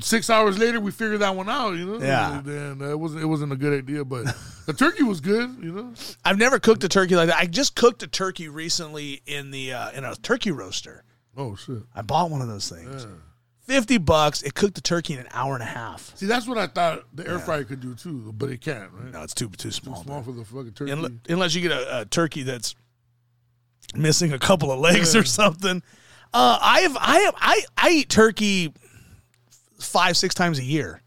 Six 0.00 0.30
hours 0.30 0.58
later, 0.58 0.80
we 0.80 0.90
figured 0.90 1.20
that 1.20 1.34
one 1.34 1.48
out. 1.48 1.72
You 1.76 1.86
know, 1.86 1.98
Yeah. 2.04 2.38
And 2.40 2.82
uh, 2.82 2.90
it 2.90 2.98
wasn't 2.98 3.22
it 3.22 3.26
wasn't 3.26 3.52
a 3.52 3.56
good 3.56 3.76
idea, 3.76 4.04
but 4.04 4.26
the 4.66 4.72
turkey 4.72 5.02
was 5.02 5.20
good. 5.20 5.56
You 5.62 5.72
know, 5.72 5.92
I've 6.24 6.38
never 6.38 6.58
cooked 6.58 6.82
a 6.84 6.88
turkey 6.88 7.16
like 7.16 7.28
that. 7.28 7.38
I 7.38 7.46
just 7.46 7.74
cooked 7.76 8.02
a 8.02 8.06
turkey 8.06 8.48
recently 8.48 9.22
in 9.26 9.50
the 9.50 9.72
uh, 9.72 9.90
in 9.92 10.04
a 10.04 10.14
turkey 10.16 10.50
roaster. 10.50 11.04
oh 11.36 11.54
shit. 11.56 11.82
I 11.94 12.02
bought 12.02 12.30
one 12.30 12.40
of 12.42 12.48
those 12.48 12.68
things. 12.68 13.06
Fifty 13.62 13.98
bucks. 13.98 14.42
It 14.42 14.54
cooked 14.54 14.76
the 14.76 14.80
turkey 14.80 15.14
in 15.14 15.18
an 15.18 15.26
hour 15.32 15.54
and 15.54 15.62
a 15.62 15.66
half. 15.66 16.16
See, 16.16 16.26
that's 16.26 16.46
what 16.46 16.56
I 16.56 16.68
thought 16.68 17.02
the 17.12 17.26
air 17.28 17.40
fryer 17.40 17.64
could 17.64 17.80
do 17.80 17.94
too, 17.96 18.32
but 18.36 18.48
it 18.50 18.60
can't. 18.60 18.92
Right? 18.92 19.12
No, 19.12 19.22
it's 19.22 19.34
too 19.34 19.48
too 19.48 19.72
small. 19.72 19.96
Small 20.04 20.22
for 20.22 20.30
the 20.32 20.44
fucking 20.44 20.72
turkey. 20.72 20.92
Unle- 20.92 21.18
Unless 21.28 21.54
you 21.56 21.62
get 21.62 21.72
a, 21.72 22.02
a 22.02 22.04
turkey 22.04 22.44
that's 22.44 22.76
missing 23.94 24.32
a 24.32 24.38
couple 24.38 24.70
of 24.70 24.78
legs 24.80 25.14
or 25.16 25.24
something. 25.24 25.82
Uh, 26.34 26.58
I 26.60 26.80
have 26.80 26.96
I 27.00 27.18
have 27.20 27.34
I 27.38 27.60
I 27.76 27.90
eat 27.90 28.08
turkey 28.08 28.72
five 29.78 30.16
six 30.16 30.34
times 30.34 30.58
a 30.58 30.64
year. 30.64 31.02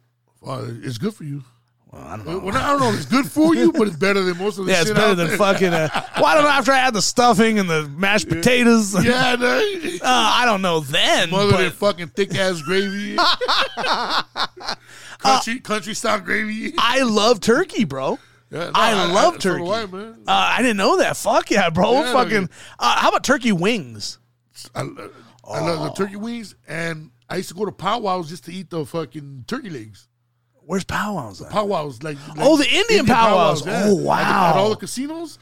Uh, 0.45 0.65
it's 0.83 0.97
good 0.97 1.13
for 1.13 1.23
you. 1.23 1.43
Well, 1.91 2.03
I 2.03 2.17
don't 2.17 2.27
know. 2.27 2.37
Well, 2.39 2.55
I 2.55 2.69
don't 2.69 2.79
know. 2.81 2.89
if 2.91 2.97
It's 2.97 3.05
good 3.07 3.31
for 3.31 3.55
you, 3.55 3.71
but 3.71 3.87
it's 3.87 3.95
better 3.97 4.21
than 4.21 4.37
most 4.37 4.59
of 4.59 4.67
the 4.67 4.71
Yeah, 4.71 4.81
it's 4.81 4.91
better 4.91 5.15
than 5.15 5.27
there. 5.29 5.37
fucking. 5.37 5.73
Uh, 5.73 5.89
well, 6.17 6.25
I 6.25 6.35
don't 6.35 6.43
know. 6.43 6.49
After 6.49 6.71
I 6.71 6.77
had 6.77 6.93
the 6.93 7.01
stuffing 7.01 7.57
and 7.57 7.67
the 7.67 7.87
mashed 7.87 8.29
potatoes, 8.29 8.93
uh, 8.95 8.99
Yeah, 9.03 9.35
no. 9.39 9.59
I 10.03 10.43
don't 10.45 10.61
know 10.61 10.81
then. 10.81 11.31
Mother 11.31 11.51
but- 11.51 11.57
than 11.57 11.71
fucking 11.71 12.07
thick 12.09 12.35
ass 12.35 12.61
gravy. 12.61 13.17
country 15.19 15.59
country 15.59 15.93
style 15.93 16.19
gravy. 16.19 16.73
I 16.77 17.03
love 17.03 17.39
turkey, 17.41 17.83
bro. 17.85 18.19
Yeah, 18.51 18.65
no, 18.65 18.71
I 18.75 19.11
love 19.11 19.33
so 19.35 19.39
turkey. 19.51 19.63
do 19.63 19.71
I, 19.71 19.85
man. 19.85 20.13
Uh, 20.27 20.53
I 20.57 20.61
didn't 20.61 20.77
know 20.77 20.97
that. 20.97 21.17
Fuck 21.17 21.51
yeah, 21.51 21.69
bro. 21.69 21.93
Yeah, 22.01 22.13
fucking. 22.13 22.49
Uh, 22.79 22.97
how 22.99 23.09
about 23.09 23.23
turkey 23.23 23.51
wings? 23.51 24.17
I, 24.73 24.81
lo- 24.81 25.11
I 25.47 25.59
love 25.61 25.83
the 25.83 25.91
turkey 26.03 26.15
wings, 26.17 26.55
and 26.67 27.11
I 27.29 27.37
used 27.37 27.49
to 27.49 27.55
go 27.55 27.65
to 27.65 27.71
powwows 27.71 28.29
just 28.29 28.45
to 28.45 28.53
eat 28.53 28.69
the 28.69 28.85
fucking 28.85 29.45
turkey 29.47 29.69
legs. 29.69 30.07
Where's 30.65 30.83
powwows 30.83 31.41
at? 31.41 31.51
Powwows, 31.51 32.03
like, 32.03 32.17
like 32.29 32.37
Oh, 32.39 32.57
the 32.57 32.67
Indian 32.69 33.05
powwows. 33.05 33.61
Oh, 33.65 33.69
At, 33.69 33.93
the- 33.95 34.09
at 34.11 34.55
all 34.55 34.69
the 34.69 34.75
casinos. 34.75 35.39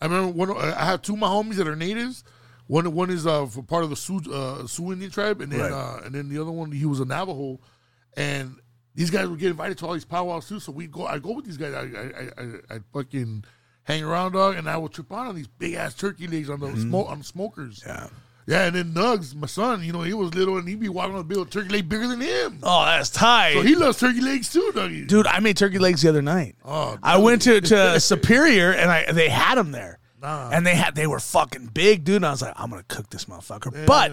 I 0.00 0.06
remember 0.06 0.32
one. 0.32 0.50
I 0.56 0.84
have 0.84 1.00
two 1.02 1.14
of 1.14 1.18
my 1.18 1.28
homies 1.28 1.54
that 1.56 1.66
are 1.68 1.76
natives. 1.76 2.24
One 2.66 2.92
one 2.94 3.10
is 3.10 3.26
uh 3.26 3.46
for 3.46 3.62
part 3.62 3.84
of 3.84 3.90
the 3.90 3.96
Sioux, 3.96 4.20
uh, 4.32 4.66
Sioux 4.66 4.92
Indian 4.92 5.10
tribe, 5.10 5.40
and 5.40 5.50
then 5.52 5.60
Right. 5.60 5.72
uh, 5.72 6.00
and 6.04 6.14
then 6.14 6.28
the 6.28 6.38
other 6.40 6.50
one 6.50 6.72
he 6.72 6.84
was 6.84 7.00
a 7.00 7.04
Navajo, 7.04 7.60
and 8.16 8.56
these 8.94 9.08
guys 9.10 9.28
would 9.28 9.38
get 9.38 9.50
invited 9.50 9.78
to 9.78 9.86
all 9.86 9.92
these 9.94 10.04
powwows 10.04 10.48
too. 10.48 10.58
So 10.60 10.72
we 10.72 10.86
go. 10.86 11.06
I 11.06 11.18
go 11.18 11.32
with 11.32 11.44
these 11.46 11.56
guys. 11.56 11.72
I 11.74 11.80
I 11.80 12.42
I, 12.42 12.74
I 12.76 12.78
fucking 12.92 13.44
hang 13.84 14.02
around, 14.02 14.32
dog, 14.32 14.56
and 14.56 14.68
I 14.68 14.76
would 14.76 14.92
trip 14.92 15.10
out 15.12 15.28
on 15.28 15.36
these 15.36 15.46
big 15.48 15.74
ass 15.74 15.94
turkey 15.94 16.26
legs 16.26 16.50
on 16.50 16.60
the 16.60 16.76
smoke 16.76 17.08
on 17.08 17.18
the 17.18 17.24
smokers. 17.24 17.82
Yeah. 17.86 18.08
Yeah, 18.46 18.66
and 18.66 18.76
then 18.76 18.92
Nugs, 18.94 19.34
my 19.34 19.48
son, 19.48 19.82
you 19.82 19.92
know, 19.92 20.02
he 20.02 20.14
was 20.14 20.32
little 20.34 20.56
and 20.56 20.68
he'd 20.68 20.78
be 20.78 20.88
walking 20.88 21.12
on 21.14 21.18
the 21.18 21.24
big 21.24 21.38
old 21.38 21.50
turkey 21.50 21.68
leg 21.70 21.88
bigger 21.88 22.06
than 22.06 22.20
him. 22.20 22.60
Oh, 22.62 22.84
that's 22.84 23.10
tight. 23.10 23.54
So 23.54 23.62
he 23.62 23.74
loves 23.74 23.98
turkey 23.98 24.20
legs 24.20 24.52
too, 24.52 24.70
doggy. 24.72 25.04
Dude, 25.04 25.26
I 25.26 25.40
made 25.40 25.56
turkey 25.56 25.78
legs 25.80 26.02
the 26.02 26.08
other 26.10 26.22
night. 26.22 26.54
Oh, 26.64 26.96
I 27.02 27.18
went 27.18 27.42
to, 27.42 27.60
to 27.60 27.98
Superior 28.12 28.70
and 28.72 28.88
I 28.90 29.10
they 29.10 29.28
had 29.28 29.56
them 29.56 29.72
there, 29.72 29.98
Nah. 30.22 30.50
and 30.52 30.64
they 30.64 30.76
had 30.76 30.94
they 30.94 31.08
were 31.08 31.18
fucking 31.18 31.70
big, 31.74 32.04
dude. 32.04 32.16
And 32.16 32.26
I 32.26 32.30
was 32.30 32.40
like, 32.42 32.54
I'm 32.56 32.70
gonna 32.70 32.84
cook 32.86 33.10
this 33.10 33.24
motherfucker. 33.24 33.84
But 33.84 34.12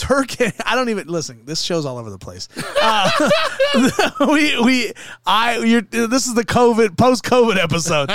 turkey, 0.00 0.46
I 0.64 0.74
don't 0.74 0.88
even 0.88 1.08
listen. 1.08 1.42
This 1.44 1.60
show's 1.60 1.84
all 1.84 1.98
over 1.98 2.10
the 2.10 2.18
place. 2.18 2.48
Uh, 2.80 3.10
we 4.32 4.60
we 4.60 4.92
I 5.26 5.58
you're, 5.58 5.82
this 5.82 6.26
is 6.26 6.34
the 6.34 6.44
COVID 6.44 6.96
post 6.96 7.24
COVID 7.24 7.56
episode. 7.56 8.10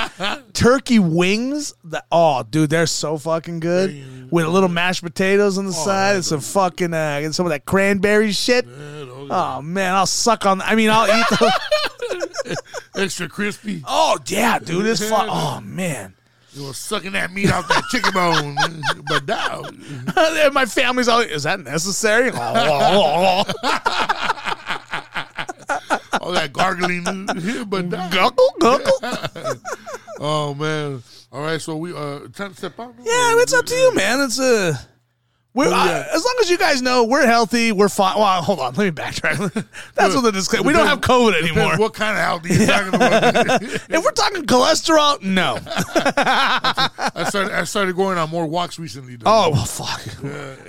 turkey 0.53 0.99
wings, 0.99 1.73
the, 1.83 2.03
oh 2.11 2.43
dude, 2.43 2.69
they're 2.69 2.87
so 2.87 3.17
fucking 3.17 3.59
good 3.59 4.31
with 4.31 4.45
a 4.45 4.49
little 4.49 4.69
mashed 4.69 5.03
potatoes 5.03 5.57
on 5.57 5.65
the 5.65 5.73
side 5.73 6.15
and 6.15 6.25
some 6.25 6.41
fucking 6.41 6.93
uh, 6.93 7.19
and 7.23 7.33
some 7.33 7.45
of 7.45 7.51
that 7.51 7.65
cranberry 7.65 8.31
shit. 8.31 8.65
Oh 8.67 9.61
man, 9.61 9.93
I'll 9.93 10.05
suck 10.05 10.45
on. 10.45 10.61
I 10.61 10.75
mean, 10.75 10.89
I'll 10.89 11.07
eat 11.07 11.27
the. 11.29 12.57
Extra 12.95 13.27
crispy. 13.27 13.83
Oh 13.85 14.17
yeah, 14.27 14.59
dude, 14.59 14.85
it's 14.85 15.07
fun. 15.07 15.27
Oh 15.29 15.61
man, 15.61 16.15
You 16.55 16.67
were 16.67 16.73
sucking 16.73 17.11
that 17.11 17.33
meat 17.33 17.51
out 17.51 17.67
that 17.67 17.83
chicken 17.91 18.13
bone. 18.13 18.55
but 19.07 19.25
dog. 19.25 19.75
My 20.53 20.65
family's 20.65 21.09
all. 21.09 21.19
Is 21.19 21.43
that 21.43 21.59
necessary? 21.59 22.31
All 22.31 23.43
that 26.31 26.53
gargling. 26.53 27.03
but 27.67 27.89
dog. 27.89 28.11
Guckle, 28.11 28.53
guckle. 28.59 29.59
Oh 30.19 30.53
man. 30.53 31.03
All 31.31 31.41
right, 31.41 31.61
so 31.61 31.75
we 31.75 31.91
uh 31.91 32.19
trying 32.33 32.51
to 32.51 32.55
step 32.55 32.79
out. 32.79 32.95
Yeah, 32.99 33.35
it's 33.41 33.53
up 33.53 33.65
to 33.65 33.75
you, 33.75 33.93
man. 33.93 34.21
It's 34.21 34.39
a. 34.39 34.79
We're, 35.55 35.67
Oh, 35.67 35.69
yeah. 35.69 35.75
uh, 36.11 36.15
as 36.15 36.23
long 36.23 36.35
as 36.41 36.49
you 36.49 36.57
guys 36.57 36.81
know 36.81 37.05
we're 37.05 37.25
healthy, 37.25 37.71
we're 37.71 37.87
fine. 37.89 38.19
Well, 38.19 38.41
hold 38.41 38.59
on, 38.59 38.73
let 38.75 38.83
me 38.85 38.91
backtrack. 38.91 39.65
That's 39.95 40.13
what 40.13 40.21
the 40.21 40.31
disclaimer. 40.33 40.67
We 40.67 40.73
don't 40.73 40.85
have 40.85 40.99
COVID 40.99 41.33
anymore. 41.41 41.77
What 41.77 41.93
kind 41.93 42.17
of 42.17 42.23
healthy 42.23 42.53
you 42.53 42.65
talking 42.65 42.93
about? 42.93 43.61
If 43.89 44.03
we're 44.03 44.11
talking 44.11 44.43
cholesterol, 44.45 45.21
no. 45.23 45.57
I 45.65 47.25
started 47.29 47.53
I 47.53 47.63
started 47.63 47.95
going 47.95 48.17
on 48.17 48.29
more 48.29 48.45
walks 48.45 48.77
recently. 48.77 49.15
Though. 49.15 49.23
Oh 49.27 49.49
well, 49.51 49.65
fuck. 49.65 50.01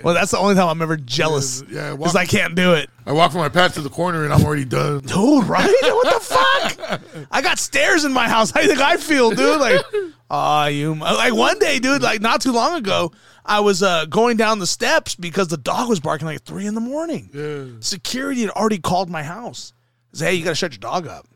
Well, 0.05 0.15
that's 0.15 0.31
the 0.31 0.39
only 0.39 0.55
time 0.55 0.69
I'm 0.69 0.81
ever 0.83 0.97
jealous. 0.97 1.63
Yeah, 1.69 1.93
because 1.97 2.15
walk- 2.15 2.23
I 2.23 2.27
can't 2.27 2.55
do 2.55 2.75
it. 2.75 2.89
I 3.07 3.13
walk 3.13 3.33
from 3.33 3.41
my 3.41 3.49
path 3.49 3.75
to 3.75 3.81
the 3.83 3.91
corner 3.91 4.25
and 4.25 4.33
I'm 4.33 4.45
already 4.45 4.65
done. 4.65 5.01
Dude, 5.01 5.45
right? 5.47 5.69
what 5.83 6.15
the 6.15 6.21
fuck? 6.21 7.01
I 7.31 7.43
got 7.43 7.59
stairs 7.59 8.05
in 8.05 8.13
my 8.13 8.29
house. 8.29 8.51
How 8.51 8.61
do 8.61 8.67
you 8.67 8.73
think 8.75 8.81
I 8.87 8.97
feel, 8.97 9.31
dude? 9.31 9.61
Like, 9.61 9.85
ah, 10.31 10.67
you. 10.67 10.95
Like 10.95 11.35
one 11.35 11.59
day, 11.59 11.79
dude. 11.79 12.03
Like 12.03 12.21
not 12.21 12.41
too 12.41 12.53
long 12.53 12.77
ago, 12.77 13.13
I 13.45 13.61
was 13.61 13.83
uh, 13.83 14.07
going 14.07 14.37
down 14.37 14.59
the 14.59 14.67
steps 14.67 15.15
because 15.15 15.49
the 15.49 15.57
dog 15.57 15.89
was 15.89 16.01
barking 16.01 16.27
like 16.27 16.43
three 16.43 16.67
in 16.67 16.75
the 16.75 16.81
morning. 16.81 17.31
Yeah. 17.33 17.79
Security 17.81 18.43
had 18.43 18.51
already 18.51 18.79
called 18.79 19.09
my 19.11 19.23
house. 19.23 19.73
Said, 20.13 20.27
"Hey, 20.27 20.35
you 20.35 20.45
got 20.45 20.51
to 20.51 20.57
shut 20.57 20.73
your 20.73 20.79
dog 20.79 21.07
up. 21.07 21.27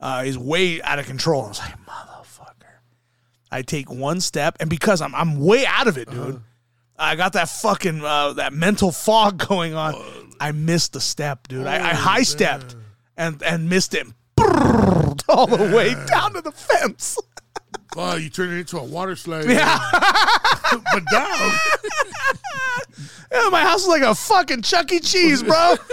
Uh, 0.00 0.24
he's 0.24 0.36
way 0.38 0.82
out 0.82 0.98
of 0.98 1.06
control." 1.06 1.44
I 1.44 1.48
was 1.48 1.58
like, 1.58 1.74
"Motherfucker!" 1.86 2.78
I 3.50 3.62
take 3.62 3.90
one 3.90 4.20
step, 4.20 4.56
and 4.60 4.68
because 4.68 5.00
I'm 5.00 5.14
I'm 5.14 5.38
way 5.38 5.64
out 5.66 5.88
of 5.88 5.98
it, 5.98 6.10
dude. 6.10 6.40
I 6.96 7.16
got 7.16 7.32
that 7.32 7.48
fucking 7.48 8.04
uh, 8.04 8.34
that 8.34 8.52
mental 8.52 8.92
fog 8.92 9.38
going 9.48 9.74
on. 9.74 9.94
I 10.40 10.52
missed 10.52 10.92
the 10.92 11.00
step, 11.00 11.48
dude. 11.48 11.66
I, 11.66 11.90
I 11.90 11.94
high 11.94 12.22
stepped 12.22 12.76
and 13.16 13.42
and 13.42 13.68
missed 13.68 13.94
it 13.94 14.06
all 15.28 15.46
the 15.46 15.72
way 15.74 15.94
down 16.06 16.34
to 16.34 16.40
the 16.40 16.52
fence. 16.52 17.18
Oh, 17.96 18.16
you 18.16 18.28
turned 18.28 18.52
it 18.52 18.58
into 18.58 18.78
a 18.78 18.84
water 18.84 19.16
slide. 19.16 19.44
Yeah. 19.48 19.78
but 19.92 21.04
dog. 21.10 21.52
Yeah, 23.32 23.48
my 23.50 23.60
house 23.60 23.82
is 23.82 23.88
like 23.88 24.02
a 24.02 24.14
fucking 24.14 24.62
Chuck 24.62 24.92
E. 24.92 25.00
Cheese, 25.00 25.42
bro. 25.42 25.74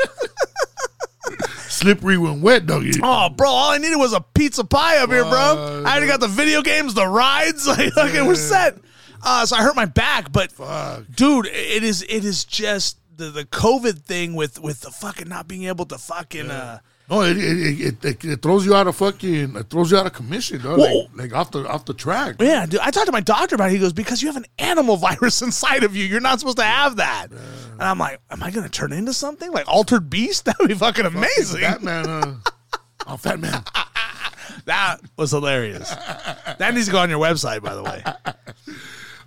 Slippery 1.68 2.18
when 2.18 2.42
wet, 2.42 2.66
doggy. 2.66 3.00
Oh, 3.02 3.30
bro, 3.30 3.48
all 3.48 3.72
I 3.72 3.78
needed 3.78 3.98
was 3.98 4.14
a 4.14 4.22
pizza 4.22 4.64
pie 4.64 4.98
up 4.98 5.10
here, 5.10 5.24
bro. 5.24 5.32
Fuck. 5.32 5.86
I 5.86 5.92
already 5.92 6.08
got 6.08 6.20
the 6.20 6.28
video 6.28 6.62
games, 6.62 6.94
the 6.94 7.08
rides. 7.08 7.68
Like, 7.72 7.96
okay, 7.98 8.22
we're 8.22 8.36
set. 8.36 8.78
Uh, 9.24 9.46
so 9.46 9.56
I 9.56 9.62
hurt 9.62 9.76
my 9.76 9.86
back, 9.86 10.32
but 10.32 10.52
Fuck. 10.52 11.06
dude, 11.16 11.46
it 11.46 11.84
is 11.84 12.04
it 12.04 12.26
is 12.26 12.44
just 12.44 12.98
the 13.16 13.30
the 13.30 13.46
COVID 13.46 14.02
thing 14.02 14.36
with 14.36 14.60
with 14.60 14.82
the 14.82 14.92
fucking 14.92 15.30
not 15.30 15.48
being 15.48 15.64
able 15.66 15.86
to 15.86 15.98
fucking 15.98 16.50
uh 16.52 16.80
No, 17.12 17.24
it 17.24 17.38
it, 17.38 17.82
it, 17.82 18.06
it 18.06 18.24
it 18.24 18.42
throws 18.42 18.66
you 18.66 18.74
out 18.74 18.88
of 18.88 18.96
fucking 18.96 19.58
it 19.58 19.70
throws 19.70 19.92
you 19.92 19.98
out 19.98 20.06
of 20.06 20.14
commission, 20.14 20.62
dog. 20.62 20.80
Like, 20.80 21.10
like 21.14 21.34
off 21.34 21.52
the 21.52 21.68
off 21.68 21.84
the 21.84 21.94
track. 21.94 22.38
Yeah, 22.40 22.66
dude. 22.66 22.80
I 22.80 22.90
talked 22.90 23.08
to 23.08 23.12
my 23.12 23.20
doctor 23.20 23.56
about 23.56 23.70
it. 23.70 23.74
He 23.74 23.80
goes, 23.80 23.92
because 23.92 24.22
you 24.22 24.30
have 24.30 24.38
an 24.38 24.46
animal 24.58 24.96
virus 25.10 25.42
inside 25.42 25.84
of 25.84 25.94
you. 25.94 26.06
You're 26.06 26.22
not 26.22 26.40
supposed 26.40 26.58
to 26.60 26.64
have 26.64 26.96
that. 26.96 27.28
And 27.30 27.82
I'm 27.82 28.00
like, 28.00 28.22
am 28.30 28.42
I 28.42 28.50
going 28.50 28.64
to 28.64 28.70
turn 28.72 28.94
into 28.94 29.12
something? 29.12 29.52
Like 29.52 29.68
altered 29.68 30.10
beast? 30.10 30.46
That 30.52 30.58
would 30.60 30.70
be 30.70 30.74
fucking 30.74 31.06
amazing. 31.06 31.60
Fat 31.60 31.84
man, 31.84 32.08
uh, 32.08 32.36
oh, 33.08 33.18
Fat 33.18 33.42
Man. 33.42 33.62
That 34.66 35.00
was 35.18 35.32
hilarious. 35.32 35.90
that 35.90 36.74
needs 36.74 36.86
to 36.86 36.94
go 36.94 37.00
on 37.00 37.10
your 37.10 37.20
website, 37.20 37.62
by 37.62 37.76
the 37.76 37.84
way. 37.84 38.04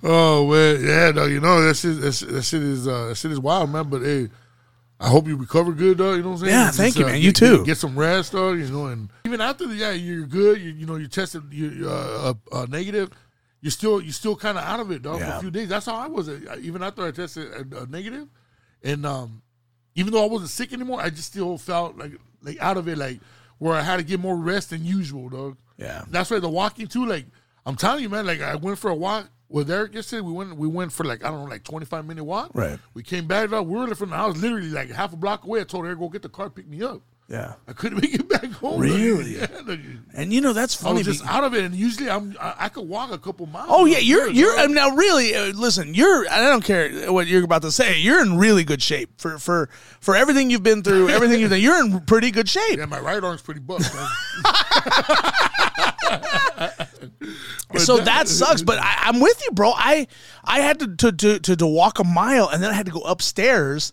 Oh 0.02 0.50
man, 0.50 0.82
yeah, 0.82 1.10
no, 1.10 1.26
You 1.26 1.40
know 1.40 1.62
that 1.62 1.76
shit. 1.76 2.00
That 2.00 2.12
shit, 2.12 2.28
that 2.30 2.42
shit 2.42 2.62
is 2.62 2.88
uh, 2.88 3.08
that 3.08 3.16
shit 3.16 3.30
is 3.30 3.40
wild, 3.40 3.70
man. 3.70 3.88
But 3.90 4.02
hey, 4.02 4.28
I 5.00 5.08
hope 5.08 5.26
you 5.26 5.36
recover 5.36 5.72
good, 5.72 5.98
though. 5.98 6.12
You 6.14 6.22
know 6.22 6.30
what 6.30 6.34
I'm 6.36 6.40
saying? 6.46 6.52
Yeah, 6.52 6.70
thank 6.70 6.96
you, 6.98 7.04
man. 7.04 7.16
You 7.20 7.32
get- 7.32 7.36
too. 7.36 7.56
Get, 7.58 7.66
get 7.66 7.78
some 7.78 7.98
rest, 7.98 8.32
though. 8.32 8.52
You 8.52 8.66
know, 8.68 8.86
and 8.86 9.10
even 9.26 9.40
after 9.40 9.66
the 9.66 9.74
yeah, 9.74 9.90
you're 9.92 10.26
good. 10.26 10.60
You, 10.60 10.70
you 10.70 10.86
know, 10.86 10.96
you 10.96 11.08
tested 11.08 11.42
you 11.52 11.88
uh, 11.88 12.34
uh, 12.52 12.56
uh, 12.62 12.66
negative. 12.68 13.10
You're 13.60 13.70
still 13.70 14.00
you're 14.00 14.12
still 14.12 14.36
kind 14.36 14.56
of 14.58 14.64
out 14.64 14.80
of 14.80 14.90
it, 14.90 15.02
dog. 15.02 15.20
For 15.20 15.24
a 15.26 15.40
few 15.40 15.50
days. 15.50 15.68
That's 15.68 15.86
how 15.86 15.96
I 15.96 16.06
was. 16.06 16.28
uh, 16.28 16.38
Even 16.60 16.82
after 16.82 17.02
I 17.04 17.10
tested 17.10 17.48
uh, 17.74 17.80
uh, 17.80 17.86
negative, 17.88 18.28
and 18.82 19.04
um, 19.06 19.42
even 19.94 20.12
though 20.12 20.22
I 20.24 20.28
wasn't 20.28 20.50
sick 20.50 20.72
anymore, 20.72 21.00
I 21.00 21.10
just 21.10 21.24
still 21.28 21.58
felt 21.58 21.96
like 21.96 22.12
like 22.42 22.58
out 22.60 22.76
of 22.76 22.88
it, 22.88 22.96
like 22.98 23.20
where 23.58 23.74
I 23.74 23.80
had 23.82 23.96
to 23.96 24.02
get 24.04 24.20
more 24.20 24.36
rest 24.36 24.70
than 24.70 24.84
usual, 24.84 25.28
dog. 25.28 25.56
Yeah. 25.78 26.04
That's 26.10 26.30
why 26.30 26.38
the 26.38 26.48
walking 26.48 26.86
too. 26.86 27.04
Like 27.06 27.26
I'm 27.66 27.74
telling 27.76 28.02
you, 28.02 28.08
man. 28.10 28.26
Like 28.26 28.40
I 28.42 28.54
went 28.56 28.78
for 28.78 28.90
a 28.90 28.94
walk 28.94 29.28
with 29.48 29.70
Eric 29.70 29.94
yesterday. 29.94 30.22
We 30.22 30.32
went. 30.32 30.56
We 30.56 30.68
went 30.68 30.92
for 30.92 31.04
like 31.04 31.24
I 31.24 31.30
don't 31.30 31.44
know, 31.44 31.50
like 31.50 31.64
25 31.64 32.04
minute 32.06 32.24
walk. 32.24 32.50
Right. 32.54 32.78
We 32.94 33.02
came 33.02 33.26
back. 33.26 33.52
Up. 33.52 33.66
We 33.66 33.78
were 33.78 33.94
from 33.94 34.10
the 34.10 34.16
house, 34.16 34.36
literally 34.36 34.68
like 34.68 34.90
half 34.90 35.12
a 35.12 35.16
block 35.16 35.44
away. 35.44 35.60
I 35.60 35.64
told 35.64 35.84
Eric 35.86 35.98
go 35.98 36.08
get 36.08 36.22
the 36.22 36.28
car, 36.28 36.50
pick 36.50 36.66
me 36.66 36.82
up. 36.82 37.02
Yeah. 37.28 37.54
I 37.66 37.72
couldn't 37.72 38.00
make 38.02 38.14
it 38.14 38.28
back 38.28 38.50
home. 38.52 38.80
Really? 38.80 39.24
Yeah, 39.34 39.46
And 40.14 40.32
you 40.32 40.40
know 40.40 40.52
that's 40.52 40.74
funny. 40.74 40.96
I 40.96 40.98
was 40.98 41.06
just 41.06 41.26
out 41.26 41.42
of 41.42 41.54
it, 41.54 41.64
and 41.64 41.74
usually 41.74 42.10
I'm 42.10 42.36
I, 42.40 42.54
I 42.58 42.68
could 42.68 42.86
walk 42.86 43.10
a 43.12 43.18
couple 43.18 43.46
miles. 43.46 43.68
Oh 43.70 43.86
yeah, 43.86 43.98
you're 43.98 44.28
you're 44.28 44.58
um, 44.60 44.74
now 44.74 44.90
really 44.90 45.34
uh, 45.34 45.46
listen. 45.46 45.94
You're 45.94 46.28
I 46.28 46.40
don't 46.42 46.62
care 46.62 47.10
what 47.10 47.26
you're 47.26 47.42
about 47.44 47.62
to 47.62 47.72
say. 47.72 47.98
You're 47.98 48.20
in 48.22 48.36
really 48.36 48.62
good 48.62 48.82
shape 48.82 49.18
for 49.18 49.38
for 49.38 49.70
for 50.00 50.14
everything 50.14 50.50
you've 50.50 50.62
been 50.62 50.82
through. 50.82 51.08
Everything 51.08 51.40
you've 51.40 51.50
done. 51.50 51.60
You're 51.60 51.82
in 51.82 52.00
pretty 52.02 52.30
good 52.30 52.48
shape. 52.48 52.78
yeah, 52.78 52.84
my 52.84 53.00
right 53.00 53.22
arm's 53.24 53.42
pretty 53.42 53.60
buff. 53.60 53.82
so 57.76 57.98
that 57.98 58.28
sucks, 58.28 58.62
but 58.62 58.78
I, 58.78 59.02
I'm 59.02 59.20
with 59.20 59.42
you, 59.44 59.50
bro. 59.52 59.72
I 59.74 60.06
I 60.44 60.60
had 60.60 60.78
to, 60.80 60.96
to 60.96 61.12
to 61.12 61.38
to 61.38 61.56
to 61.56 61.66
walk 61.66 61.98
a 61.98 62.04
mile, 62.04 62.48
and 62.48 62.62
then 62.62 62.70
I 62.70 62.74
had 62.74 62.86
to 62.86 62.92
go 62.92 63.00
upstairs 63.00 63.92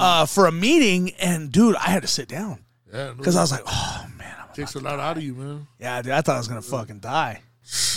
uh, 0.00 0.26
for 0.26 0.46
a 0.46 0.52
meeting, 0.52 1.10
and 1.18 1.50
dude, 1.50 1.76
I 1.76 1.90
had 1.90 2.02
to 2.02 2.08
sit 2.08 2.28
down 2.28 2.64
yeah, 2.92 3.06
no, 3.06 3.14
because 3.14 3.36
I 3.36 3.40
was 3.40 3.52
like, 3.52 3.62
oh 3.66 4.06
man, 4.18 4.34
I'm, 4.38 4.54
takes 4.54 4.74
a 4.74 4.80
lot 4.80 4.98
out 4.98 5.16
of 5.16 5.22
you, 5.22 5.34
man. 5.34 5.66
yeah, 5.78 6.02
dude, 6.02 6.12
I 6.12 6.20
thought 6.20 6.36
I 6.36 6.38
was 6.38 6.48
gonna 6.48 6.62
fucking 6.62 7.00
die. 7.00 7.42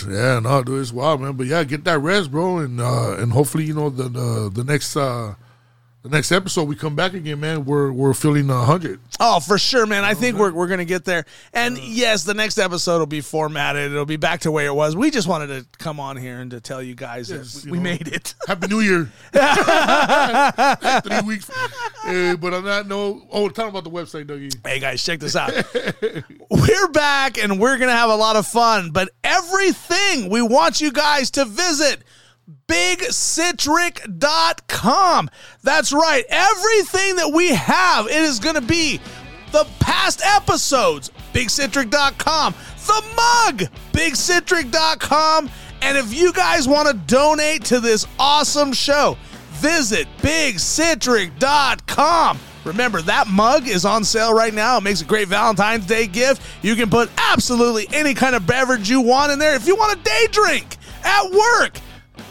Yeah, 0.08 0.40
no, 0.40 0.64
dude, 0.64 0.80
it's 0.80 0.92
wild, 0.92 1.20
man. 1.20 1.34
But 1.34 1.46
yeah, 1.46 1.62
get 1.62 1.84
that 1.84 1.98
rest, 2.00 2.32
bro, 2.32 2.58
and 2.58 2.80
uh, 2.80 3.16
and 3.18 3.30
hopefully, 3.30 3.64
you 3.64 3.74
know, 3.74 3.90
the 3.90 4.04
the, 4.04 4.50
the 4.52 4.64
next 4.64 4.96
uh, 4.96 5.34
the 6.02 6.08
next 6.08 6.32
episode 6.32 6.64
we 6.64 6.76
come 6.76 6.96
back 6.96 7.12
again, 7.12 7.40
man. 7.40 7.64
We're 7.66 7.92
we're 7.92 8.14
feeling 8.14 8.48
a 8.48 8.64
hundred. 8.64 9.00
Oh, 9.18 9.38
for 9.38 9.58
sure, 9.58 9.84
man. 9.84 10.02
I 10.02 10.14
think 10.14 10.38
we're, 10.38 10.50
we're 10.50 10.66
going 10.66 10.78
to 10.78 10.86
get 10.86 11.04
there. 11.04 11.26
And 11.52 11.76
yes, 11.76 12.24
the 12.24 12.32
next 12.32 12.56
episode 12.56 13.00
will 13.00 13.06
be 13.06 13.20
formatted. 13.20 13.92
It'll 13.92 14.06
be 14.06 14.16
back 14.16 14.40
to 14.40 14.50
where 14.50 14.66
it 14.66 14.74
was. 14.74 14.96
We 14.96 15.10
just 15.10 15.28
wanted 15.28 15.48
to 15.48 15.66
come 15.78 16.00
on 16.00 16.16
here 16.16 16.38
and 16.40 16.50
to 16.52 16.60
tell 16.60 16.82
you 16.82 16.94
guys 16.94 17.30
Yes, 17.30 17.52
that 17.52 17.66
you 17.66 17.72
we 17.72 17.78
know. 17.78 17.84
made 17.84 18.08
it. 18.08 18.34
Happy 18.46 18.66
New 18.68 18.80
Year. 18.80 19.12
Three 21.02 21.20
weeks. 21.26 21.50
Eh, 22.06 22.34
but 22.36 22.54
on 22.54 22.64
that 22.64 22.86
note, 22.88 23.26
oh, 23.30 23.48
tell 23.50 23.66
them 23.70 23.76
about 23.76 23.84
the 23.84 23.90
website, 23.90 24.24
Dougie. 24.24 24.54
Hey 24.66 24.78
guys, 24.80 25.04
check 25.04 25.20
this 25.20 25.36
out. 25.36 25.52
we're 26.50 26.88
back 26.88 27.36
and 27.36 27.60
we're 27.60 27.76
going 27.76 27.90
to 27.90 27.94
have 27.96 28.08
a 28.10 28.16
lot 28.16 28.36
of 28.36 28.46
fun, 28.46 28.90
but 28.90 29.10
everything 29.22 30.30
we 30.30 30.40
want 30.40 30.80
you 30.80 30.92
guys 30.92 31.30
to 31.32 31.44
visit 31.44 32.02
bigcitric.com. 32.66 35.30
That's 35.62 35.92
right. 35.92 36.24
Everything 36.28 37.16
that 37.16 37.32
we 37.32 37.54
have, 37.54 38.06
it 38.06 38.22
is 38.22 38.38
going 38.38 38.56
to 38.56 38.60
be 38.60 39.00
the 39.52 39.66
past 39.80 40.22
episodes, 40.24 41.10
bigcitric.com, 41.32 42.54
the 42.86 43.02
mug, 43.16 43.62
bigcitric.com, 43.92 45.50
and 45.82 45.96
if 45.96 46.12
you 46.14 46.32
guys 46.32 46.68
want 46.68 46.88
to 46.88 46.94
donate 46.94 47.64
to 47.66 47.78
this 47.80 48.06
awesome 48.18 48.72
show, 48.72 49.16
visit 49.52 50.08
bigcitric.com. 50.18 52.38
Remember, 52.64 53.00
that 53.02 53.26
mug 53.26 53.68
is 53.68 53.84
on 53.86 54.04
sale 54.04 54.34
right 54.34 54.52
now. 54.52 54.76
It 54.78 54.82
makes 54.82 55.00
a 55.00 55.06
great 55.06 55.28
Valentine's 55.28 55.86
Day 55.86 56.06
gift. 56.06 56.42
You 56.62 56.76
can 56.76 56.90
put 56.90 57.08
absolutely 57.16 57.88
any 57.92 58.12
kind 58.14 58.36
of 58.36 58.46
beverage 58.46 58.90
you 58.90 59.00
want 59.00 59.32
in 59.32 59.38
there. 59.38 59.54
If 59.54 59.66
you 59.66 59.76
want 59.76 59.98
a 59.98 60.02
day 60.02 60.26
drink 60.30 60.76
at 61.02 61.30
work, 61.32 61.80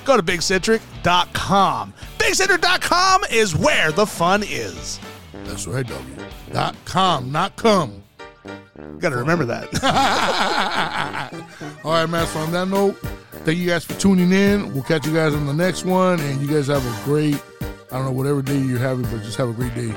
go 0.10 0.18
to 0.18 0.24
bigcitric.com. 0.24 1.94
Bigcitric.com 2.18 3.26
is 3.32 3.56
where 3.56 3.92
the 3.92 4.08
fun 4.08 4.42
is. 4.44 5.00
That's 5.46 5.68
right, 5.68 5.86
Dougie. 5.86 6.26
Dot 6.52 6.76
com, 6.86 7.32
not 7.32 7.56
come. 7.56 8.02
Got 8.98 9.10
to 9.10 9.18
remember 9.18 9.46
that. 9.46 9.84
All 11.84 11.92
right, 11.92 12.10
man. 12.10 12.26
So 12.28 12.40
on 12.40 12.52
that 12.54 12.68
note, 12.68 12.96
thank 13.46 13.60
you 13.60 13.68
guys 13.68 13.86
for 13.86 13.94
tuning 14.00 14.32
in. 14.32 14.74
We'll 14.74 14.84
catch 14.84 15.06
you 15.06 15.14
guys 15.14 15.36
on 15.36 15.46
the 15.46 15.54
next 15.54 15.86
one, 15.86 16.20
and 16.20 16.42
you 16.42 16.48
guys 16.48 16.68
have 16.68 16.84
a 16.84 17.06
great, 17.06 17.40
I 17.92 17.98
don't 17.98 18.06
know, 18.06 18.12
whatever 18.12 18.42
day 18.42 18.58
you're 18.58 18.80
having, 18.80 19.04
but 19.04 19.22
just 19.22 19.38
have 19.38 19.50
a 19.50 19.54
great 19.54 19.76
day. 19.76 19.94